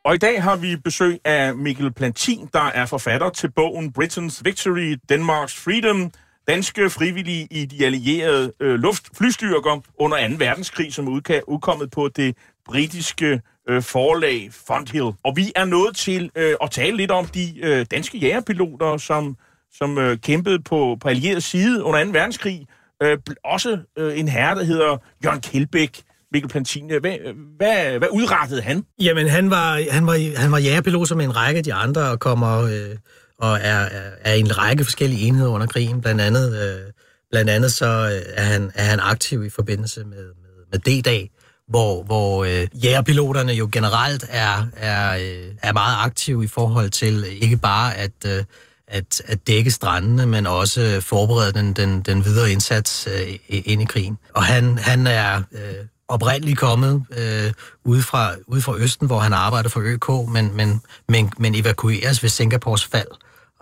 Og 0.05 0.15
i 0.15 0.19
dag 0.19 0.43
har 0.43 0.57
vi 0.57 0.77
besøg 0.77 1.19
af 1.25 1.55
Mikkel 1.55 1.93
Plantin, 1.93 2.49
der 2.53 2.71
er 2.75 2.87
forfatter 2.87 3.31
til 3.31 3.51
bogen 3.57 3.93
Britain's 3.99 4.41
Victory, 4.45 4.97
Denmark's 5.13 5.65
Freedom, 5.65 6.11
danske 6.49 6.91
frivillige 6.91 7.49
i 7.51 7.65
de 7.65 7.87
allierede 7.87 8.53
øh, 8.61 8.75
luftflystyrker 8.75 9.81
under 9.99 10.29
2. 10.29 10.35
verdenskrig, 10.39 10.95
som 10.95 11.07
er 11.07 11.21
udka- 11.21 11.45
udkommet 11.49 11.91
på 11.91 12.09
det 12.09 12.37
britiske 12.67 13.41
øh, 13.69 13.83
forlag 13.83 14.49
Fonthill. 14.67 15.13
Og 15.25 15.37
vi 15.37 15.53
er 15.57 15.65
nået 15.65 15.97
til 15.97 16.31
øh, 16.37 16.55
at 16.63 16.71
tale 16.71 16.97
lidt 16.97 17.11
om 17.11 17.27
de 17.27 17.61
øh, 17.63 17.87
danske 17.91 18.19
jægerpiloter, 18.19 18.97
som, 18.97 19.37
som 19.73 19.99
øh, 19.99 20.19
kæmpede 20.19 20.59
på, 20.63 20.97
på 21.01 21.09
allieret 21.09 21.43
side 21.43 21.83
under 21.83 22.05
2. 22.05 22.11
verdenskrig. 22.11 22.67
Øh, 23.03 23.19
også 23.45 23.79
øh, 23.99 24.19
en 24.19 24.29
herre, 24.29 24.55
der 24.55 24.65
hedder 24.65 24.97
Jørgen 25.25 25.41
Kjeldbæk. 25.41 26.03
Mikkel 26.33 26.51
Plantine. 26.51 26.99
hvad, 26.99 27.17
øh, 27.25 27.35
hvad, 27.57 27.99
hvad 27.99 28.09
udrettede 28.13 28.63
han? 28.63 28.85
Jamen, 29.01 29.29
han 29.29 29.51
var, 29.51 29.81
han 29.91 30.07
var, 30.07 30.39
han 30.41 30.53
var 30.53 30.59
jægerpilot 30.59 31.09
som 31.09 31.21
en 31.21 31.37
række 31.37 31.59
af 31.59 31.65
de 31.65 31.75
andre, 31.75 32.11
og 32.11 32.21
kommer 32.21 32.63
øh, 32.63 32.97
og 33.39 33.59
er, 33.63 33.79
er, 33.79 34.11
er 34.21 34.35
i 34.35 34.41
en 34.41 34.59
række 34.59 34.85
forskellige 34.85 35.27
enheder 35.27 35.51
under 35.51 35.67
krigen. 35.67 36.01
Blandt 36.01 36.21
andet, 36.21 36.63
øh, 36.63 36.93
blandt 37.31 37.51
andet 37.51 37.73
så 37.73 37.87
øh, 37.87 38.33
er, 38.35 38.45
han, 38.45 38.73
er 38.75 38.85
han 38.85 39.01
aktiv 39.01 39.45
i 39.45 39.51
forbindelse 39.51 40.05
med, 40.05 40.25
med, 40.25 40.65
med 40.73 40.79
D-dag, 40.79 41.31
hvor, 41.69 42.03
hvor 42.03 42.45
øh, 42.45 42.85
jægerpiloterne 42.85 43.53
jo 43.53 43.69
generelt 43.73 44.25
er, 44.29 44.67
er, 44.77 45.17
øh, 45.17 45.55
er 45.63 45.73
meget 45.73 45.97
aktive 46.01 46.45
i 46.45 46.47
forhold 46.47 46.91
til 46.91 47.25
ikke 47.43 47.57
bare 47.57 47.97
at, 47.97 48.13
øh, 48.27 48.45
at, 48.89 49.23
at 49.27 49.47
dække 49.47 49.71
strandene, 49.71 50.27
men 50.27 50.47
også 50.47 51.01
forberede 51.01 51.53
den, 51.53 51.73
den, 51.73 52.03
den 52.03 52.25
videre 52.25 52.53
indsats 52.53 53.09
øh, 53.13 53.39
ind 53.49 53.83
i 53.83 53.85
krigen. 53.85 54.19
Og 54.35 54.45
han, 54.45 54.79
han 54.79 55.07
er 55.07 55.43
øh, 55.53 55.75
oprindeligt 56.09 56.59
kommet 56.59 57.05
øh, 57.19 57.53
ude, 57.85 58.03
fra, 58.03 58.33
ude 58.47 58.63
fra 58.63 58.77
Østen, 58.77 59.07
hvor 59.07 59.19
han 59.19 59.33
arbejder 59.33 59.69
for 59.69 59.81
ØK, 59.85 60.29
men, 60.33 60.57
men, 60.57 60.81
men, 61.09 61.33
men 61.39 61.55
evakueres 61.55 62.23
ved 62.23 62.31
Singapores 62.31 62.85
fald 62.85 63.09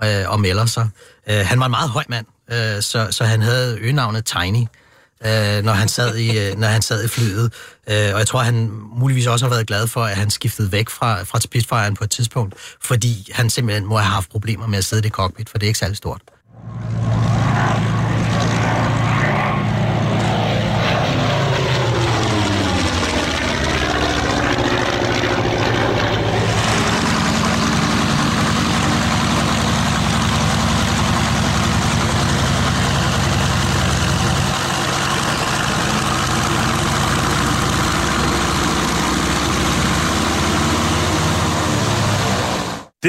øh, 0.05 0.31
og 0.31 0.41
melder 0.41 0.67
sig. 0.67 0.89
Øh, 1.31 1.47
han 1.47 1.61
var 1.61 1.67
en 1.67 1.71
meget 1.71 1.91
høj 1.91 2.05
mand, 2.09 2.27
øh, 2.53 2.83
så, 2.83 3.09
så 3.11 3.25
han 3.25 3.43
havde 3.43 3.79
øgenavnet 3.81 4.25
Tiny, 4.25 4.67
øh, 5.27 5.65
når, 5.65 5.73
han 5.73 5.89
sad 5.89 6.17
i, 6.17 6.39
øh, 6.39 6.59
når 6.59 6.69
han 6.69 6.83
sad 6.83 7.05
i 7.05 7.09
flyet. 7.09 7.53
Øh, 7.89 8.11
og 8.13 8.19
jeg 8.19 8.27
tror, 8.27 8.41
han 8.41 8.71
muligvis 8.97 9.27
også 9.27 9.45
har 9.45 9.51
været 9.51 9.67
glad 9.67 9.87
for, 9.87 10.05
at 10.05 10.17
han 10.17 10.31
skiftede 10.31 10.73
væk 10.73 10.91
fra, 10.91 11.23
fra 11.23 11.39
Spitfire'en 11.39 11.95
på 11.95 12.05
et 12.05 12.11
tidspunkt, 12.11 12.55
fordi 12.81 13.31
han 13.33 13.51
simpelthen 13.51 13.87
må 13.87 13.97
have 13.97 14.15
haft 14.15 14.31
problemer 14.31 14.67
med 14.67 14.79
at 14.79 14.85
sidde 14.85 15.01
i 15.01 15.03
det 15.03 15.13
cockpit, 15.13 15.51
for 15.51 15.59
det 15.59 15.67
er 15.67 15.69
ikke 15.69 15.79
særlig 15.79 15.97
stort. 15.97 16.21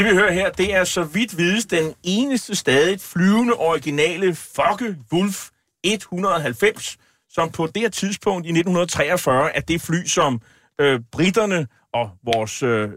Det 0.03 0.11
vi 0.11 0.17
hører 0.17 0.31
her, 0.31 0.51
det 0.51 0.75
er 0.75 0.83
så 0.83 1.03
vidt 1.03 1.37
vides 1.37 1.65
den 1.65 1.93
eneste 2.03 2.55
stadig 2.55 2.99
flyvende 2.99 3.53
originale 3.53 4.35
Focke 4.35 4.95
Wulf 5.13 5.49
190, 5.83 6.97
som 7.29 7.49
på 7.49 7.67
det 7.67 7.81
her 7.81 7.89
tidspunkt 7.89 8.45
i 8.45 8.49
1943 8.49 9.55
er 9.55 9.61
det 9.61 9.81
fly, 9.81 10.05
som 10.05 10.41
øh, 10.81 10.99
britterne 11.11 11.67
og 11.93 12.09
vores 12.23 12.63
øh, 12.63 12.89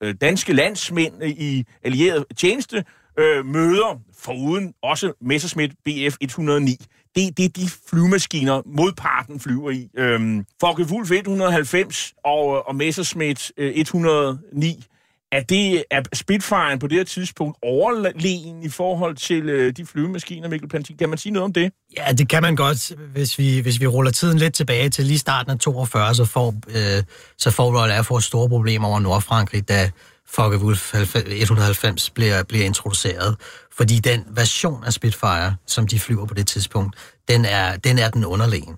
øh, 0.00 0.14
danske 0.20 0.52
landsmænd 0.52 1.22
i 1.22 1.64
allieret 1.84 2.24
tjeneste 2.36 2.84
øh, 3.18 3.46
møder, 3.46 4.00
foruden 4.18 4.74
også 4.82 5.12
Messerschmitt 5.20 5.72
Bf 5.84 6.16
109. 6.20 6.76
Det, 7.14 7.36
det 7.36 7.44
er 7.44 7.48
de 7.48 7.68
flyvemaskiner, 7.90 8.62
modparten 8.66 9.40
flyver 9.40 9.70
i. 9.70 9.88
Øhm, 9.96 10.44
Focke 10.60 10.86
Wulf 10.90 11.10
190 11.10 12.14
og, 12.24 12.56
øh, 12.56 12.62
og 12.66 12.76
Messerschmitt 12.76 13.52
øh, 13.56 13.72
109 13.74 14.86
er 15.34 15.40
det 15.40 15.84
er 15.90 16.02
Spitfire'en 16.16 16.78
på 16.78 16.86
det 16.86 16.98
her 16.98 17.04
tidspunkt 17.04 17.58
overlegen 17.62 18.62
i 18.62 18.68
forhold 18.68 19.16
til 19.16 19.48
øh, 19.48 19.72
de 19.76 19.86
flyvemaskiner, 19.86 20.48
Mikkel 20.48 20.68
Plantin? 20.68 20.96
Kan 20.96 21.08
man 21.08 21.18
sige 21.18 21.32
noget 21.32 21.44
om 21.44 21.52
det? 21.52 21.72
Ja, 21.96 22.12
det 22.12 22.28
kan 22.28 22.42
man 22.42 22.56
godt. 22.56 22.92
Hvis 23.12 23.38
vi, 23.38 23.58
hvis 23.58 23.80
vi 23.80 23.86
ruller 23.86 24.10
tiden 24.10 24.38
lidt 24.38 24.54
tilbage 24.54 24.90
til 24.90 25.04
lige 25.04 25.18
starten 25.18 25.52
af 25.52 25.58
42, 25.58 26.14
så 26.14 26.24
får, 26.24 26.54
øh, 26.68 27.02
så 27.38 27.50
får 27.50 27.78
Royal 27.78 27.90
Air 27.90 28.02
Force 28.02 28.26
store 28.26 28.48
problemer 28.48 28.88
over 28.88 29.00
Nordfrankrig, 29.00 29.68
da 29.68 29.90
Focke 30.28 30.58
Wulf 30.58 30.94
190 31.26 32.10
bliver, 32.10 32.42
bliver 32.42 32.64
introduceret. 32.64 33.36
Fordi 33.76 33.98
den 33.98 34.24
version 34.30 34.84
af 34.84 34.92
Spitfire, 34.92 35.56
som 35.66 35.86
de 35.86 36.00
flyver 36.00 36.26
på 36.26 36.34
det 36.34 36.46
tidspunkt, 36.46 36.96
den 37.28 37.44
er 37.44 37.76
den, 37.76 37.98
er 37.98 38.10
den 38.10 38.24
underlegen. 38.24 38.74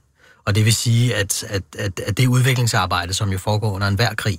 Og 0.47 0.55
det 0.55 0.65
vil 0.65 0.75
sige, 0.75 1.15
at, 1.15 1.45
at, 1.49 1.63
at, 1.79 2.01
at 2.01 2.19
det 2.19 2.27
udviklingsarbejde, 2.27 3.15
som 3.15 3.33
jo 3.33 3.39
foregår 3.39 3.73
under 3.73 3.89
enhver 3.89 4.15
krig, 4.15 4.39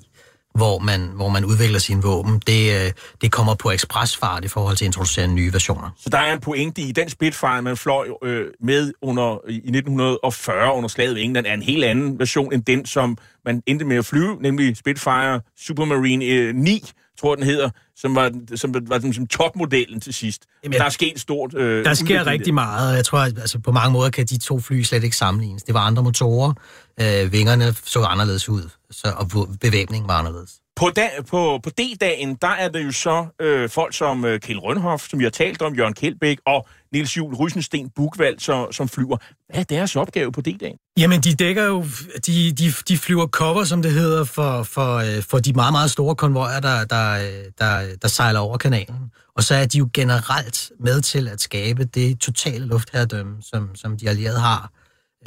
hvor 0.58 0.80
man, 0.80 1.10
hvor 1.16 1.30
man 1.30 1.46
udvikler 1.46 1.80
sine 1.80 2.02
våben, 2.02 2.42
det, 2.48 2.86
øh, 2.86 2.92
det 3.22 3.32
kommer 3.32 3.56
på 3.56 3.72
ekspresfart 3.72 4.46
i 4.46 4.48
forhold 4.48 4.76
til 4.78 4.86
at 4.86 4.88
introducere 4.88 5.28
nye 5.28 5.54
versioner. 5.54 5.90
Så 6.00 6.10
der 6.10 6.18
er 6.18 6.34
en 6.34 6.40
pointe 6.40 6.82
i 6.82 6.92
den 6.92 7.10
Spitfire, 7.10 7.62
man 7.62 7.78
fløj 7.78 8.08
øh, 8.24 8.46
med 8.62 8.94
under, 9.02 9.38
i 9.50 9.56
1940 9.56 10.74
under 10.74 10.90
slaget 10.90 11.16
ved 11.16 11.24
England, 11.24 11.46
er 11.46 11.54
en 11.54 11.62
helt 11.62 11.84
anden 11.84 12.20
version 12.20 12.54
end 12.54 12.64
den, 12.64 12.86
som 12.86 13.18
man 13.46 13.62
endte 13.66 13.86
med 13.86 13.98
at 13.98 14.06
flyve, 14.06 14.38
nemlig 14.42 14.78
Spitfire 14.78 15.42
Supermarine 15.58 16.26
øh, 16.26 16.56
9, 16.56 16.92
tror 17.22 17.36
den 17.36 17.44
hedder, 17.44 17.70
som 17.96 18.16
var, 18.16 18.32
som 18.56 18.76
var 18.88 18.98
den, 18.98 19.14
som 19.14 19.28
topmodellen 19.28 20.02
til 20.02 20.14
sidst. 20.14 20.44
Jamen, 20.64 20.80
der 20.80 20.86
er 20.86 20.90
sket 20.90 21.20
stort... 21.20 21.54
Øh, 21.54 21.86
der 21.86 21.94
sker 21.94 22.28
rigtig 22.28 22.54
meget, 22.54 22.90
og 22.90 22.96
jeg 22.96 23.06
tror, 23.06 23.20
at 23.20 23.40
altså, 23.40 23.60
på 23.60 23.72
mange 23.72 23.92
måder 23.92 24.10
kan 24.10 24.26
de 24.26 24.38
to 24.38 24.60
fly 24.60 24.82
slet 24.82 25.04
ikke 25.04 25.16
sammenlignes. 25.16 25.64
Det 25.64 25.74
var 25.74 25.80
andre 25.80 26.04
motorer, 26.04 26.54
øh, 27.02 27.32
vingerne 27.32 27.74
så 27.74 28.04
anderledes 28.04 28.50
ud, 28.50 28.70
så, 28.92 29.14
og 29.18 29.48
bevæbningen 29.62 30.08
var 30.08 30.14
anderledes. 30.14 30.52
På, 30.78 30.90
da, 30.90 31.10
på, 31.30 31.60
på 31.64 31.70
D-dagen, 31.70 32.36
der 32.42 32.48
er 32.48 32.70
det 32.70 32.86
jo 32.86 32.92
så 32.92 33.26
øh, 33.42 33.70
folk 33.70 33.94
som 33.94 34.26
øh, 34.26 34.40
Kjell 34.40 34.60
Rønhoff, 34.60 35.10
som 35.10 35.20
vi 35.20 35.24
har 35.24 35.32
talt 35.32 35.62
om, 35.62 35.76
Jørgen 35.76 35.94
Kjeldbæk 35.94 36.38
og 36.46 36.68
Niels 36.92 37.18
Juhl 37.18 37.36
Rysensten 37.36 37.90
Bukvald, 37.96 38.40
så, 38.40 38.68
som 38.72 38.90
flyver. 38.90 39.18
Hvad 39.50 39.60
er 39.60 39.64
deres 39.64 39.96
opgave 39.96 40.32
på 40.32 40.42
D-dagen? 40.42 40.78
Jamen, 40.98 41.22
de 41.22 41.36
dækker 41.36 41.64
jo, 41.64 41.86
de, 42.28 42.52
de, 42.52 42.72
de 42.88 42.98
flyver 42.98 43.28
cover, 43.28 43.64
som 43.64 43.82
det 43.82 43.92
hedder, 43.92 44.24
for, 44.24 44.64
for, 44.64 44.96
øh, 44.96 45.24
for 45.24 45.40
de 45.40 45.54
meget, 45.54 45.74
meget 45.74 45.92
store 45.92 46.16
konvojer, 46.16 46.60
der, 46.60 46.86
der, 46.86 47.18
der, 47.60 47.96
der 48.02 48.08
sejler 48.08 48.40
over 48.40 48.58
kanalen. 48.58 49.12
Og 49.36 49.44
så 49.44 49.56
er 49.56 49.66
de 49.66 49.78
jo 49.78 49.90
generelt 49.94 50.72
med 50.80 51.02
til 51.02 51.28
at 51.28 51.42
skabe 51.42 51.86
det 51.86 52.20
totale 52.20 52.66
luftherredømme, 52.66 53.36
som, 53.42 53.76
som 53.76 53.98
de 53.98 54.10
allierede 54.10 54.40
har 54.40 54.72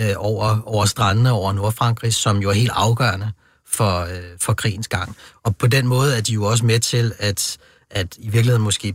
øh, 0.01 0.15
over, 0.17 0.63
over 0.67 0.85
strandene 0.85 1.33
over 1.33 1.53
Nordfrankrig, 1.53 2.15
som 2.15 2.39
jo 2.39 2.49
er 2.49 2.55
helt 2.55 2.73
afgørende 2.75 3.33
for, 3.73 4.01
øh, 4.01 4.39
for 4.41 4.53
krigens 4.53 4.89
gang. 4.89 5.17
Og 5.43 5.57
på 5.57 5.67
den 5.67 5.87
måde 5.87 6.17
er 6.17 6.21
de 6.21 6.33
jo 6.33 6.45
også 6.45 6.65
med 6.65 6.81
til 6.81 7.13
at, 7.19 7.59
at 7.91 8.17
i 8.19 8.29
virkeligheden 8.29 8.63
måske 8.63 8.95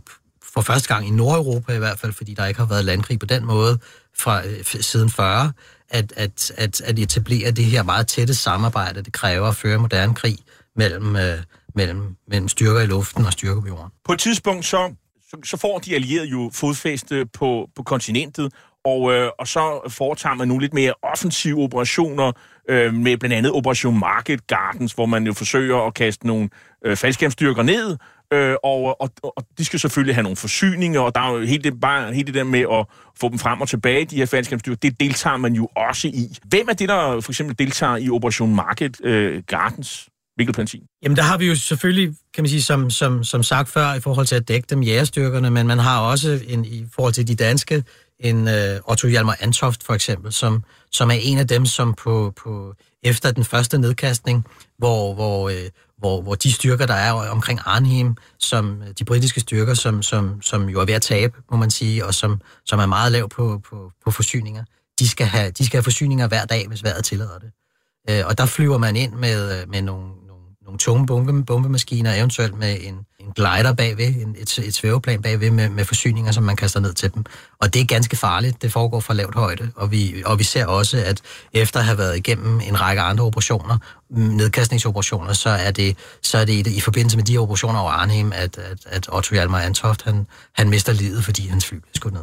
for 0.54 0.60
første 0.60 0.94
gang 0.94 1.08
i 1.08 1.10
Nordeuropa 1.10 1.72
i 1.72 1.78
hvert 1.78 1.98
fald, 1.98 2.12
fordi 2.12 2.34
der 2.34 2.46
ikke 2.46 2.60
har 2.60 2.66
været 2.66 2.84
landkrig 2.84 3.18
på 3.18 3.26
den 3.26 3.44
måde 3.44 3.78
fra 4.18 4.46
øh, 4.46 4.64
siden 4.64 5.10
40, 5.10 5.52
at, 5.88 6.12
at, 6.16 6.52
at, 6.56 6.80
at 6.80 6.98
etablere 6.98 7.50
det 7.50 7.64
her 7.64 7.82
meget 7.82 8.06
tætte 8.06 8.34
samarbejde, 8.34 9.02
det 9.02 9.12
kræver 9.12 9.48
at 9.48 9.56
føre 9.56 9.78
moderne 9.78 10.14
krig 10.14 10.38
mellem, 10.76 11.16
øh, 11.16 11.38
mellem, 11.74 12.16
mellem 12.28 12.48
styrker 12.48 12.80
i 12.80 12.86
luften 12.86 13.26
og 13.26 13.32
styrker 13.32 13.60
på 13.60 13.66
jorden. 13.66 13.92
På 14.04 14.12
et 14.12 14.18
tidspunkt 14.18 14.64
så, 14.64 14.94
så, 15.30 15.36
så 15.44 15.56
får 15.56 15.78
de 15.78 15.94
allierede 15.94 16.28
jo 16.28 16.50
fodfæste 16.54 17.26
på, 17.26 17.68
på 17.76 17.82
kontinentet, 17.82 18.52
og, 18.86 19.12
øh, 19.12 19.30
og 19.38 19.48
så 19.48 19.80
foretager 19.88 20.34
man 20.34 20.48
nu 20.48 20.58
lidt 20.58 20.74
mere 20.74 20.94
offensive 21.02 21.62
operationer 21.62 22.32
øh, 22.70 22.94
med 22.94 23.16
blandt 23.16 23.36
andet 23.36 23.52
Operation 23.52 23.98
Market 23.98 24.46
Gardens, 24.46 24.92
hvor 24.92 25.06
man 25.06 25.26
jo 25.26 25.32
forsøger 25.32 25.86
at 25.86 25.94
kaste 25.94 26.26
nogle 26.26 26.48
øh, 26.84 26.96
faldskærmstyrker 26.96 27.62
ned, 27.62 27.96
øh, 28.32 28.54
og, 28.64 29.00
og, 29.00 29.10
og 29.22 29.44
de 29.58 29.64
skal 29.64 29.80
selvfølgelig 29.80 30.14
have 30.14 30.22
nogle 30.22 30.36
forsyninger, 30.36 31.00
og 31.00 31.14
der 31.14 31.20
er 31.20 31.32
jo 31.32 31.40
helt 31.40 31.64
det, 31.64 31.80
bare, 31.80 32.12
helt 32.12 32.26
det 32.26 32.34
der 32.34 32.44
med 32.44 32.60
at 32.60 32.86
få 33.20 33.28
dem 33.28 33.38
frem 33.38 33.60
og 33.60 33.68
tilbage, 33.68 34.04
de 34.04 34.16
her 34.16 34.26
faldskærmstyrker, 34.26 34.76
det 34.76 35.00
deltager 35.00 35.36
man 35.36 35.54
jo 35.54 35.68
også 35.76 36.08
i. 36.08 36.38
Hvem 36.44 36.68
er 36.68 36.74
det, 36.74 36.88
der 36.88 37.20
for 37.20 37.32
eksempel 37.32 37.58
deltager 37.58 37.96
i 37.96 38.10
Operation 38.10 38.54
Market 38.54 39.04
øh, 39.04 39.42
Gardens? 39.46 40.08
Mikkel 40.38 40.54
Plantin? 40.54 40.82
Jamen, 41.02 41.16
der 41.16 41.22
har 41.22 41.38
vi 41.38 41.46
jo 41.46 41.54
selvfølgelig, 41.54 42.14
kan 42.34 42.42
man 42.42 42.48
sige, 42.48 42.62
som, 42.62 42.90
som, 42.90 43.24
som 43.24 43.42
sagt 43.42 43.68
før, 43.68 43.94
i 43.94 44.00
forhold 44.00 44.26
til 44.26 44.36
at 44.36 44.48
dække 44.48 44.66
dem 44.70 44.82
jægerstyrkerne, 44.82 45.50
men 45.50 45.66
man 45.66 45.78
har 45.78 46.00
også 46.00 46.40
en, 46.48 46.64
i 46.64 46.86
forhold 46.94 47.12
til 47.12 47.28
de 47.28 47.34
danske 47.34 47.84
en 48.20 48.48
øh, 48.48 48.80
Otto 48.84 49.08
Hjalmar 49.08 49.36
Antoft 49.40 49.82
for 49.82 49.94
eksempel, 49.94 50.32
som, 50.32 50.64
som 50.92 51.10
er 51.10 51.18
en 51.20 51.38
af 51.38 51.48
dem, 51.48 51.66
som 51.66 51.94
på, 51.94 52.32
på 52.36 52.74
efter 53.02 53.30
den 53.30 53.44
første 53.44 53.78
nedkastning, 53.78 54.46
hvor, 54.78 55.14
hvor, 55.14 55.48
øh, 55.48 55.70
hvor, 55.98 56.22
hvor 56.22 56.34
de 56.34 56.52
styrker, 56.52 56.86
der 56.86 56.94
er 56.94 57.12
omkring 57.12 57.60
Arnhem, 57.64 58.16
som 58.38 58.82
øh, 58.82 58.88
de 58.98 59.04
britiske 59.04 59.40
styrker, 59.40 59.74
som, 59.74 60.02
som, 60.02 60.42
som 60.42 60.68
jo 60.68 60.80
er 60.80 60.84
ved 60.84 60.94
at 60.94 61.02
tabe, 61.02 61.36
må 61.50 61.56
man 61.56 61.70
sige, 61.70 62.06
og 62.06 62.14
som, 62.14 62.40
som 62.64 62.78
er 62.78 62.86
meget 62.86 63.12
lav 63.12 63.28
på, 63.28 63.60
på, 63.70 63.92
på 64.04 64.10
forsyninger, 64.10 64.64
de 64.98 65.08
skal 65.08 65.26
have, 65.26 65.50
de 65.50 65.66
skal 65.66 65.76
have 65.76 65.84
forsyninger 65.84 66.28
hver 66.28 66.44
dag, 66.44 66.68
hvis 66.68 66.84
vejret 66.84 67.04
tillader 67.04 67.38
det. 67.38 67.50
Øh, 68.10 68.26
og 68.26 68.38
der 68.38 68.46
flyver 68.46 68.78
man 68.78 68.96
ind 68.96 69.12
med, 69.12 69.60
øh, 69.60 69.70
med 69.70 69.82
nogle, 69.82 70.06
nogle, 70.26 70.44
nogle 70.64 70.78
tunge 70.78 71.06
bombe, 71.06 71.44
bombemaskiner, 71.44 72.14
eventuelt 72.14 72.58
med 72.58 72.76
en, 72.80 72.94
en 73.26 73.32
glider 73.32 73.72
bagved, 73.72 74.08
en, 74.08 74.36
et, 74.38 74.58
et 74.58 74.74
svæveplan 74.74 75.22
bagved 75.22 75.50
med, 75.50 75.68
med 75.68 75.84
forsyninger, 75.84 76.32
som 76.32 76.42
man 76.44 76.56
kaster 76.56 76.80
ned 76.80 76.94
til 76.94 77.14
dem. 77.14 77.24
Og 77.60 77.74
det 77.74 77.80
er 77.80 77.86
ganske 77.86 78.16
farligt. 78.16 78.62
Det 78.62 78.72
foregår 78.72 79.00
fra 79.00 79.14
lavt 79.14 79.34
højde. 79.34 79.70
Og 79.76 79.90
vi, 79.90 80.22
og 80.26 80.38
vi 80.38 80.44
ser 80.44 80.66
også, 80.66 81.02
at 81.06 81.20
efter 81.52 81.80
at 81.80 81.86
have 81.86 81.98
været 81.98 82.16
igennem 82.16 82.60
en 82.60 82.80
række 82.80 83.02
andre 83.02 83.24
operationer, 83.24 83.78
mm, 84.10 84.20
nedkastningsoperationer, 84.20 85.32
så 85.32 85.50
er 85.50 85.70
det, 85.70 85.96
så 86.22 86.38
er 86.38 86.44
det 86.44 86.66
i, 86.66 86.76
i 86.76 86.80
forbindelse 86.80 87.16
med 87.16 87.24
de 87.24 87.38
operationer 87.38 87.80
over 87.80 87.90
Arnhem, 87.90 88.32
at, 88.32 88.58
at, 88.58 88.78
at 88.86 89.06
Otto 89.12 89.34
Hjalmar 89.34 89.60
Antoft, 89.60 90.02
han, 90.02 90.26
han 90.52 90.70
mister 90.70 90.92
livet, 90.92 91.24
fordi 91.24 91.48
hans 91.48 91.66
fly 91.66 91.76
bliver 91.76 91.94
skudt 91.94 92.14
ned. 92.14 92.22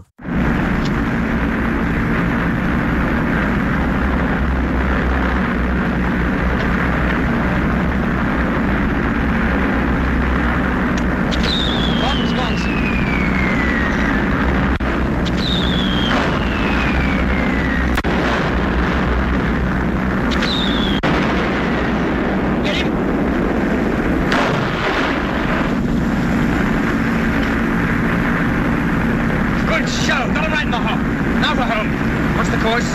Good 29.73 29.89
show. 29.89 30.31
Got 30.35 30.45
it 30.45 30.51
right 30.51 30.65
in 30.65 30.71
the 30.71 30.77
hole. 30.77 30.97
Now 31.41 31.55
for 31.55 31.63
home. 31.63 31.89
What's 32.37 32.49
the 32.49 32.57
course? 32.57 32.89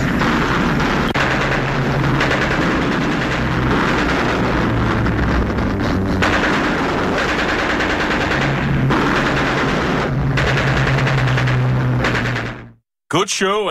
Good 13.11 13.29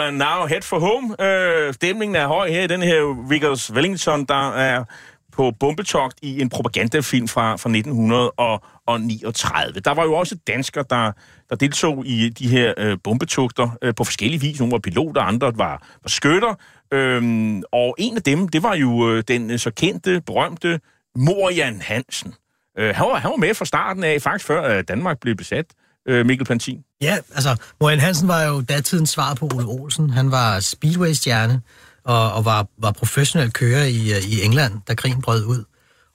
show, 0.07 0.17
now 0.17 0.45
head 0.45 0.61
for 0.61 0.79
home. 0.79 1.21
Øh, 1.21 1.73
stemningen 1.73 2.15
er 2.15 2.27
høj 2.27 2.49
her 2.49 2.63
i 2.63 2.67
den 2.67 2.81
her 2.81 3.27
Vickers 3.29 3.73
Wellington, 3.73 4.25
der 4.25 4.51
er 4.51 4.83
på 5.31 5.51
bombetogt 5.59 6.19
i 6.21 6.41
en 6.41 6.49
propagandafilm 6.49 7.27
fra, 7.27 7.51
fra 7.51 7.69
1939. 7.69 9.79
Der 9.79 9.93
var 9.93 10.03
jo 10.03 10.13
også 10.13 10.37
danskere, 10.47 10.85
der, 10.89 11.11
der 11.49 11.55
deltog 11.55 12.05
i 12.05 12.29
de 12.29 12.47
her 12.47 12.73
øh, 12.77 12.97
bombetogter 13.03 13.77
øh, 13.81 13.95
på 13.95 14.03
forskellige 14.03 14.41
vis. 14.41 14.59
Nogle 14.59 14.71
var 14.71 14.79
piloter, 14.79 15.21
andre 15.21 15.53
var, 15.55 15.87
var 16.03 16.09
skytter. 16.09 16.55
Øhm, 16.93 17.63
og 17.71 17.95
en 17.97 18.15
af 18.15 18.23
dem, 18.23 18.47
det 18.47 18.63
var 18.63 18.75
jo 18.75 19.09
øh, 19.09 19.23
den 19.27 19.51
øh, 19.51 19.59
så 19.59 19.71
kendte, 19.71 20.21
berømte 20.25 20.79
Morian 21.15 21.81
Hansen. 21.81 22.33
Øh, 22.77 22.95
han, 22.95 23.07
var, 23.07 23.15
han 23.15 23.31
var 23.31 23.37
med 23.37 23.53
fra 23.53 23.65
starten 23.65 24.03
af, 24.03 24.21
faktisk 24.21 24.47
før 24.47 24.77
øh, 24.77 24.83
Danmark 24.87 25.19
blev 25.19 25.35
besat, 25.35 25.65
øh, 25.65 25.86
Øh, 26.07 26.25
Mikkel 26.25 26.45
Plantin. 26.45 26.79
Ja, 27.01 27.17
altså, 27.35 27.55
Morian 27.81 27.99
Hansen 27.99 28.27
var 28.27 28.43
jo 28.43 28.61
datidens 28.61 29.09
svar 29.09 29.33
på 29.33 29.49
Ole 29.53 29.65
Olsen. 29.65 30.09
Han 30.09 30.31
var 30.31 30.59
Speedway-stjerne 30.59 31.61
og, 32.03 32.33
og 32.33 32.45
var, 32.45 32.67
var 32.77 32.91
professionel 32.91 33.51
kører 33.51 33.85
i, 33.85 34.11
øh, 34.11 34.23
i 34.27 34.43
England, 34.43 34.73
da 34.87 34.95
krigen 34.95 35.21
brød 35.21 35.45
ud. 35.45 35.63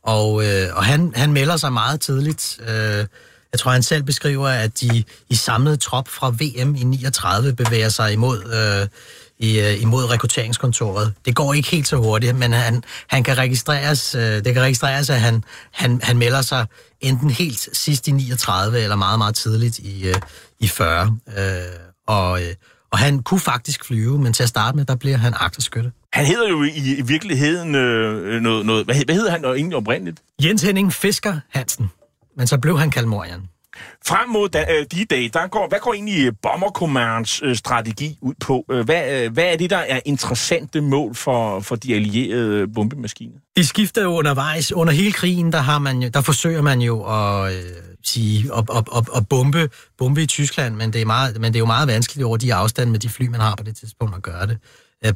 Og, 0.04 0.44
øh, 0.44 0.76
og 0.76 0.84
han, 0.84 1.12
han 1.16 1.32
melder 1.32 1.56
sig 1.56 1.72
meget 1.72 2.00
tidligt. 2.00 2.60
Øh, 2.68 3.06
jeg 3.52 3.58
tror, 3.58 3.70
han 3.70 3.82
selv 3.82 4.02
beskriver, 4.02 4.48
at 4.48 4.80
de 4.80 5.04
i 5.28 5.34
samlet 5.34 5.80
trop 5.80 6.08
fra 6.08 6.30
VM 6.30 6.74
i 6.74 6.84
39 6.84 7.52
bevæger 7.52 7.88
sig 7.88 8.12
imod, 8.12 8.38
øh, 8.44 8.88
i, 9.42 9.60
øh, 9.60 9.82
imod 9.82 10.10
rekrutteringskontoret. 10.10 11.14
Det 11.24 11.34
går 11.36 11.54
ikke 11.54 11.68
helt 11.70 11.88
så 11.88 11.96
hurtigt, 11.96 12.36
men 12.36 12.52
han, 12.52 12.84
han 13.06 13.22
kan 13.22 13.38
registreres, 13.38 14.14
øh, 14.14 14.22
det 14.22 14.54
kan 14.54 14.62
registreres, 14.62 15.10
at 15.10 15.20
han, 15.20 15.44
han, 15.72 16.00
han 16.02 16.18
melder 16.18 16.42
sig 16.42 16.66
enten 17.00 17.30
helt 17.30 17.68
sidst 17.72 18.08
i 18.08 18.10
39 18.10 18.78
eller 18.78 18.96
meget, 18.96 19.18
meget 19.18 19.34
tidligt 19.34 19.78
i, 19.78 20.08
øh, 20.08 20.14
i 20.60 20.68
40. 20.68 21.18
Øh, 21.38 21.42
og, 22.06 22.42
øh, 22.42 22.54
og 22.92 22.98
han 22.98 23.22
kunne 23.22 23.40
faktisk 23.40 23.84
flyve, 23.84 24.18
men 24.18 24.32
til 24.32 24.42
at 24.42 24.48
starte 24.48 24.76
med, 24.76 24.84
der 24.84 24.96
bliver 24.96 25.16
han 25.16 25.34
agterskytte. 25.40 25.92
Han 26.12 26.26
hedder 26.26 26.48
jo 26.48 26.62
i, 26.62 26.96
i 26.98 27.02
virkeligheden 27.02 27.74
øh, 27.74 28.40
noget, 28.40 28.66
noget... 28.66 28.84
Hvad, 28.84 28.94
hed- 28.94 29.04
hvad 29.04 29.14
hedder 29.14 29.30
han 29.30 29.44
egentlig 29.44 29.76
oprindeligt? 29.76 30.20
Jens 30.42 30.62
Henning 30.62 30.92
Fisker 30.92 31.40
Hansen, 31.50 31.90
men 32.36 32.46
så 32.46 32.58
blev 32.58 32.78
han 32.78 32.90
kaldt 32.90 33.08
Morian. 33.08 33.40
Frem 34.06 34.28
mod 34.28 34.48
da, 34.48 34.64
øh, 34.70 34.86
de 34.92 35.04
dage, 35.04 35.28
der 35.28 35.46
går, 35.46 35.68
hvad 35.68 35.78
går 35.78 35.94
egentlig 35.94 36.26
øh, 36.26 36.32
Bomber 36.42 36.70
Commands 36.70 37.42
øh, 37.42 37.56
strategi 37.56 38.18
ud 38.20 38.34
på? 38.40 38.64
Øh, 38.70 38.84
hvad, 38.84 39.24
øh, 39.24 39.32
hvad 39.32 39.44
er 39.44 39.56
det, 39.56 39.70
der 39.70 39.76
er 39.76 40.00
interessante 40.04 40.80
mål 40.80 41.14
for, 41.14 41.60
for 41.60 41.76
de 41.76 41.94
allierede 41.94 42.60
øh, 42.60 42.68
bombemaskiner? 42.74 43.38
De 43.56 43.66
skifter 43.66 44.02
jo 44.02 44.08
undervejs. 44.08 44.72
Under 44.72 44.92
hele 44.92 45.12
krigen, 45.12 45.52
der, 45.52 45.58
har 45.58 45.78
man 45.78 46.02
jo, 46.02 46.08
der 46.14 46.20
forsøger 46.20 46.62
man 46.62 46.80
jo 46.80 47.04
at, 47.04 47.52
øh, 47.54 47.62
sige, 48.04 48.50
at, 48.56 48.64
at, 48.76 48.88
at, 48.96 49.08
at 49.16 49.28
bombe, 49.28 49.68
bombe 49.98 50.22
i 50.22 50.26
Tyskland, 50.26 50.74
men 50.74 50.92
det, 50.92 51.00
er 51.00 51.06
meget, 51.06 51.40
men 51.40 51.52
det 51.52 51.56
er 51.56 51.60
jo 51.60 51.66
meget 51.66 51.88
vanskeligt 51.88 52.26
over 52.26 52.36
de 52.36 52.54
afstande 52.54 52.92
med 52.92 53.00
de 53.00 53.08
fly, 53.08 53.26
man 53.26 53.40
har 53.40 53.54
på 53.56 53.64
det 53.64 53.76
tidspunkt 53.76 54.16
at 54.16 54.22
gøre 54.22 54.46
det. 54.46 54.58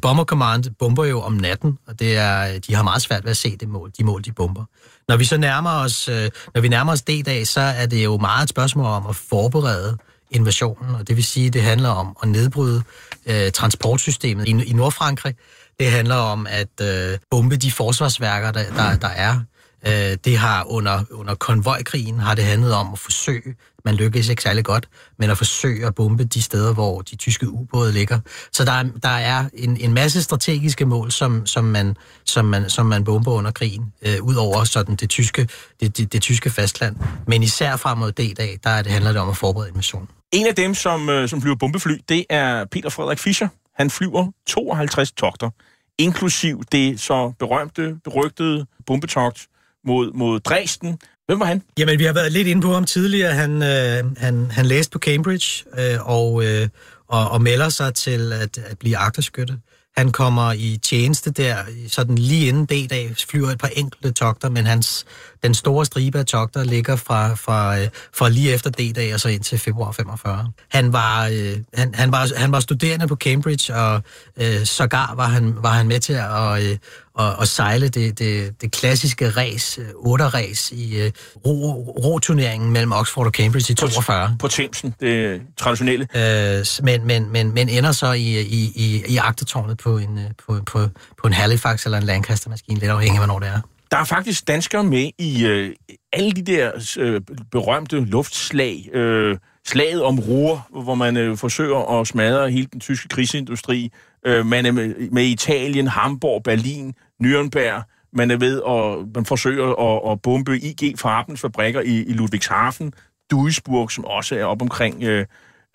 Bomber 0.01 0.23
Command 0.23 0.63
bomber 0.79 1.05
jo 1.05 1.21
om 1.21 1.33
natten, 1.33 1.77
og 1.87 1.99
det 1.99 2.17
er, 2.17 2.59
de 2.59 2.75
har 2.75 2.83
meget 2.83 3.01
svært 3.01 3.23
ved 3.23 3.31
at 3.31 3.37
se 3.37 3.57
det 3.57 3.69
mål, 3.69 3.91
de 3.97 4.03
mål, 4.03 4.23
de 4.23 4.31
bomber. 4.31 4.65
Når 5.07 5.17
vi 5.17 5.25
så 5.25 5.37
nærmer 5.37 5.69
os, 5.69 6.07
øh, 6.07 6.29
når 6.53 6.61
vi 6.61 6.67
nærmer 6.67 6.91
os 6.91 7.01
D-dag, 7.01 7.47
så 7.47 7.61
er 7.61 7.85
det 7.85 8.03
jo 8.03 8.17
meget 8.17 8.43
et 8.43 8.49
spørgsmål 8.49 8.85
om 8.85 9.07
at 9.07 9.15
forberede 9.15 9.97
invasionen, 10.31 10.95
og 10.95 11.07
det 11.07 11.15
vil 11.15 11.23
sige, 11.23 11.47
at 11.47 11.53
det 11.53 11.61
handler 11.61 11.89
om 11.89 12.17
at 12.23 12.29
nedbryde 12.29 12.83
øh, 13.25 13.51
transportsystemet 13.51 14.47
i, 14.47 14.51
i 14.51 14.73
Nordfrankrig. 14.73 15.35
Det 15.79 15.91
handler 15.91 16.15
om 16.15 16.47
at 16.49 16.81
øh, 16.81 17.17
bombe 17.31 17.55
de 17.55 17.71
forsvarsværker, 17.71 18.51
der, 18.51 18.63
der, 18.63 18.95
der 18.95 19.07
er. 19.07 19.39
Øh, 19.87 20.17
det 20.25 20.37
har 20.37 20.63
under, 20.63 21.03
under 21.11 21.35
konvojkrigen 21.35 22.19
har 22.19 22.35
det 22.35 22.43
handlet 22.43 22.73
om 22.73 22.93
at 22.93 22.99
forsøge, 22.99 23.55
man 23.87 23.95
lykkes 23.95 24.29
ikke 24.29 24.41
særlig 24.41 24.65
godt, 24.65 24.89
men 25.19 25.29
at 25.29 25.37
forsøge 25.37 25.85
at 25.85 25.95
bombe 25.95 26.23
de 26.23 26.41
steder, 26.41 26.73
hvor 26.73 27.01
de 27.01 27.15
tyske 27.15 27.49
ubåde 27.49 27.91
ligger. 27.93 28.19
Så 28.51 28.65
der 28.65 28.71
er, 28.71 28.83
der 29.03 29.09
er 29.09 29.45
en, 29.53 29.77
en 29.77 29.93
masse 29.93 30.23
strategiske 30.23 30.85
mål, 30.85 31.11
som, 31.11 31.45
som, 31.45 31.63
man, 31.63 31.97
som, 32.25 32.45
man, 32.45 32.69
som 32.69 32.85
man 32.85 33.03
bomber 33.03 33.31
under 33.31 33.51
krigen, 33.51 33.93
øh, 34.01 34.21
ud 34.21 34.35
over 34.35 34.63
sådan 34.63 34.95
det 34.95 35.09
tyske, 35.09 35.47
det, 35.79 35.97
det, 35.97 36.13
det 36.13 36.21
tyske 36.21 36.49
fastland. 36.49 36.95
Men 37.27 37.43
især 37.43 37.75
frem 37.75 37.97
mod 37.97 38.11
D-dag, 38.11 38.59
der 38.63 38.69
er 38.69 38.81
det, 38.81 38.91
handler 38.91 39.11
det 39.11 39.21
om 39.21 39.29
at 39.29 39.37
forberede 39.37 39.69
invasionen. 39.69 40.07
En 40.31 40.47
af 40.47 40.55
dem, 40.55 40.73
som, 40.75 41.09
øh, 41.09 41.29
som 41.29 41.41
flyver 41.41 41.55
bombefly, 41.55 42.01
det 42.09 42.25
er 42.29 42.65
Peter 42.65 42.89
Frederik 42.89 43.19
Fischer. 43.19 43.47
Han 43.75 43.89
flyver 43.89 44.31
52 44.47 45.11
togter, 45.11 45.49
inklusiv 45.97 46.63
det 46.71 46.99
så 46.99 47.33
berømte, 47.39 47.99
berygtede 48.03 48.65
bombetogt 48.85 49.47
mod, 49.85 50.13
mod 50.13 50.39
Dresden. 50.39 50.97
Hvem 51.27 51.39
var 51.39 51.45
han? 51.45 51.61
Jamen, 51.79 51.99
vi 51.99 52.03
har 52.03 52.13
været 52.13 52.31
lidt 52.31 52.47
inde 52.47 52.61
på 52.61 52.73
ham 52.73 52.85
tidligere. 52.85 53.33
Han, 53.33 53.63
øh, 53.63 54.17
han, 54.17 54.51
han 54.51 54.65
læste 54.65 54.91
på 54.91 54.99
Cambridge 54.99 55.63
øh, 55.79 56.09
og, 56.09 56.45
øh, 56.45 56.67
og, 57.07 57.29
og 57.29 57.41
melder 57.41 57.69
sig 57.69 57.93
til 57.93 58.33
at, 58.33 58.57
at 58.57 58.77
blive 58.79 58.97
agterskytte. 58.97 59.57
Han 59.97 60.11
kommer 60.11 60.51
i 60.51 60.79
tjeneste 60.83 61.31
der, 61.31 61.55
sådan 61.87 62.17
lige 62.17 62.47
inden 62.47 62.65
D-dag, 62.65 63.15
flyver 63.29 63.49
et 63.49 63.57
par 63.57 63.67
enkelte 63.67 64.11
togter, 64.11 64.49
men 64.49 64.65
hans, 64.65 65.05
den 65.43 65.53
store 65.53 65.85
stribe 65.85 66.19
af 66.19 66.25
togter 66.25 66.63
ligger 66.63 66.95
fra, 66.95 67.35
fra, 67.35 67.79
øh, 67.79 67.87
fra 68.13 68.29
lige 68.29 68.53
efter 68.53 68.69
D-dag 68.69 69.13
og 69.13 69.19
så 69.19 69.29
ind 69.29 69.43
til 69.43 69.59
februar 69.59 69.91
45. 69.91 70.51
Han 70.69 70.93
var, 70.93 71.27
øh, 71.27 71.57
han, 71.73 71.95
han 71.95 72.11
var, 72.11 72.29
han 72.37 72.51
var 72.51 72.59
studerende 72.59 73.07
på 73.07 73.15
Cambridge, 73.15 73.75
og 73.75 74.01
øh, 74.37 74.65
sågar 74.65 75.13
var 75.15 75.27
han, 75.27 75.55
var 75.61 75.71
han 75.71 75.87
med 75.87 75.99
til 75.99 76.13
at, 76.13 76.63
øh, 76.63 76.77
at, 77.19 77.35
at 77.41 77.47
sejle 77.47 77.87
det, 77.87 78.19
det, 78.19 78.61
det 78.61 78.71
klassiske 78.71 79.29
race, 79.29 79.81
øh, 79.81 79.87
8-race 79.87 80.75
i 80.75 81.01
øh, 81.01 81.11
ro, 81.45 81.73
roturneringen 82.03 82.71
mellem 82.73 82.91
Oxford 82.91 83.25
og 83.25 83.31
Cambridge 83.31 83.71
i 83.71 83.75
42. 83.75 84.35
På 84.39 84.47
Thamesen, 84.47 84.93
det 84.99 85.41
traditionelle. 85.57 86.07
Øh, 86.15 86.65
men, 86.83 87.07
men, 87.07 87.31
men, 87.31 87.53
men 87.53 87.69
ender 87.69 87.91
så 87.91 88.11
i, 88.11 88.41
i, 88.41 88.71
i, 88.75 89.03
i 89.07 89.17
agtetårnet 89.17 89.77
på 89.77 89.97
en, 89.97 90.19
på, 90.47 90.59
på, 90.65 90.87
på 91.21 91.27
en 91.27 91.33
Halifax 91.33 91.85
eller 91.85 91.97
en 91.97 92.03
Lancaster-maskine, 92.03 92.79
lidt 92.79 92.91
afhængig 92.91 93.19
af, 93.19 93.27
hvornår 93.27 93.39
det 93.39 93.47
er. 93.47 93.61
Der 93.91 93.97
er 93.97 94.03
faktisk 94.03 94.47
danskere 94.47 94.83
med 94.83 95.09
i 95.17 95.45
øh, 95.45 95.75
alle 96.13 96.31
de 96.31 96.41
der 96.41 96.95
øh, 96.99 97.21
berømte 97.51 97.99
luftslag. 97.99 98.89
Øh, 98.93 99.37
slaget 99.67 100.03
om 100.03 100.19
Ruhr, 100.19 100.81
hvor 100.83 100.95
man 100.95 101.17
øh, 101.17 101.37
forsøger 101.37 101.99
at 101.99 102.07
smadre 102.07 102.51
hele 102.51 102.67
den 102.73 102.79
tyske 102.79 103.07
krigsindustri. 103.07 103.91
Øh, 104.25 104.45
man 104.45 104.65
er 104.65 104.71
med, 104.71 105.09
med 105.11 105.23
Italien, 105.23 105.87
Hamburg, 105.87 106.43
Berlin, 106.43 106.93
Nürnberg. 107.23 107.83
Man 108.13 108.31
er 108.31 108.37
ved 108.37 108.61
at 108.67 109.15
man 109.15 109.25
forsøger 109.25 109.65
at, 109.65 110.11
at 110.11 110.21
bombe 110.21 110.59
IG 110.59 110.99
Farbens 110.99 111.41
fabrikker 111.41 111.81
i, 111.81 112.03
i 112.03 112.13
Ludwigshafen, 112.13 112.93
Duisburg, 113.31 113.91
som 113.91 114.05
også 114.05 114.35
er 114.35 114.45
op 114.45 114.61
omkring. 114.61 115.03
Øh, 115.03 115.25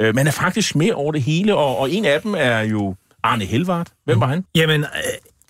øh, 0.00 0.14
man 0.14 0.26
er 0.26 0.30
faktisk 0.30 0.76
med 0.76 0.90
over 0.90 1.12
det 1.12 1.22
hele, 1.22 1.56
og, 1.56 1.78
og 1.78 1.90
en 1.90 2.04
af 2.04 2.22
dem 2.22 2.34
er 2.38 2.60
jo 2.60 2.94
Arne 3.22 3.44
Helvart. 3.44 3.92
Hvem 4.04 4.20
var 4.20 4.26
han? 4.26 4.44
Jamen, 4.54 4.80
øh, 4.80 4.88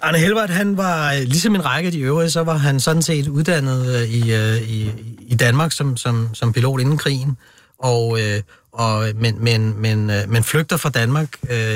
Arne 0.03 0.19
Helvert, 0.19 0.51
han 0.51 0.77
var, 0.77 1.13
øh, 1.13 1.21
ligesom 1.21 1.55
en 1.55 1.65
række 1.65 1.87
af 1.87 1.93
de 1.93 2.01
øvrige, 2.01 2.31
så 2.31 2.43
var 2.43 2.57
han 2.57 2.81
sådan 2.81 3.03
set 3.03 3.29
uddannet 3.29 3.95
øh, 3.97 4.09
i, 4.09 4.35
øh, 4.35 4.63
i, 4.63 4.91
i 5.19 5.35
Danmark 5.35 5.73
som, 5.73 5.97
som, 5.97 6.29
som 6.35 6.53
pilot 6.53 6.81
inden 6.81 6.99
krigen. 6.99 7.37
Og, 7.79 8.19
og, 8.73 9.09
men, 9.15 9.45
men, 9.45 9.81
men, 9.81 10.07
men 10.07 10.45
flygter 10.45 10.77
fra 10.77 10.89
Danmark, 10.89 11.29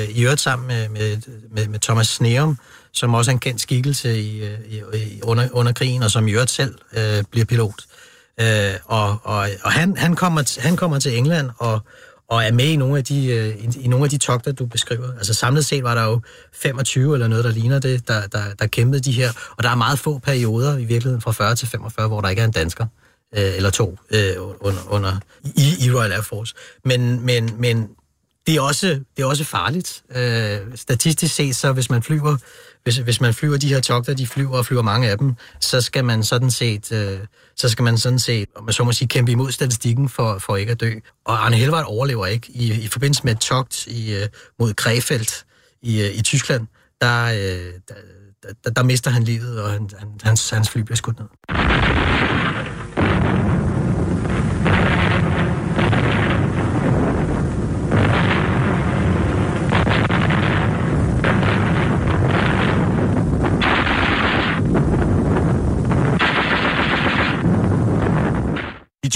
i 0.09 0.23
øvrigt 0.23 0.41
sammen 0.41 0.67
med, 0.67 0.89
med, 0.89 1.17
med, 1.51 1.67
med 1.67 1.79
Thomas 1.79 2.07
Sneum, 2.07 2.57
som 2.93 3.13
også 3.13 3.31
er 3.31 3.33
en 3.33 3.39
kendt 3.39 3.61
skikkelse 3.61 4.19
i, 4.19 4.43
i, 4.45 4.81
i, 4.93 5.21
under, 5.23 5.47
under 5.51 5.71
krigen, 5.71 6.03
og 6.03 6.11
som 6.11 6.27
i 6.27 6.31
øvrigt 6.31 6.51
selv 6.51 6.75
øh, 6.97 7.23
bliver 7.31 7.45
pilot. 7.45 7.81
Øh, 8.41 8.73
og 8.85 9.17
og, 9.23 9.47
og 9.63 9.71
han, 9.71 9.97
han, 9.97 10.15
kommer, 10.15 10.59
han 10.61 10.77
kommer 10.77 10.99
til 10.99 11.17
England 11.17 11.49
og, 11.57 11.81
og 12.29 12.43
er 12.43 12.51
med 12.51 12.65
i 12.65 12.75
nogle, 12.75 12.97
af 12.97 13.03
de, 13.03 13.27
øh, 13.27 13.47
i, 13.47 13.79
i 13.81 13.87
nogle 13.87 14.03
af 14.03 14.09
de 14.09 14.17
togter, 14.17 14.51
du 14.51 14.65
beskriver. 14.65 15.13
Altså 15.13 15.33
samlet 15.33 15.65
set 15.65 15.83
var 15.83 15.95
der 15.95 16.03
jo 16.03 16.21
25 16.53 17.13
eller 17.13 17.27
noget, 17.27 17.43
der 17.43 17.51
ligner 17.51 17.79
det, 17.79 18.07
der, 18.07 18.27
der, 18.27 18.43
der 18.59 18.67
kæmpede 18.67 19.01
de 19.01 19.11
her. 19.11 19.29
Og 19.57 19.63
der 19.63 19.69
er 19.69 19.75
meget 19.75 19.99
få 19.99 20.17
perioder 20.17 20.77
i 20.77 20.85
virkeligheden 20.85 21.21
fra 21.21 21.31
40 21.31 21.55
til 21.55 21.67
45, 21.67 22.07
hvor 22.07 22.21
der 22.21 22.29
ikke 22.29 22.41
er 22.41 22.45
en 22.45 22.51
dansker 22.51 22.85
øh, 23.35 23.55
eller 23.55 23.69
to 23.69 23.97
øh, 24.11 24.33
under, 24.39 24.79
under, 24.89 25.19
i, 25.43 25.85
i 25.85 25.91
Royal 25.91 26.11
Air 26.11 26.21
Force. 26.21 26.55
Men, 26.85 27.25
men, 27.25 27.55
men 27.59 27.89
det 28.47 28.55
er 28.55 28.61
også, 28.61 28.87
det 28.87 29.23
er 29.23 29.25
også 29.25 29.43
farligt. 29.43 30.03
Øh, 30.15 30.59
statistisk 30.75 31.35
set, 31.35 31.55
så 31.55 31.71
hvis 31.71 31.89
man 31.89 32.03
flyver, 32.03 32.37
hvis, 32.83 32.97
hvis 32.97 33.21
man 33.21 33.33
flyver 33.33 33.57
de 33.57 33.67
her 33.67 33.79
togter, 33.79 34.13
de 34.13 34.27
flyver 34.27 34.57
og 34.57 34.65
flyver 34.65 34.81
mange 34.81 35.09
af 35.09 35.17
dem, 35.17 35.33
så 35.59 35.81
skal 35.81 36.05
man 36.05 36.23
sådan 36.23 36.51
set, 36.51 36.91
øh, 36.91 37.19
så 37.55 37.69
skal 37.69 37.83
man 37.83 37.97
sådan 37.97 38.19
set, 38.19 38.49
om 38.55 38.63
man 38.63 38.73
så 38.73 38.83
må 38.83 38.91
sige, 38.91 39.07
kæmpe 39.07 39.31
imod 39.31 39.51
statistikken 39.51 40.09
for, 40.09 40.37
for 40.39 40.55
ikke 40.55 40.71
at 40.71 40.79
dø. 40.79 40.91
Og 41.25 41.45
Arne 41.45 41.55
Helvard 41.55 41.85
overlever 41.87 42.25
ikke. 42.25 42.47
I, 42.49 42.83
i 42.83 42.87
forbindelse 42.87 43.21
med 43.23 43.31
et 43.33 43.39
togt 43.39 43.87
i, 43.87 44.13
øh, 44.13 44.27
mod 44.59 44.73
Krefeld 44.73 45.43
i, 45.81 46.01
øh, 46.01 46.15
i 46.15 46.21
Tyskland, 46.21 46.67
der, 47.01 47.25
øh, 47.25 47.73
der, 47.87 48.53
der, 48.63 48.69
der 48.69 48.83
mister 48.83 49.11
han 49.11 49.23
livet, 49.23 49.61
og 49.61 49.71
han, 49.71 49.89
han, 49.99 50.09
hans, 50.23 50.49
hans 50.49 50.69
fly 50.69 50.81
bliver 50.81 50.97
skudt 50.97 51.19
ned. 51.19 51.27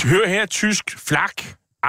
Hør 0.06 0.28
her 0.28 0.46
tysk 0.46 0.84
flak 1.08 1.44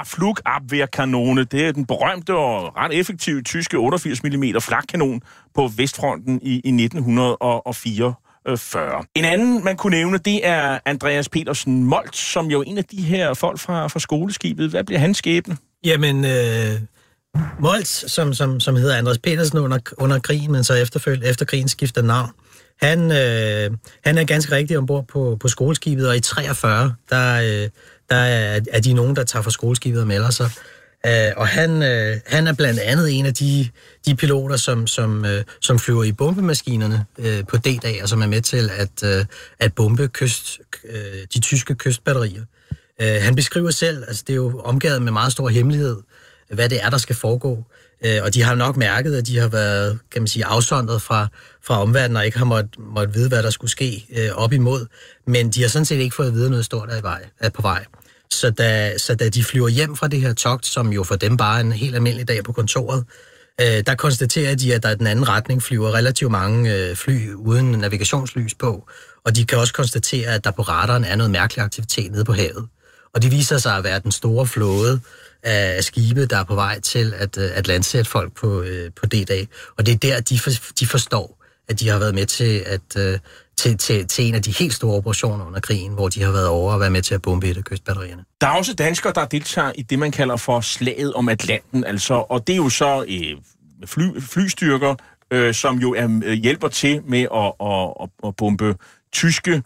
Flugabwehrkanone. 0.06 1.44
Det 1.44 1.66
er 1.66 1.72
den 1.72 1.86
berømte 1.86 2.34
og 2.34 2.76
ret 2.76 2.98
effektive 2.98 3.42
tyske 3.42 3.76
88 3.76 4.22
mm 4.22 4.44
flakkanon 4.60 5.22
på 5.54 5.70
Vestfronten 5.76 6.40
i, 6.42 6.60
i 6.64 6.84
1944. 6.84 9.04
En 9.14 9.24
anden, 9.24 9.64
man 9.64 9.76
kunne 9.76 9.96
nævne, 9.96 10.18
det 10.18 10.46
er 10.46 10.78
Andreas 10.84 11.28
Petersen 11.28 11.84
Molt, 11.84 12.16
som 12.16 12.46
jo 12.46 12.60
er 12.60 12.64
en 12.64 12.78
af 12.78 12.84
de 12.84 13.02
her 13.02 13.34
folk 13.34 13.58
fra, 13.58 13.86
fra 13.86 14.00
skoleskibet. 14.00 14.70
Hvad 14.70 14.84
bliver 14.84 14.98
hans 14.98 15.18
skæbne? 15.18 15.56
Jamen, 15.84 16.24
øh, 16.24 16.80
Moltz, 17.60 18.10
som, 18.10 18.34
som, 18.34 18.60
som 18.60 18.76
hedder 18.76 18.96
Andreas 18.96 19.18
Petersen 19.18 19.58
under, 19.58 19.78
under 19.98 20.18
krigen, 20.18 20.52
men 20.52 20.64
så 20.64 20.74
efterfølgende 20.74 21.28
efter 21.28 21.44
krigen 21.44 21.68
skifter 21.68 22.02
navn, 22.02 22.30
han, 22.82 23.12
øh, 23.12 23.70
han 24.04 24.18
er 24.18 24.24
ganske 24.24 24.54
rigtig 24.54 24.78
ombord 24.78 25.06
på, 25.06 25.36
på 25.40 25.48
skoleskibet, 25.48 26.08
og 26.08 26.16
i 26.16 26.20
43, 26.20 26.94
der, 27.10 27.62
øh, 27.64 27.70
der 28.12 28.18
er, 28.18 28.60
er 28.70 28.80
de 28.80 28.92
nogen, 28.92 29.16
der 29.16 29.24
tager 29.24 29.42
fra 29.42 29.50
skoleskibet 29.50 30.00
og 30.00 30.06
melder 30.06 30.30
sig. 30.30 30.50
Uh, 31.06 31.12
og 31.36 31.48
han, 31.48 31.70
uh, 31.70 32.20
han 32.26 32.46
er 32.46 32.52
blandt 32.52 32.80
andet 32.80 33.18
en 33.18 33.26
af 33.26 33.34
de, 33.34 33.68
de 34.06 34.14
piloter, 34.16 34.56
som, 34.56 34.86
som, 34.86 35.24
uh, 35.24 35.30
som 35.60 35.78
flyver 35.78 36.04
i 36.04 36.12
bombemaskinerne 36.12 37.04
uh, 37.18 37.46
på 37.48 37.56
D-dag, 37.56 38.02
og 38.02 38.08
som 38.08 38.22
er 38.22 38.26
med 38.26 38.40
til 38.40 38.70
at, 38.76 39.18
uh, 39.18 39.24
at 39.60 39.74
bombe 39.74 40.08
kyst, 40.08 40.58
uh, 40.84 41.20
de 41.34 41.40
tyske 41.40 41.74
kystbatterier. 41.74 42.42
Uh, 43.02 43.22
han 43.22 43.34
beskriver 43.34 43.70
selv, 43.70 44.04
altså 44.08 44.24
det 44.26 44.32
er 44.32 44.36
jo 44.36 44.60
omgivet 44.64 45.02
med 45.02 45.12
meget 45.12 45.32
stor 45.32 45.48
hemmelighed, 45.48 45.96
hvad 46.50 46.68
det 46.68 46.84
er, 46.84 46.90
der 46.90 46.98
skal 46.98 47.16
foregå. 47.16 47.52
Uh, 48.06 48.22
og 48.22 48.34
de 48.34 48.42
har 48.42 48.54
nok 48.54 48.76
mærket, 48.76 49.14
at 49.14 49.26
de 49.26 49.38
har 49.38 49.48
været 49.48 49.98
kan 50.12 50.22
man 50.22 50.28
sige, 50.28 50.44
afsondret 50.44 51.02
fra, 51.02 51.28
fra 51.64 51.82
omverdenen 51.82 52.16
og 52.16 52.26
ikke 52.26 52.38
har 52.38 52.44
måttet 52.44 52.78
måtte 52.78 53.12
vide, 53.14 53.28
hvad 53.28 53.42
der 53.42 53.50
skulle 53.50 53.70
ske 53.70 54.06
uh, 54.10 54.42
op 54.42 54.52
imod. 54.52 54.86
Men 55.26 55.50
de 55.50 55.62
har 55.62 55.68
sådan 55.68 55.86
set 55.86 55.96
ikke 55.96 56.16
fået 56.16 56.26
at 56.26 56.34
vide 56.34 56.50
noget 56.50 56.64
stort 56.64 56.90
af, 56.90 56.98
i 57.00 57.02
vej, 57.02 57.24
af 57.40 57.52
på 57.52 57.62
vej. 57.62 57.84
Så 58.32 58.50
da, 58.50 58.98
så 58.98 59.14
da 59.14 59.28
de 59.28 59.44
flyver 59.44 59.68
hjem 59.68 59.96
fra 59.96 60.08
det 60.08 60.20
her 60.20 60.32
togt, 60.32 60.66
som 60.66 60.92
jo 60.92 61.04
for 61.04 61.16
dem 61.16 61.36
bare 61.36 61.56
er 61.56 61.60
en 61.60 61.72
helt 61.72 61.94
almindelig 61.94 62.28
dag 62.28 62.44
på 62.44 62.52
kontoret, 62.52 63.04
øh, 63.60 63.82
der 63.86 63.94
konstaterer 63.94 64.54
de, 64.54 64.74
at 64.74 64.82
der 64.82 64.90
i 64.90 64.94
den 64.94 65.06
anden 65.06 65.28
retning 65.28 65.62
flyver 65.62 65.94
relativt 65.94 66.30
mange 66.30 66.76
øh, 66.76 66.96
fly 66.96 67.32
uden 67.32 67.70
navigationslys 67.70 68.54
på, 68.54 68.88
og 69.24 69.36
de 69.36 69.44
kan 69.44 69.58
også 69.58 69.72
konstatere, 69.72 70.34
at 70.34 70.44
der 70.44 70.50
på 70.50 70.62
radaren 70.62 71.04
er 71.04 71.16
noget 71.16 71.30
mærkelig 71.30 71.64
aktivitet 71.64 72.12
nede 72.12 72.24
på 72.24 72.32
havet. 72.32 72.68
Og 73.14 73.22
det 73.22 73.30
viser 73.30 73.58
sig 73.58 73.76
at 73.76 73.84
være 73.84 73.98
den 73.98 74.12
store 74.12 74.46
flåde 74.46 75.00
af 75.42 75.84
skibe, 75.84 76.26
der 76.26 76.36
er 76.36 76.44
på 76.44 76.54
vej 76.54 76.80
til 76.80 77.14
at, 77.16 77.38
øh, 77.38 77.50
at 77.54 77.66
landsætte 77.66 78.10
folk 78.10 78.36
på, 78.36 78.62
øh, 78.62 78.90
på 79.00 79.06
D-dag. 79.06 79.48
Og 79.78 79.86
det 79.86 79.94
er 79.94 79.98
der, 79.98 80.20
de, 80.20 80.38
for, 80.38 80.50
de 80.80 80.86
forstår, 80.86 81.38
at 81.68 81.80
de 81.80 81.88
har 81.88 81.98
været 81.98 82.14
med 82.14 82.26
til 82.26 82.64
at, 82.66 82.96
øh, 82.98 83.18
til, 83.57 83.78
til, 83.78 84.09
til 84.09 84.28
en 84.28 84.34
af 84.34 84.42
de 84.42 84.50
helt 84.50 84.74
store 84.74 84.96
operationer 84.96 85.46
under 85.46 85.61
krigen, 85.61 85.92
hvor 85.92 86.09
de 86.09 86.22
har 86.22 86.32
været 86.32 86.48
over 86.48 86.72
og 86.72 86.80
været 86.80 86.92
med 86.92 87.03
til 87.03 87.14
at 87.14 87.22
bombe 87.22 87.46
et 87.48 87.57
af 87.57 87.64
kystbatterierne. 87.64 88.24
Der 88.40 88.46
er 88.46 88.50
også 88.50 88.74
danskere, 88.74 89.12
der 89.12 89.24
deltager 89.24 89.72
i 89.74 89.82
det, 89.82 89.98
man 89.98 90.11
kalder 90.11 90.36
for 90.36 90.61
slaget 90.61 91.14
om 91.14 91.28
Atlanten, 91.28 91.84
altså, 91.84 92.14
og 92.14 92.46
det 92.46 92.53
er 92.53 92.57
jo 92.57 92.68
så 92.68 93.05
øh, 93.09 93.36
fly, 93.86 94.20
flystyrker, 94.20 94.94
øh, 95.30 95.55
som 95.55 95.78
jo 95.78 95.94
er, 95.94 96.20
øh, 96.24 96.32
hjælper 96.32 96.68
til 96.68 97.03
med 97.05 97.26
at, 97.34 97.53
at, 98.03 98.28
at 98.28 98.36
bombe 98.36 98.76
tyske 99.12 99.62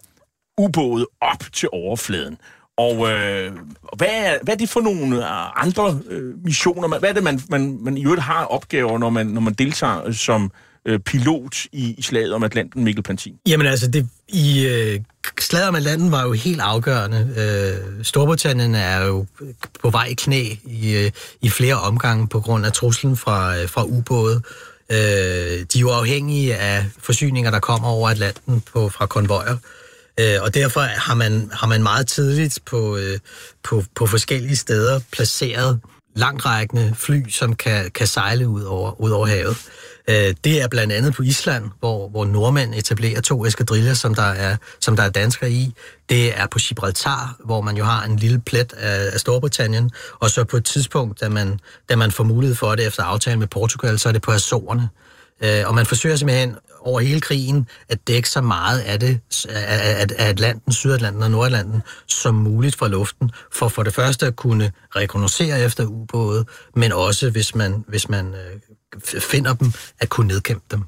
ubåde 0.57 1.07
op 1.21 1.43
til 1.53 1.69
overfladen. 1.71 2.37
Og 2.77 3.11
øh, 3.11 3.51
hvad, 3.97 4.07
er, 4.11 4.37
hvad 4.43 4.53
er 4.53 4.57
det 4.57 4.69
for 4.69 4.81
nogle 4.81 5.17
øh, 5.17 5.63
andre 5.65 5.99
øh, 6.09 6.43
missioner? 6.43 6.99
Hvad 6.99 7.09
er 7.09 7.13
det, 7.13 7.23
man, 7.23 7.39
man, 7.49 7.77
man 7.81 7.97
i 7.97 8.03
øvrigt 8.03 8.21
har 8.21 8.45
opgaver, 8.45 8.97
når 8.97 9.09
man, 9.09 9.27
når 9.27 9.41
man 9.41 9.53
deltager 9.53 10.05
øh, 10.05 10.13
som 10.13 10.51
øh, 10.87 10.99
pilot 10.99 11.65
i, 11.71 11.95
i 11.97 12.01
slaget 12.01 12.33
om 12.33 12.43
Atlanten, 12.43 12.83
Mikkel 12.83 13.03
Pantin? 13.03 13.33
Jamen 13.47 13.67
altså, 13.67 13.87
det, 13.87 14.09
i 14.27 14.65
øh, 14.65 14.99
slaget 15.39 15.67
om 15.67 15.75
Atlanten 15.75 16.11
var 16.11 16.23
jo 16.23 16.31
helt 16.31 16.61
afgørende. 16.61 17.33
Øh, 17.37 18.05
Storbritannien 18.05 18.75
er 18.75 19.05
jo 19.05 19.25
på 19.81 19.89
vej 19.89 20.05
i 20.05 20.13
knæ 20.13 20.43
i, 20.65 20.95
øh, 20.95 21.11
i 21.41 21.49
flere 21.49 21.75
omgange 21.75 22.27
på 22.27 22.39
grund 22.39 22.65
af 22.65 22.73
truslen 22.73 23.17
fra, 23.17 23.57
øh, 23.57 23.69
fra 23.69 23.83
ubåde. 23.83 24.41
Øh, 24.91 24.97
de 24.97 25.77
er 25.77 25.79
jo 25.79 25.89
afhængige 25.89 26.55
af 26.55 26.85
forsyninger, 26.99 27.51
der 27.51 27.59
kommer 27.59 27.87
over 27.87 28.09
Atlanten 28.09 28.61
på, 28.73 28.89
fra 28.89 29.05
konvojer. 29.05 29.57
Øh, 30.19 30.41
og 30.41 30.53
derfor 30.53 30.81
har 30.81 31.13
man, 31.13 31.49
har 31.53 31.67
man 31.67 31.83
meget 31.83 32.07
tidligt 32.07 32.59
på, 32.65 32.97
øh, 32.97 33.19
på, 33.63 33.83
på 33.95 34.05
forskellige 34.05 34.55
steder 34.55 34.99
placeret 35.11 35.79
langrækkende 36.15 36.93
fly, 36.95 37.29
som 37.29 37.55
kan, 37.55 37.91
kan 37.91 38.07
sejle 38.07 38.47
ud 38.47 38.63
over, 38.63 39.01
ud 39.01 39.11
over 39.11 39.27
havet. 39.27 39.57
Øh, 40.09 40.33
det 40.43 40.61
er 40.61 40.67
blandt 40.67 40.93
andet 40.93 41.13
på 41.13 41.23
Island, 41.23 41.65
hvor, 41.79 42.09
hvor 42.09 42.25
nordmænd 42.25 42.73
etablerer 42.75 43.21
to 43.21 43.45
eskadriller, 43.45 43.93
som 43.93 44.15
der, 44.15 44.21
er, 44.23 44.57
som 44.79 44.95
der 44.95 45.03
er 45.03 45.09
danskere 45.09 45.51
i. 45.51 45.73
Det 46.09 46.39
er 46.39 46.47
på 46.47 46.59
Gibraltar, 46.59 47.35
hvor 47.45 47.61
man 47.61 47.77
jo 47.77 47.83
har 47.83 48.03
en 48.03 48.15
lille 48.15 48.39
plet 48.39 48.73
af, 48.73 49.09
af 49.13 49.19
Storbritannien. 49.19 49.91
Og 50.19 50.29
så 50.29 50.43
på 50.43 50.57
et 50.57 50.65
tidspunkt, 50.65 51.21
da 51.21 51.29
man, 51.29 51.59
da 51.89 51.95
man 51.95 52.11
får 52.11 52.23
mulighed 52.23 52.55
for 52.55 52.75
det 52.75 52.87
efter 52.87 53.03
aftale 53.03 53.39
med 53.39 53.47
Portugal, 53.47 53.99
så 53.99 54.09
er 54.09 54.13
det 54.13 54.21
på 54.21 54.31
Azorerne. 54.31 54.89
Øh, 55.43 55.67
og 55.67 55.75
man 55.75 55.85
forsøger 55.85 56.15
simpelthen 56.15 56.55
over 56.87 56.99
hele 56.99 57.21
krigen 57.21 57.67
at 57.89 58.07
dække 58.07 58.29
så 58.29 58.41
meget 58.41 58.79
af 58.79 58.99
det, 58.99 59.19
af, 59.49 60.05
af 60.17 60.29
Atlanten, 60.29 60.71
Sydatlanten 60.71 61.23
og 61.23 61.31
Nordatlanten, 61.31 61.81
som 62.07 62.35
muligt 62.35 62.75
fra 62.75 62.87
luften, 62.87 63.31
for 63.53 63.67
for 63.67 63.83
det 63.83 63.93
første 63.93 64.25
at 64.25 64.35
kunne 64.35 64.71
rekognosere 64.95 65.61
efter 65.61 65.85
ubåde, 65.85 66.45
men 66.75 66.91
også 66.91 67.29
hvis 67.29 67.55
man, 67.55 67.85
hvis 67.87 68.09
man 68.09 68.33
øh, 68.33 69.21
finder 69.21 69.53
dem, 69.53 69.71
at 69.99 70.09
kunne 70.09 70.27
nedkæmpe 70.27 70.65
dem. 70.71 70.83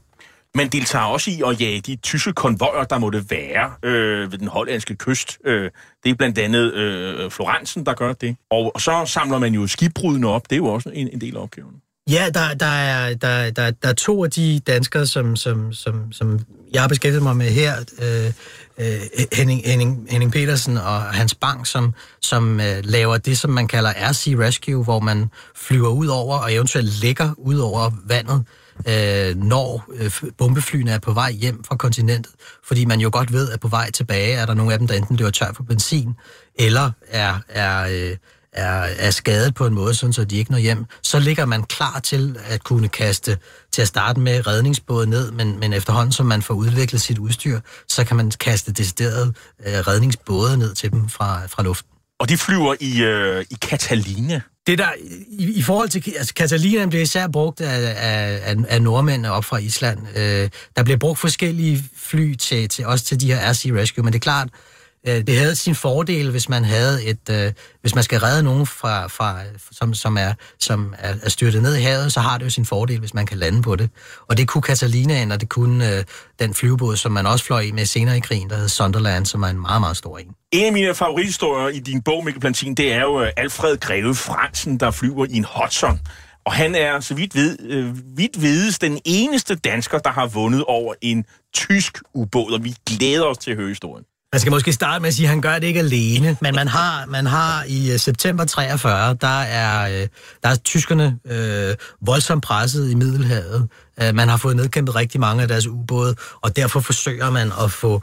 Man 0.55 0.67
deltager 0.67 1.05
også 1.05 1.31
i 1.31 1.41
at 1.45 1.61
jage 1.61 1.81
de 1.81 1.95
tyske 1.95 2.33
konvojer, 2.33 2.83
der 2.83 2.97
måtte 2.97 3.25
være 3.29 3.71
øh, 3.83 4.31
ved 4.31 4.37
den 4.37 4.47
hollandske 4.47 4.95
kyst. 4.95 5.37
Øh, 5.45 5.71
det 6.03 6.09
er 6.09 6.15
blandt 6.15 6.37
andet 6.37 6.73
øh, 6.73 7.31
Florensen, 7.31 7.85
der 7.85 7.93
gør 7.93 8.13
det. 8.13 8.35
Og, 8.49 8.71
og 8.75 8.81
så 8.81 9.05
samler 9.05 9.39
man 9.39 9.53
jo 9.53 9.67
skibbrudene 9.67 10.27
op. 10.27 10.49
Det 10.49 10.55
er 10.55 10.57
jo 10.57 10.65
også 10.65 10.89
en, 10.93 11.07
en 11.07 11.21
del 11.21 11.35
af 11.37 11.41
opgaven. 11.41 11.81
Ja, 12.09 12.29
der, 12.33 12.53
der, 12.53 12.65
er, 12.65 13.13
der, 13.13 13.51
der, 13.51 13.71
der 13.71 13.89
er 13.89 13.93
to 13.93 14.23
af 14.23 14.31
de 14.31 14.59
danskere, 14.67 15.05
som, 15.05 15.35
som, 15.35 15.73
som, 15.73 16.11
som 16.11 16.39
jeg 16.73 16.81
har 16.81 16.87
beskæftiget 16.87 17.23
mig 17.23 17.37
med 17.37 17.49
her. 17.49 17.75
Øh, 18.01 18.33
øh, 18.77 19.01
Henning, 19.33 19.61
Henning, 19.65 20.07
Henning 20.09 20.31
Petersen 20.31 20.77
og 20.77 21.01
Hans 21.01 21.35
Bang, 21.35 21.67
som, 21.67 21.93
som 22.21 22.59
øh, 22.59 22.77
laver 22.83 23.17
det, 23.17 23.37
som 23.37 23.51
man 23.51 23.67
kalder 23.67 23.93
RC 24.09 24.35
Rescue, 24.39 24.83
hvor 24.83 24.99
man 24.99 25.29
flyver 25.55 25.89
ud 25.89 26.07
over 26.07 26.37
og 26.37 26.53
eventuelt 26.53 27.01
ligger 27.01 27.33
ud 27.37 27.57
over 27.57 27.91
vandet, 28.05 28.43
øh, 28.87 29.43
når 29.43 29.85
øh, 29.93 30.11
bombeflyene 30.37 30.91
er 30.91 30.99
på 30.99 31.13
vej 31.13 31.31
hjem 31.31 31.63
fra 31.63 31.75
kontinentet. 31.75 32.33
Fordi 32.63 32.85
man 32.85 32.99
jo 32.99 33.09
godt 33.13 33.33
ved, 33.33 33.51
at 33.51 33.59
på 33.59 33.67
vej 33.67 33.91
tilbage 33.91 34.33
er 34.33 34.45
der 34.45 34.53
nogle 34.53 34.73
af 34.73 34.79
dem, 34.79 34.87
der 34.87 34.95
enten 34.95 35.15
løber 35.15 35.31
tør 35.31 35.53
for 35.55 35.63
benzin, 35.63 36.13
eller 36.55 36.91
er... 37.07 37.39
er 37.49 37.87
øh, 37.91 38.17
er, 38.53 38.87
er 38.97 39.11
skadet 39.11 39.53
på 39.53 39.65
en 39.65 39.73
måde, 39.73 39.93
sådan 39.93 40.13
så 40.13 40.23
de 40.23 40.37
ikke 40.37 40.51
når 40.51 40.57
hjem, 40.57 40.85
så 41.01 41.19
ligger 41.19 41.45
man 41.45 41.63
klar 41.63 41.99
til 41.99 42.37
at 42.45 42.63
kunne 42.63 42.87
kaste 42.87 43.37
til 43.71 43.81
at 43.81 43.87
starte 43.87 44.19
med 44.19 44.47
redningsbåde 44.47 45.09
ned, 45.09 45.31
men, 45.31 45.59
men 45.59 45.73
efterhånden 45.73 46.11
som 46.11 46.25
man 46.25 46.41
får 46.41 46.53
udviklet 46.53 47.01
sit 47.01 47.17
udstyr, 47.17 47.59
så 47.87 48.03
kan 48.03 48.17
man 48.17 48.31
kaste 48.31 48.71
decideret 48.71 49.35
øh, 49.65 49.73
redningsbåde 49.73 50.57
ned 50.57 50.75
til 50.75 50.91
dem 50.91 51.09
fra, 51.09 51.47
fra 51.47 51.63
luften. 51.63 51.89
Og 52.19 52.29
de 52.29 52.37
flyver 52.37 52.75
i, 52.79 53.01
øh, 53.01 53.45
i 53.49 53.55
Catalina. 53.55 54.41
Det 54.67 54.77
der, 54.77 54.89
i, 55.27 55.51
i 55.51 55.61
forhold 55.61 55.89
til, 55.89 56.13
altså 56.17 56.33
Catalina 56.37 56.85
bliver 56.85 57.01
især 57.01 57.27
brugt 57.27 57.61
af, 57.61 57.95
af, 57.97 58.39
af, 58.43 58.55
af 58.67 58.81
nordmændene 58.81 59.31
op 59.31 59.45
fra 59.45 59.57
Island. 59.57 59.99
Øh, 60.15 60.49
der 60.75 60.83
bliver 60.83 60.97
brugt 60.97 61.19
forskellige 61.19 61.83
fly 61.97 62.35
til, 62.35 62.69
til 62.69 62.85
også 62.85 63.05
til 63.05 63.21
de 63.21 63.33
her 63.33 63.51
RC 63.51 63.71
Rescue, 63.75 64.03
men 64.03 64.13
det 64.13 64.19
er 64.19 64.23
klart, 64.23 64.47
øh, 64.47 64.78
Øh, 65.07 65.27
det 65.27 65.37
havde 65.37 65.55
sin 65.55 65.75
fordel, 65.75 66.31
hvis 66.31 66.49
man 66.49 66.63
havde 66.63 67.05
et, 67.05 67.29
øh, 67.29 67.51
hvis 67.81 67.95
man 67.95 68.03
skal 68.03 68.19
redde 68.19 68.43
nogen 68.43 68.65
fra, 68.65 69.07
fra 69.07 69.39
som, 69.71 69.93
som, 69.93 70.17
er, 70.17 70.33
som 70.59 70.93
er, 70.97 71.13
er 71.23 71.29
styrtet 71.29 71.61
ned 71.61 71.75
i 71.75 71.81
havet, 71.81 72.13
så 72.13 72.19
har 72.19 72.37
det 72.37 72.45
jo 72.45 72.49
sin 72.49 72.65
fordel, 72.65 72.99
hvis 72.99 73.13
man 73.13 73.25
kan 73.25 73.37
lande 73.37 73.61
på 73.61 73.75
det. 73.75 73.89
Og 74.27 74.37
det 74.37 74.47
kunne 74.47 74.61
Catalinaen, 74.61 75.31
og 75.31 75.41
det 75.41 75.49
kunne 75.49 75.97
øh, 75.97 76.03
den 76.39 76.53
flyvebåd, 76.53 76.95
som 76.95 77.11
man 77.11 77.25
også 77.25 77.45
fløj 77.45 77.61
i 77.61 77.71
med 77.71 77.85
senere 77.85 78.17
i 78.17 78.19
krigen, 78.19 78.49
der 78.49 78.55
hed 78.55 78.69
Sunderland, 78.69 79.25
som 79.25 79.43
er 79.43 79.47
en 79.47 79.59
meget, 79.59 79.81
meget 79.81 79.97
stor 79.97 80.17
en. 80.17 80.27
En 80.51 80.65
af 80.65 80.73
mine 80.73 80.95
favorithistorier 80.95 81.67
i 81.67 81.79
din 81.79 82.01
bog, 82.01 82.25
Mikkel 82.25 82.41
Plantin, 82.41 82.75
det 82.75 82.93
er 82.93 83.01
jo 83.01 83.21
øh, 83.21 83.31
Alfred 83.37 83.77
Greve 83.77 84.15
Fransen, 84.15 84.77
der 84.77 84.91
flyver 84.91 85.25
i 85.25 85.33
en 85.33 85.45
Hudson. 85.55 85.99
Og 86.45 86.53
han 86.53 86.75
er, 86.75 86.99
så 86.99 87.13
vidt, 87.13 87.35
ved, 87.35 87.57
øh, 87.59 88.17
vidt 88.17 88.41
vides, 88.41 88.79
den 88.79 88.99
eneste 89.05 89.55
dansker, 89.55 89.97
der 89.97 90.09
har 90.09 90.27
vundet 90.27 90.63
over 90.63 90.93
en 91.01 91.25
tysk 91.53 91.97
ubåd, 92.13 92.51
og 92.51 92.63
vi 92.63 92.75
glæder 92.89 93.25
os 93.25 93.37
til 93.37 93.51
at 93.51 93.57
høre 93.57 93.67
historien. 93.67 94.05
Man 94.33 94.39
skal 94.39 94.51
måske 94.51 94.73
starte 94.73 95.01
med 95.01 95.07
at 95.07 95.13
sige, 95.13 95.25
at 95.25 95.29
han 95.29 95.41
gør 95.41 95.59
det 95.59 95.67
ikke 95.67 95.79
alene, 95.79 96.37
men 96.41 96.55
man 96.55 96.67
har, 96.67 97.05
man 97.05 97.25
har 97.25 97.63
i 97.67 97.91
øh, 97.91 97.99
september 97.99 98.45
43, 98.45 99.13
der 99.21 99.41
er, 99.41 100.01
øh, 100.01 100.07
der 100.43 100.49
er 100.49 100.55
tyskerne 100.55 101.19
øh, 101.25 101.75
voldsomt 102.01 102.43
presset 102.43 102.91
i 102.91 102.95
Middelhavet. 102.95 103.67
Øh, 104.01 104.15
man 104.15 104.29
har 104.29 104.37
fået 104.37 104.55
nedkæmpet 104.55 104.95
rigtig 104.95 105.19
mange 105.19 105.41
af 105.41 105.47
deres 105.47 105.67
ubåde, 105.67 106.15
og 106.41 106.55
derfor 106.55 106.79
forsøger 106.79 107.29
man 107.29 107.51
at 107.63 107.71
få 107.71 108.01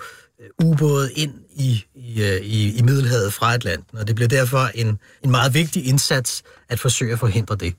ubåde 0.62 1.12
ind 1.12 1.32
i, 1.56 1.84
i, 1.94 2.22
i, 2.42 2.78
i 2.78 2.82
Middelhavet 2.82 3.32
fra 3.32 3.54
Atlanten, 3.54 3.98
og 3.98 4.06
det 4.06 4.14
bliver 4.14 4.28
derfor 4.28 4.70
en, 4.74 4.98
en 5.24 5.30
meget 5.30 5.54
vigtig 5.54 5.86
indsats 5.86 6.42
at 6.68 6.80
forsøge 6.80 7.12
at 7.12 7.18
forhindre 7.18 7.56
det. 7.56 7.74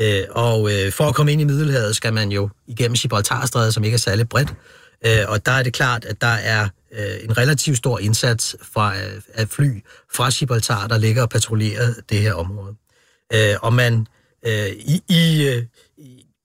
Uh, 0.00 0.44
og 0.44 0.70
for 0.92 1.04
at 1.04 1.14
komme 1.14 1.32
ind 1.32 1.40
i 1.40 1.44
Middelhavet 1.44 1.96
skal 1.96 2.12
man 2.12 2.32
jo 2.32 2.50
igennem 2.66 2.94
Gibraltarstrædet, 2.94 3.74
som 3.74 3.84
ikke 3.84 3.94
er 3.94 3.98
særlig 3.98 4.28
bredt, 4.28 4.50
uh, 5.06 5.32
og 5.32 5.46
der 5.46 5.52
er 5.52 5.62
det 5.62 5.72
klart, 5.72 6.04
at 6.04 6.20
der 6.20 6.26
er 6.26 6.68
øh, 6.98 7.24
en 7.24 7.38
relativt 7.38 7.76
stor 7.76 7.98
indsats 7.98 8.56
fra 8.72 8.96
øh, 8.96 9.22
af 9.34 9.48
fly 9.48 9.84
fra 10.14 10.30
Gibraltar, 10.30 10.86
der 10.86 10.98
ligger 10.98 11.22
og 11.22 11.30
patruljerer 11.30 11.94
det 12.10 12.18
her 12.18 12.34
område. 12.34 12.74
Øh, 13.32 13.54
og 13.62 13.72
man 13.72 14.06
øh, 14.46 14.68
i, 14.68 15.02
i, 15.08 15.48
øh, 15.48 15.62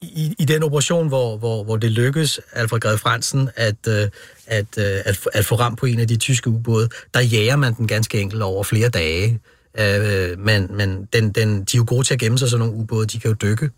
i, 0.01 0.35
i 0.39 0.45
den 0.45 0.63
operation, 0.63 1.07
hvor, 1.07 1.37
hvor, 1.37 1.63
hvor 1.63 1.77
det 1.77 1.91
lykkes 1.91 2.39
Alfred 2.51 2.79
Grede 2.79 2.97
Fransen 2.97 3.49
at, 3.55 3.87
øh, 3.87 4.09
at, 4.47 4.77
øh, 4.77 5.01
at, 5.05 5.19
at 5.33 5.45
få 5.45 5.55
ram 5.55 5.75
på 5.75 5.85
en 5.85 5.99
af 5.99 6.07
de 6.07 6.17
tyske 6.17 6.49
ubåde, 6.49 6.89
der 7.13 7.19
jager 7.19 7.55
man 7.55 7.73
den 7.73 7.87
ganske 7.87 8.21
enkelt 8.21 8.41
over 8.41 8.63
flere 8.63 8.89
dage. 8.89 9.39
Øh, 9.79 10.39
men 10.39 10.77
men 10.77 11.07
den, 11.13 11.31
den, 11.31 11.63
de 11.63 11.77
er 11.77 11.79
jo 11.79 11.85
gode 11.87 12.03
til 12.03 12.13
at 12.13 12.19
gemme 12.19 12.37
sig, 12.37 12.49
sådan 12.49 12.65
nogle 12.65 12.81
ubåde, 12.81 13.07
de 13.07 13.19
kan 13.19 13.29
jo 13.29 13.35
dykke. 13.41 13.65
Øh, 13.65 13.71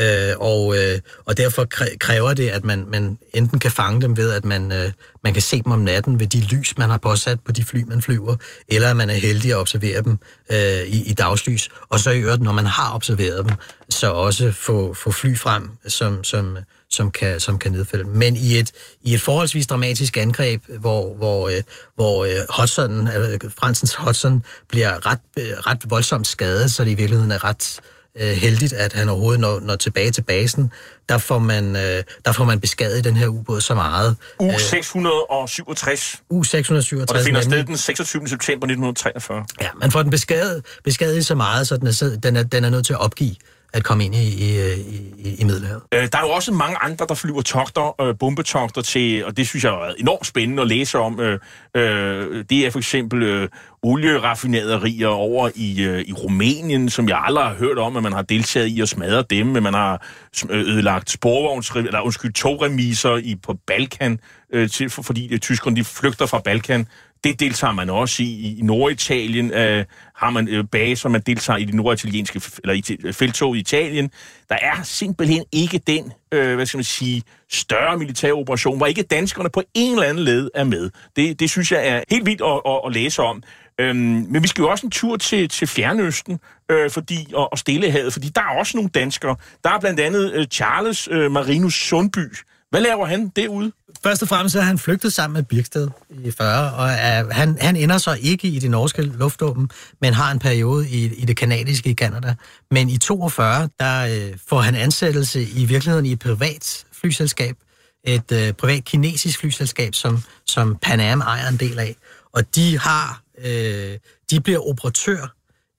Øh, 0.00 0.34
og, 0.40 0.76
øh, 0.78 0.98
og 1.24 1.36
derfor 1.36 1.66
kræver 2.00 2.34
det, 2.34 2.48
at 2.48 2.64
man, 2.64 2.84
man 2.88 3.18
enten 3.34 3.58
kan 3.58 3.70
fange 3.70 4.00
dem 4.02 4.16
ved, 4.16 4.32
at 4.32 4.44
man, 4.44 4.72
øh, 4.72 4.92
man 5.24 5.32
kan 5.32 5.42
se 5.42 5.62
dem 5.62 5.72
om 5.72 5.78
natten 5.78 6.20
ved 6.20 6.26
de 6.26 6.40
lys, 6.40 6.78
man 6.78 6.90
har 6.90 6.98
påsat 6.98 7.40
på 7.40 7.52
de 7.52 7.64
fly, 7.64 7.82
man 7.82 8.02
flyver, 8.02 8.36
eller 8.68 8.90
at 8.90 8.96
man 8.96 9.10
er 9.10 9.14
heldig 9.14 9.50
at 9.50 9.56
observere 9.56 10.02
dem 10.02 10.18
øh, 10.52 10.82
i, 10.86 11.10
i 11.10 11.12
dagslys. 11.12 11.68
Og 11.88 12.00
så 12.00 12.10
i 12.10 12.20
øvrigt, 12.20 12.42
når 12.42 12.52
man 12.52 12.66
har 12.66 12.94
observeret 12.94 13.44
dem, 13.44 13.54
så 13.88 14.10
også 14.12 14.52
få, 14.52 14.94
få 14.94 15.10
fly 15.10 15.36
frem, 15.36 15.70
som, 15.86 16.24
som, 16.24 16.58
som 16.90 17.10
kan, 17.10 17.40
som 17.40 17.58
kan 17.58 17.72
nedfælde 17.72 18.04
dem. 18.04 18.12
Men 18.12 18.36
i 18.36 18.58
et, 18.58 18.72
i 19.02 19.14
et 19.14 19.20
forholdsvis 19.20 19.66
dramatisk 19.66 20.16
angreb, 20.16 20.62
hvor, 20.78 21.14
hvor, 21.14 21.48
øh, 21.48 21.62
hvor 21.94 22.24
øh, 22.24 22.30
Hudson, 22.58 23.08
øh, 23.08 23.40
Fransens 23.58 23.94
Hudson 23.94 24.42
bliver 24.68 25.06
ret, 25.06 25.20
øh, 25.38 25.44
ret 25.46 25.90
voldsomt 25.90 26.26
skadet, 26.26 26.72
så 26.72 26.84
det 26.84 26.90
i 26.90 26.94
virkeligheden 26.94 27.32
er 27.32 27.44
ret 27.44 27.80
øh, 28.20 28.30
heldigt, 28.30 28.72
at 28.72 28.92
han 28.92 29.08
overhovedet 29.08 29.40
når, 29.40 29.60
når 29.60 29.76
tilbage 29.76 30.10
til 30.10 30.22
basen. 30.22 30.72
Der 31.08 31.18
får 31.18 31.38
man, 31.38 31.76
øh, 31.76 32.02
der 32.24 32.32
får 32.32 32.44
man 32.44 32.60
beskadiget 32.60 33.04
den 33.04 33.16
her 33.16 33.26
ubåd 33.26 33.60
så 33.60 33.74
meget. 33.74 34.16
U-667. 34.40 36.20
U-667. 36.30 37.00
Og 37.00 37.14
det 37.14 37.24
finder 37.24 37.40
sted 37.40 37.64
den 37.64 37.76
26. 37.76 38.28
september 38.28 38.66
1943. 38.66 39.44
Ja, 39.60 39.68
man 39.80 39.90
får 39.90 40.02
den 40.02 40.10
beskadiget, 40.10 40.64
beskadiget 40.84 41.26
så 41.26 41.34
meget, 41.34 41.68
så 41.68 41.76
den 41.76 41.86
er, 41.86 42.18
den, 42.22 42.36
er, 42.36 42.42
den 42.42 42.64
er 42.64 42.70
nødt 42.70 42.86
til 42.86 42.92
at 42.92 43.00
opgive 43.00 43.34
at 43.72 43.84
komme 43.84 44.04
ind 44.04 44.14
i, 44.14 44.18
i, 44.18 44.72
i, 45.18 45.36
i 45.38 45.44
Middelhavet. 45.44 45.82
Øh, 45.94 46.08
der 46.12 46.18
er 46.18 46.22
jo 46.22 46.30
også 46.30 46.52
mange 46.52 46.76
andre, 46.76 47.06
der 47.08 47.14
flyver 47.14 47.42
togter, 47.42 48.00
øh, 48.00 48.14
bombetogter 48.18 48.82
til, 48.82 49.24
og 49.24 49.36
det 49.36 49.48
synes 49.48 49.64
jeg 49.64 49.72
er 49.72 49.94
enormt 49.98 50.26
spændende 50.26 50.62
at 50.62 50.68
læse 50.68 50.98
om. 50.98 51.20
Øh, 51.20 51.38
øh, 51.74 52.44
det 52.50 52.66
er 52.66 52.70
for 52.70 52.78
eksempel 52.78 53.22
øh, 53.22 53.48
olieraffinaderier 53.82 55.08
over 55.08 55.50
i, 55.54 55.82
øh, 55.82 56.00
i 56.00 56.12
Rumænien, 56.12 56.90
som 56.90 57.08
jeg 57.08 57.22
aldrig 57.24 57.44
har 57.44 57.54
hørt 57.54 57.78
om, 57.78 57.96
at 57.96 58.02
man 58.02 58.12
har 58.12 58.22
deltaget 58.22 58.66
i 58.66 58.80
at 58.80 58.88
smadre 58.88 59.24
dem, 59.30 59.46
men 59.46 59.62
man 59.62 59.74
har 59.74 60.06
øh, 60.50 60.60
ødelagt 60.60 61.10
sporvogns, 61.10 61.70
eller 61.70 62.00
undskyld, 62.00 62.32
togremiser 62.32 63.16
i, 63.16 63.36
på 63.42 63.56
Balkan, 63.66 64.20
øh, 64.52 64.70
til, 64.70 64.90
for, 64.90 65.02
fordi 65.02 65.32
øh, 65.32 65.38
tyskerne 65.38 65.76
de 65.76 65.84
flygter 65.84 66.26
fra 66.26 66.40
Balkan 66.44 66.86
det 67.24 67.40
deltager 67.40 67.72
man 67.72 67.90
også 67.90 68.22
i. 68.22 68.58
I 68.58 68.62
Norditalien 68.62 69.52
øh, 69.52 69.84
har 70.16 70.30
man 70.30 70.48
øh, 70.48 70.64
baser, 70.64 71.08
man 71.08 71.20
deltager 71.20 71.56
i 71.56 71.64
de 71.64 71.76
norditalienske 71.76 72.42
eller 72.64 72.74
i 72.74 73.12
feltog 73.12 73.56
i 73.56 73.58
Italien. 73.58 74.10
Der 74.48 74.56
er 74.62 74.82
simpelthen 74.82 75.44
ikke 75.52 75.78
den, 75.78 76.12
øh, 76.32 76.54
hvad 76.54 76.66
skal 76.66 76.78
man 76.78 76.84
sige, 76.84 77.22
større 77.50 77.98
militære 77.98 78.32
operation, 78.32 78.76
hvor 78.76 78.86
ikke 78.86 79.02
danskerne 79.02 79.50
på 79.50 79.62
en 79.74 79.92
eller 79.92 80.08
anden 80.08 80.24
led 80.24 80.50
er 80.54 80.64
med. 80.64 80.90
Det, 81.16 81.40
det 81.40 81.50
synes 81.50 81.72
jeg 81.72 81.88
er 81.88 82.02
helt 82.10 82.26
vildt 82.26 82.42
at, 82.42 82.72
at, 82.72 82.80
at 82.86 82.92
læse 82.92 83.22
om. 83.22 83.42
Øhm, 83.80 84.26
men 84.28 84.42
vi 84.42 84.48
skal 84.48 84.62
jo 84.62 84.68
også 84.68 84.86
en 84.86 84.90
tur 84.90 85.16
til, 85.16 85.48
til 85.48 85.68
Fjernøsten 85.68 86.40
øh, 86.70 86.90
fordi, 86.90 87.32
og, 87.34 87.52
og 87.52 87.58
Stillehavet, 87.58 88.12
fordi 88.12 88.28
der 88.28 88.40
er 88.40 88.58
også 88.58 88.76
nogle 88.76 88.90
danskere. 88.90 89.36
Der 89.64 89.70
er 89.70 89.80
blandt 89.80 90.00
andet 90.00 90.32
øh, 90.32 90.46
Charles 90.46 91.08
øh, 91.10 91.30
Marinus 91.30 91.74
Sundby. 91.74 92.34
Hvad 92.70 92.80
laver 92.80 93.06
han 93.06 93.28
derude? 93.28 93.72
Først 94.02 94.22
og 94.22 94.28
fremmest 94.28 94.56
er 94.56 94.60
han 94.60 94.78
flygtet 94.78 95.12
sammen 95.12 95.34
med 95.34 95.42
Birksted 95.42 95.88
i 96.24 96.30
40, 96.30 96.74
og 96.74 96.88
er, 96.88 97.32
han, 97.32 97.58
han 97.60 97.76
ender 97.76 97.98
så 97.98 98.18
ikke 98.20 98.48
i 98.48 98.58
det 98.58 98.70
norske 98.70 99.02
luftåben, 99.02 99.70
men 100.00 100.14
har 100.14 100.32
en 100.32 100.38
periode 100.38 100.88
i, 100.88 101.14
i 101.14 101.24
det 101.24 101.36
kanadiske 101.36 101.90
i 101.90 101.92
Kanada. 101.92 102.34
Men 102.70 102.88
i 102.88 102.98
42, 102.98 103.68
der 103.80 104.00
øh, 104.06 104.38
får 104.48 104.60
han 104.60 104.74
ansættelse 104.74 105.42
i 105.42 105.64
virkeligheden 105.64 106.06
i 106.06 106.12
et 106.12 106.18
privat 106.18 106.84
flyselskab, 106.92 107.56
et 108.04 108.32
øh, 108.32 108.52
privat 108.52 108.84
kinesisk 108.84 109.40
flyselskab, 109.40 109.94
som, 109.94 110.22
som 110.46 110.76
Pan 110.82 111.00
Am 111.00 111.20
ejer 111.20 111.48
en 111.48 111.56
del 111.56 111.78
af. 111.78 111.96
Og 112.32 112.54
de 112.54 112.78
har, 112.78 113.22
øh, 113.44 113.98
de 114.30 114.40
bliver 114.40 114.68
operatør 114.68 115.34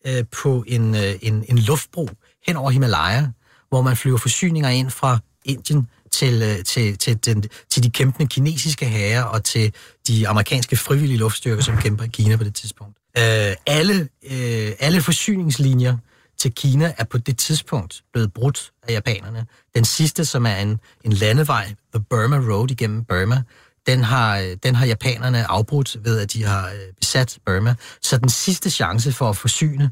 øh, 0.07 0.23
på 0.43 0.63
en, 0.67 0.95
øh, 0.95 1.13
en, 1.21 1.45
en 1.49 1.57
luftbro 1.57 2.09
hen 2.47 2.55
over 2.55 2.71
Himalaya, 2.71 3.27
hvor 3.69 3.81
man 3.81 3.97
flyver 3.97 4.17
forsyninger 4.17 4.69
ind 4.69 4.89
fra 4.89 5.19
Indien 5.45 5.87
til, 6.11 6.41
øh, 6.41 6.63
til, 6.63 6.97
til, 6.97 7.25
den, 7.25 7.43
til 7.69 7.83
de 7.83 7.89
kæmpende 7.89 8.27
kinesiske 8.27 8.85
herrer 8.85 9.23
og 9.23 9.43
til 9.43 9.73
de 10.07 10.27
amerikanske 10.27 10.75
frivillige 10.75 11.17
luftstyrker, 11.17 11.63
som 11.63 11.77
kæmper 11.77 12.03
i 12.03 12.07
Kina 12.07 12.35
på 12.35 12.43
det 12.43 12.55
tidspunkt. 12.55 12.97
Øh, 13.17 13.55
alle, 13.65 14.07
øh, 14.31 14.71
alle 14.79 15.01
forsyningslinjer 15.01 15.97
til 16.37 16.53
Kina 16.53 16.93
er 16.97 17.03
på 17.03 17.17
det 17.17 17.37
tidspunkt 17.37 18.03
blevet 18.13 18.33
brudt 18.33 18.71
af 18.87 18.93
japanerne. 18.93 19.45
Den 19.75 19.85
sidste, 19.85 20.25
som 20.25 20.45
er 20.45 20.55
en, 20.55 20.79
en 21.03 21.13
landevej, 21.13 21.73
The 21.93 22.03
Burma 22.09 22.37
Road 22.37 22.71
igennem 22.71 23.05
Burma, 23.05 23.43
den 23.87 24.03
har, 24.03 24.39
øh, 24.39 24.57
den 24.63 24.75
har 24.75 24.85
japanerne 24.85 25.51
afbrudt 25.51 25.97
ved, 26.03 26.19
at 26.19 26.33
de 26.33 26.43
har 26.43 26.67
øh, 26.67 26.93
besat 26.99 27.39
Burma. 27.45 27.75
Så 28.01 28.17
den 28.17 28.29
sidste 28.29 28.69
chance 28.69 29.11
for 29.11 29.29
at 29.29 29.37
forsyne 29.37 29.91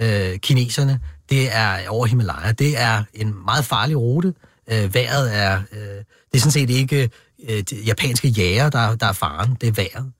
øh, 0.00 0.38
kineserne, 0.38 1.00
det 1.30 1.56
er 1.56 1.88
over 1.88 2.06
Himalaya. 2.06 2.52
Det 2.52 2.80
er 2.80 3.04
en 3.14 3.34
meget 3.44 3.64
farlig 3.64 3.96
rute, 3.96 4.28
Øh, 4.28 4.47
Øh, 4.70 4.94
vejret 4.94 5.36
er... 5.36 5.62
Øh, 5.72 6.04
det 6.32 6.34
er 6.34 6.38
sådan 6.38 6.52
set 6.52 6.70
ikke 6.70 7.10
øh, 7.48 7.62
de 7.70 7.76
japanske 7.76 8.28
jæger, 8.28 8.70
der, 8.70 8.94
der 8.94 9.06
er 9.06 9.12
faren. 9.12 9.56
Det 9.60 9.68
er 9.68 9.72
vejret. 9.72 10.12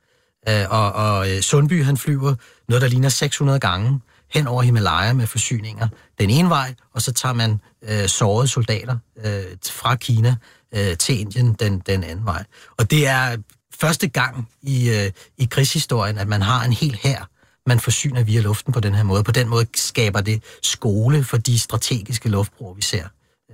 Øh, 0.48 0.66
og 0.70 0.92
og 0.92 1.30
øh, 1.30 1.40
Sundby, 1.40 1.84
han 1.84 1.96
flyver 1.96 2.34
noget, 2.68 2.82
der 2.82 2.88
ligner 2.88 3.08
600 3.08 3.60
gange 3.60 4.00
hen 4.34 4.46
over 4.46 4.62
Himalaya 4.62 5.12
med 5.12 5.26
forsyninger 5.26 5.88
den 6.18 6.30
ene 6.30 6.48
vej, 6.48 6.74
og 6.94 7.02
så 7.02 7.12
tager 7.12 7.32
man 7.32 7.60
øh, 7.82 8.08
sårede 8.08 8.48
soldater 8.48 8.98
øh, 9.24 9.44
fra 9.70 9.96
Kina 9.96 10.36
øh, 10.74 10.96
til 10.96 11.20
Indien 11.20 11.52
den, 11.52 11.78
den 11.78 12.04
anden 12.04 12.24
vej. 12.24 12.44
Og 12.78 12.90
det 12.90 13.06
er 13.06 13.36
første 13.80 14.08
gang 14.08 14.48
i, 14.62 14.90
øh, 14.90 15.10
i 15.38 15.48
krigshistorien, 15.50 16.18
at 16.18 16.28
man 16.28 16.42
har 16.42 16.64
en 16.64 16.72
hel 16.72 16.98
hær, 17.02 17.28
man 17.66 17.80
forsyner 17.80 18.22
via 18.22 18.40
luften 18.40 18.72
på 18.72 18.80
den 18.80 18.94
her 18.94 19.02
måde. 19.02 19.24
På 19.24 19.32
den 19.32 19.48
måde 19.48 19.66
skaber 19.74 20.20
det 20.20 20.42
skole 20.62 21.24
for 21.24 21.36
de 21.36 21.58
strategiske 21.58 22.28
luftbroer, 22.28 22.74
vi 22.74 22.82
ser 22.82 23.04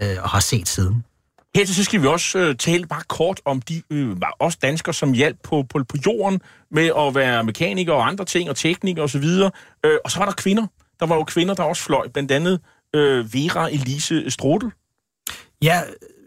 øh, 0.03 0.17
og 0.23 0.31
har 0.31 0.41
set 0.41 0.69
siden. 0.69 1.05
Her 1.57 1.65
til 1.65 1.75
så 1.75 1.85
skal 1.85 2.03
vi 2.03 2.07
også 2.07 2.39
øh, 2.39 2.57
tale 2.57 2.87
bare 2.87 3.03
kort 3.09 3.41
om 3.45 3.63
de 3.63 3.83
øh, 3.91 4.17
også 4.39 4.59
danskere, 4.63 4.95
som 4.95 5.13
hjalp 5.13 5.37
på, 5.43 5.63
på, 5.63 5.85
på 5.89 5.97
jorden 6.07 6.41
med 6.71 6.91
at 6.99 7.15
være 7.15 7.45
mekanikere 7.45 7.97
og 7.97 8.07
andre 8.09 8.25
ting, 8.25 8.51
og 8.51 8.57
teknikere 8.57 9.05
osv. 9.05 9.25
Og, 9.25 9.53
øh, 9.85 9.99
og 10.05 10.11
så 10.11 10.19
var 10.19 10.27
der 10.27 10.33
kvinder. 10.33 10.67
Der 11.01 11.07
var 11.07 11.15
jo 11.15 11.25
kvinder, 11.25 11.55
der 11.55 11.63
også 11.63 11.83
fløj. 11.83 12.09
Blandt 12.09 12.31
andet 12.33 12.61
øh, 12.95 13.35
Vera 13.35 13.69
Elise 13.71 14.31
Strodel. 14.31 14.71
Ja, 15.63 15.81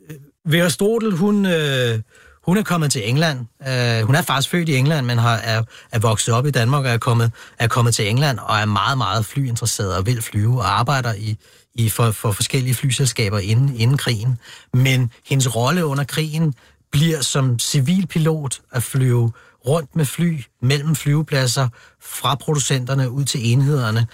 øh, 0.10 0.16
Vera 0.46 0.70
Strodel, 0.70 1.12
hun, 1.12 1.46
øh, 1.46 2.00
hun 2.46 2.58
er 2.58 2.64
kommet 2.64 2.92
til 2.92 3.10
England. 3.10 3.40
Øh, 3.68 4.06
hun 4.06 4.16
er 4.16 4.22
faktisk 4.22 4.50
født 4.50 4.70
i 4.70 4.76
England, 4.76 5.06
men 5.06 5.18
har, 5.18 5.38
er, 5.38 5.64
er 5.92 6.00
vokset 6.00 6.34
op 6.34 6.46
i 6.46 6.52
Danmark 6.52 6.86
og 6.86 6.92
er 6.92 6.98
kommet, 6.98 7.32
er 7.60 7.68
kommet 7.68 7.96
til 7.96 8.10
England 8.10 8.40
og 8.40 8.58
er 8.58 8.66
meget, 8.66 8.98
meget 8.98 9.26
flyinteresseret 9.26 9.98
og 9.98 10.06
vil 10.06 10.22
flyve 10.22 10.60
og 10.60 10.80
arbejder 10.80 11.14
i, 11.14 11.38
i 11.78 11.90
for, 11.90 12.12
for 12.12 12.32
forskellige 12.32 12.76
flyselskaber 12.76 13.40
inden, 13.40 13.76
inden 13.76 13.98
krigen. 13.98 14.38
Men 14.74 15.12
hendes 15.26 15.56
rolle 15.56 15.86
under 15.86 16.04
krigen 16.04 16.54
bliver 16.92 17.22
som 17.22 17.60
civilpilot 17.60 18.62
at 18.72 18.84
flyve 18.84 19.32
rundt 19.68 19.96
med 19.96 20.06
fly 20.06 20.42
mellem 20.62 20.96
flyvepladser 20.96 21.68
fra 22.02 22.36
producenterne 22.36 23.12
ud 23.12 23.26
til 23.26 23.52
enhederne. 23.52 24.08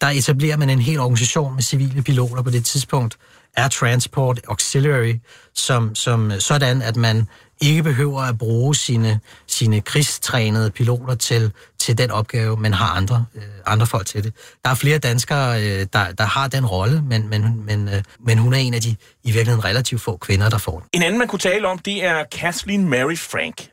Der 0.00 0.06
etablerer 0.06 0.56
man 0.56 0.70
en 0.70 0.80
hel 0.80 1.00
organisation 1.00 1.54
med 1.54 1.62
civile 1.62 2.02
piloter 2.02 2.42
på 2.42 2.50
det 2.50 2.64
tidspunkt, 2.64 3.18
Air 3.56 3.68
Transport 3.68 4.40
Auxiliary, 4.48 5.14
som, 5.54 5.94
som 5.94 6.32
sådan, 6.38 6.82
at 6.82 6.96
man 6.96 7.28
ikke 7.60 7.82
behøver 7.82 8.20
at 8.20 8.38
bruge 8.38 8.74
sine, 8.74 9.20
sine 9.46 9.80
krigstrænede 9.80 10.70
piloter 10.70 11.14
til, 11.14 11.52
til 11.78 11.98
den 11.98 12.10
opgave, 12.10 12.56
men 12.56 12.72
har 12.72 12.86
andre, 12.86 13.24
øh, 13.34 13.42
andre 13.66 13.86
folk 13.86 14.06
til 14.06 14.24
det. 14.24 14.34
Der 14.64 14.70
er 14.70 14.74
flere 14.74 14.98
danskere, 14.98 15.62
øh, 15.62 15.86
der, 15.92 16.12
der 16.12 16.24
har 16.24 16.48
den 16.48 16.66
rolle, 16.66 17.02
men, 17.02 17.28
men, 17.28 17.64
men, 17.66 17.88
øh, 17.88 18.02
men 18.26 18.38
hun 18.38 18.54
er 18.54 18.58
en 18.58 18.74
af 18.74 18.80
de 18.80 18.96
i 19.24 19.32
virkeligheden 19.32 19.64
relativt 19.64 20.00
få 20.00 20.16
kvinder, 20.16 20.48
der 20.48 20.58
får 20.58 20.78
den. 20.78 20.88
En 20.92 21.02
anden, 21.02 21.18
man 21.18 21.28
kunne 21.28 21.38
tale 21.38 21.68
om, 21.68 21.78
det 21.78 22.04
er 22.04 22.24
Kathleen 22.32 22.88
Mary 22.88 23.16
Frank. 23.16 23.68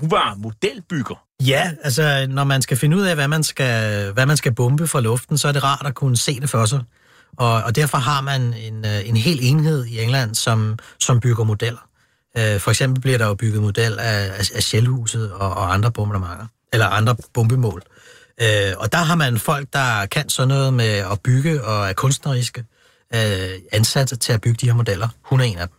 Hun 0.00 0.10
var 0.10 0.34
modelbygger. 0.38 1.14
Ja, 1.46 1.70
altså 1.84 2.26
når 2.30 2.44
man 2.44 2.62
skal 2.62 2.76
finde 2.76 2.96
ud 2.96 3.02
af, 3.02 3.14
hvad 3.14 3.28
man 3.28 3.42
skal, 3.42 4.12
hvad 4.12 4.26
man 4.26 4.36
skal 4.36 4.54
bombe 4.54 4.86
fra 4.86 5.00
luften, 5.00 5.38
så 5.38 5.48
er 5.48 5.52
det 5.52 5.64
rart 5.64 5.86
at 5.86 5.94
kunne 5.94 6.16
se 6.16 6.40
det 6.40 6.50
for 6.50 6.64
sig. 6.64 6.80
Og, 7.36 7.62
og 7.62 7.76
derfor 7.76 7.98
har 7.98 8.20
man 8.20 8.40
en, 8.40 8.84
øh, 8.84 9.08
en 9.08 9.16
hel 9.16 9.38
enhed 9.42 9.84
i 9.84 10.00
England, 10.00 10.34
som, 10.34 10.78
som 10.98 11.20
bygger 11.20 11.44
modeller. 11.44 11.88
Øh, 12.36 12.60
for 12.60 12.70
eksempel 12.70 13.00
bliver 13.00 13.18
der 13.18 13.26
jo 13.26 13.34
bygget 13.34 13.62
model 13.62 13.98
af, 13.98 14.30
af, 14.54 14.62
Shellhuset 14.62 15.32
og, 15.32 15.50
og 15.50 15.74
andre 15.74 15.92
bombardementer, 15.92 16.46
eller 16.72 16.86
andre 16.86 17.16
bombemål. 17.34 17.82
Øh, 18.40 18.72
og 18.76 18.92
der 18.92 18.98
har 18.98 19.14
man 19.14 19.38
folk, 19.38 19.68
der 19.72 20.06
kan 20.06 20.28
sådan 20.28 20.48
noget 20.48 20.74
med 20.74 20.94
at 21.12 21.20
bygge 21.24 21.64
og 21.64 21.88
er 21.88 21.92
kunstneriske 21.92 22.64
øh, 23.14 23.50
ansatte 23.72 24.16
til 24.16 24.32
at 24.32 24.40
bygge 24.40 24.56
de 24.60 24.66
her 24.66 24.74
modeller. 24.74 25.08
Hun 25.22 25.40
er 25.40 25.44
en 25.44 25.58
af 25.58 25.68
dem. 25.68 25.76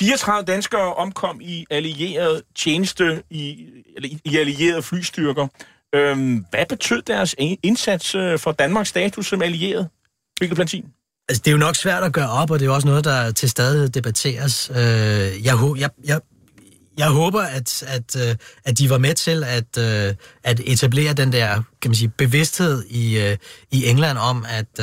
34 0.00 0.44
danskere 0.44 0.94
omkom 0.94 1.40
i 1.40 1.66
allieret 1.70 2.42
tjeneste 2.56 3.22
i, 3.30 3.66
eller 3.96 4.08
i, 4.08 4.20
allieret 4.24 4.40
allierede 4.40 4.82
flystyrker. 4.82 5.46
Øhm, 5.94 6.44
hvad 6.50 6.66
betød 6.68 7.02
deres 7.02 7.34
indsats 7.38 8.14
øh, 8.14 8.38
for 8.38 8.52
Danmarks 8.52 8.88
status 8.88 9.26
som 9.26 9.42
allieret? 9.42 9.88
Mikkel 10.40 10.54
plantin? 10.54 10.84
Altså, 11.30 11.42
det 11.44 11.50
er 11.50 11.52
jo 11.52 11.58
nok 11.58 11.76
svært 11.76 12.02
at 12.04 12.12
gøre 12.12 12.30
op, 12.30 12.50
og 12.50 12.58
det 12.58 12.64
er 12.64 12.66
jo 12.66 12.74
også 12.74 12.88
noget, 12.88 13.04
der 13.04 13.32
til 13.32 13.50
stadighed 13.50 13.88
debatteres. 13.88 14.70
Øh, 14.70 14.76
jeg, 14.76 15.58
jeg, 15.76 15.90
jeg, 16.04 16.20
jeg 16.98 17.08
håber, 17.08 17.42
at, 17.42 17.82
at, 17.86 18.16
øh, 18.28 18.36
at 18.64 18.78
de 18.78 18.90
var 18.90 18.98
med 18.98 19.14
til 19.14 19.44
at, 19.44 19.78
øh, 19.78 20.14
at 20.44 20.60
etablere 20.64 21.12
den 21.12 21.32
der 21.32 21.62
kan 21.82 21.90
man 21.90 21.94
sige, 21.94 22.08
bevidsthed 22.08 22.84
i, 22.84 23.18
øh, 23.18 23.36
i 23.70 23.86
England 23.86 24.18
om, 24.18 24.46
at, 24.48 24.80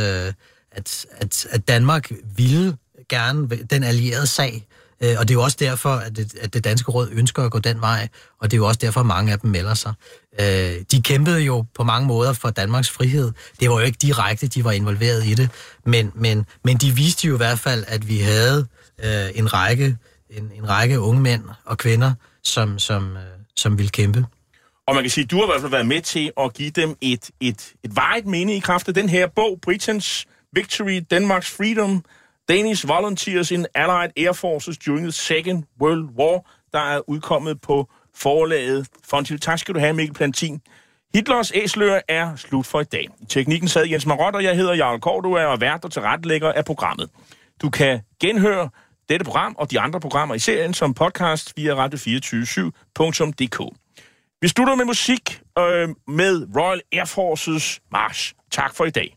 at, 0.72 1.06
at, 1.12 1.48
at 1.50 1.68
Danmark 1.68 2.12
ville 2.36 2.78
gerne 3.10 3.48
den 3.50 3.84
allierede 3.84 4.28
sag. 4.28 4.68
Øh, 5.04 5.16
og 5.20 5.28
det 5.28 5.34
er 5.34 5.34
jo 5.34 5.44
også 5.44 5.58
derfor, 5.60 5.90
at 5.90 6.16
det, 6.16 6.36
at 6.42 6.54
det 6.54 6.64
danske 6.64 6.92
råd 6.92 7.10
ønsker 7.12 7.44
at 7.44 7.52
gå 7.52 7.60
den 7.60 7.82
vej, 7.82 8.08
og 8.42 8.52
det 8.52 8.58
er 8.58 8.62
jo 8.62 8.68
også 8.68 8.80
derfor, 8.82 9.00
at 9.00 9.06
mange 9.06 9.32
af 9.32 9.40
dem 9.40 9.50
melder 9.50 9.74
sig. 9.74 9.94
Øh, 10.40 10.76
de 10.92 11.02
kæmpede 11.02 11.42
jo 11.42 11.66
på 11.76 11.84
mange 11.84 12.08
måder 12.08 12.34
for 12.34 12.50
Danmarks 12.50 12.90
frihed. 12.90 13.32
Det 13.60 13.70
var 13.70 13.80
jo 13.80 13.86
ikke 13.86 13.98
direkte, 14.02 14.48
de 14.48 14.64
var 14.64 14.72
involveret 14.72 15.26
i 15.26 15.34
det, 15.34 15.50
men, 15.86 16.12
men, 16.16 16.46
men 16.64 16.78
de 16.78 16.92
viste 16.92 17.28
jo 17.28 17.34
i 17.34 17.38
hvert 17.38 17.60
fald, 17.60 17.84
at 17.88 18.08
vi 18.08 18.20
havde 18.20 18.68
øh, 19.04 19.30
en, 19.36 19.54
række, 19.54 19.98
en, 20.30 20.52
en 20.56 20.70
række 20.70 21.00
unge 21.00 21.22
mænd 21.22 21.44
og 21.66 21.78
kvinder, 21.78 22.14
som, 22.44 22.80
som, 22.80 23.18
øh, 23.18 23.24
som 23.56 23.78
ville 23.78 23.90
kæmpe. 23.90 24.26
Og 24.88 24.96
man 24.96 25.04
kan 25.04 25.10
sige, 25.10 25.24
at 25.24 25.32
du 25.32 25.36
har 25.36 25.44
i 25.44 25.48
hvert 25.48 25.62
fald 25.62 25.72
været 25.72 25.88
med 25.88 26.02
til 26.02 26.32
at 26.40 26.54
give 26.54 26.70
dem 26.70 26.96
et, 27.02 27.30
et, 27.40 27.74
et 27.84 27.96
varigt 27.96 28.26
mening 28.26 28.58
i 28.58 28.60
kraft 28.60 28.88
af 28.88 28.94
den 28.94 29.10
her 29.10 29.28
bog, 29.28 29.60
Britain's 29.68 30.26
Victory, 30.54 31.02
Denmark's 31.14 31.56
Freedom, 31.58 32.04
Danish 32.50 32.88
Volunteers 32.88 33.52
in 33.52 33.66
Allied 33.76 34.12
Air 34.18 34.34
Forces 34.34 34.78
During 34.78 35.04
the 35.04 35.12
Second 35.12 35.64
World 35.82 36.10
War, 36.20 36.46
der 36.74 36.80
er 36.80 37.10
udkommet 37.10 37.62
på 37.62 37.90
forlaget 38.16 38.88
Fontil. 39.04 39.40
Tak 39.40 39.60
skal 39.60 39.76
du 39.76 39.80
have, 39.80 39.94
Mikkel 39.94 40.14
Plantin. 40.14 40.62
Hitlers 41.14 41.52
æsler 41.56 42.02
er 42.08 42.36
slut 42.36 42.66
for 42.66 42.82
i 42.82 42.84
dag. 42.84 43.08
I 43.22 43.26
teknikken 43.26 43.68
sad 43.68 43.86
Jens 43.86 44.06
Marot, 44.06 44.36
og 44.36 44.44
jeg 44.44 44.56
hedder 44.56 44.74
Jarl 44.74 45.00
Kordua 45.00 45.46
og 45.46 45.54
er 45.54 45.58
vært 45.58 45.86
og 45.86 45.92
tilrettelægger 45.92 46.54
af 46.54 46.66
programmet. 46.66 47.10
Du 47.62 47.70
kan 47.70 48.02
genhøre 48.20 48.70
dette 49.10 49.26
program 49.26 49.56
og 49.58 49.72
de 49.72 49.80
andre 49.80 50.00
programmer 50.00 50.36
i 50.36 50.40
serien 50.40 50.74
som 50.74 50.94
podcast 50.94 51.58
via 51.58 51.86
radio247.dk. 51.86 53.78
Vi 54.42 54.48
slutter 54.48 54.76
med 54.76 54.86
musik 54.86 55.42
øh, 55.60 55.90
med 56.08 56.48
Royal 56.56 56.82
Air 56.92 57.06
Forces 57.06 57.82
March. 57.92 58.34
Tak 58.52 58.76
for 58.76 58.86
i 58.86 58.90
dag. 58.90 59.17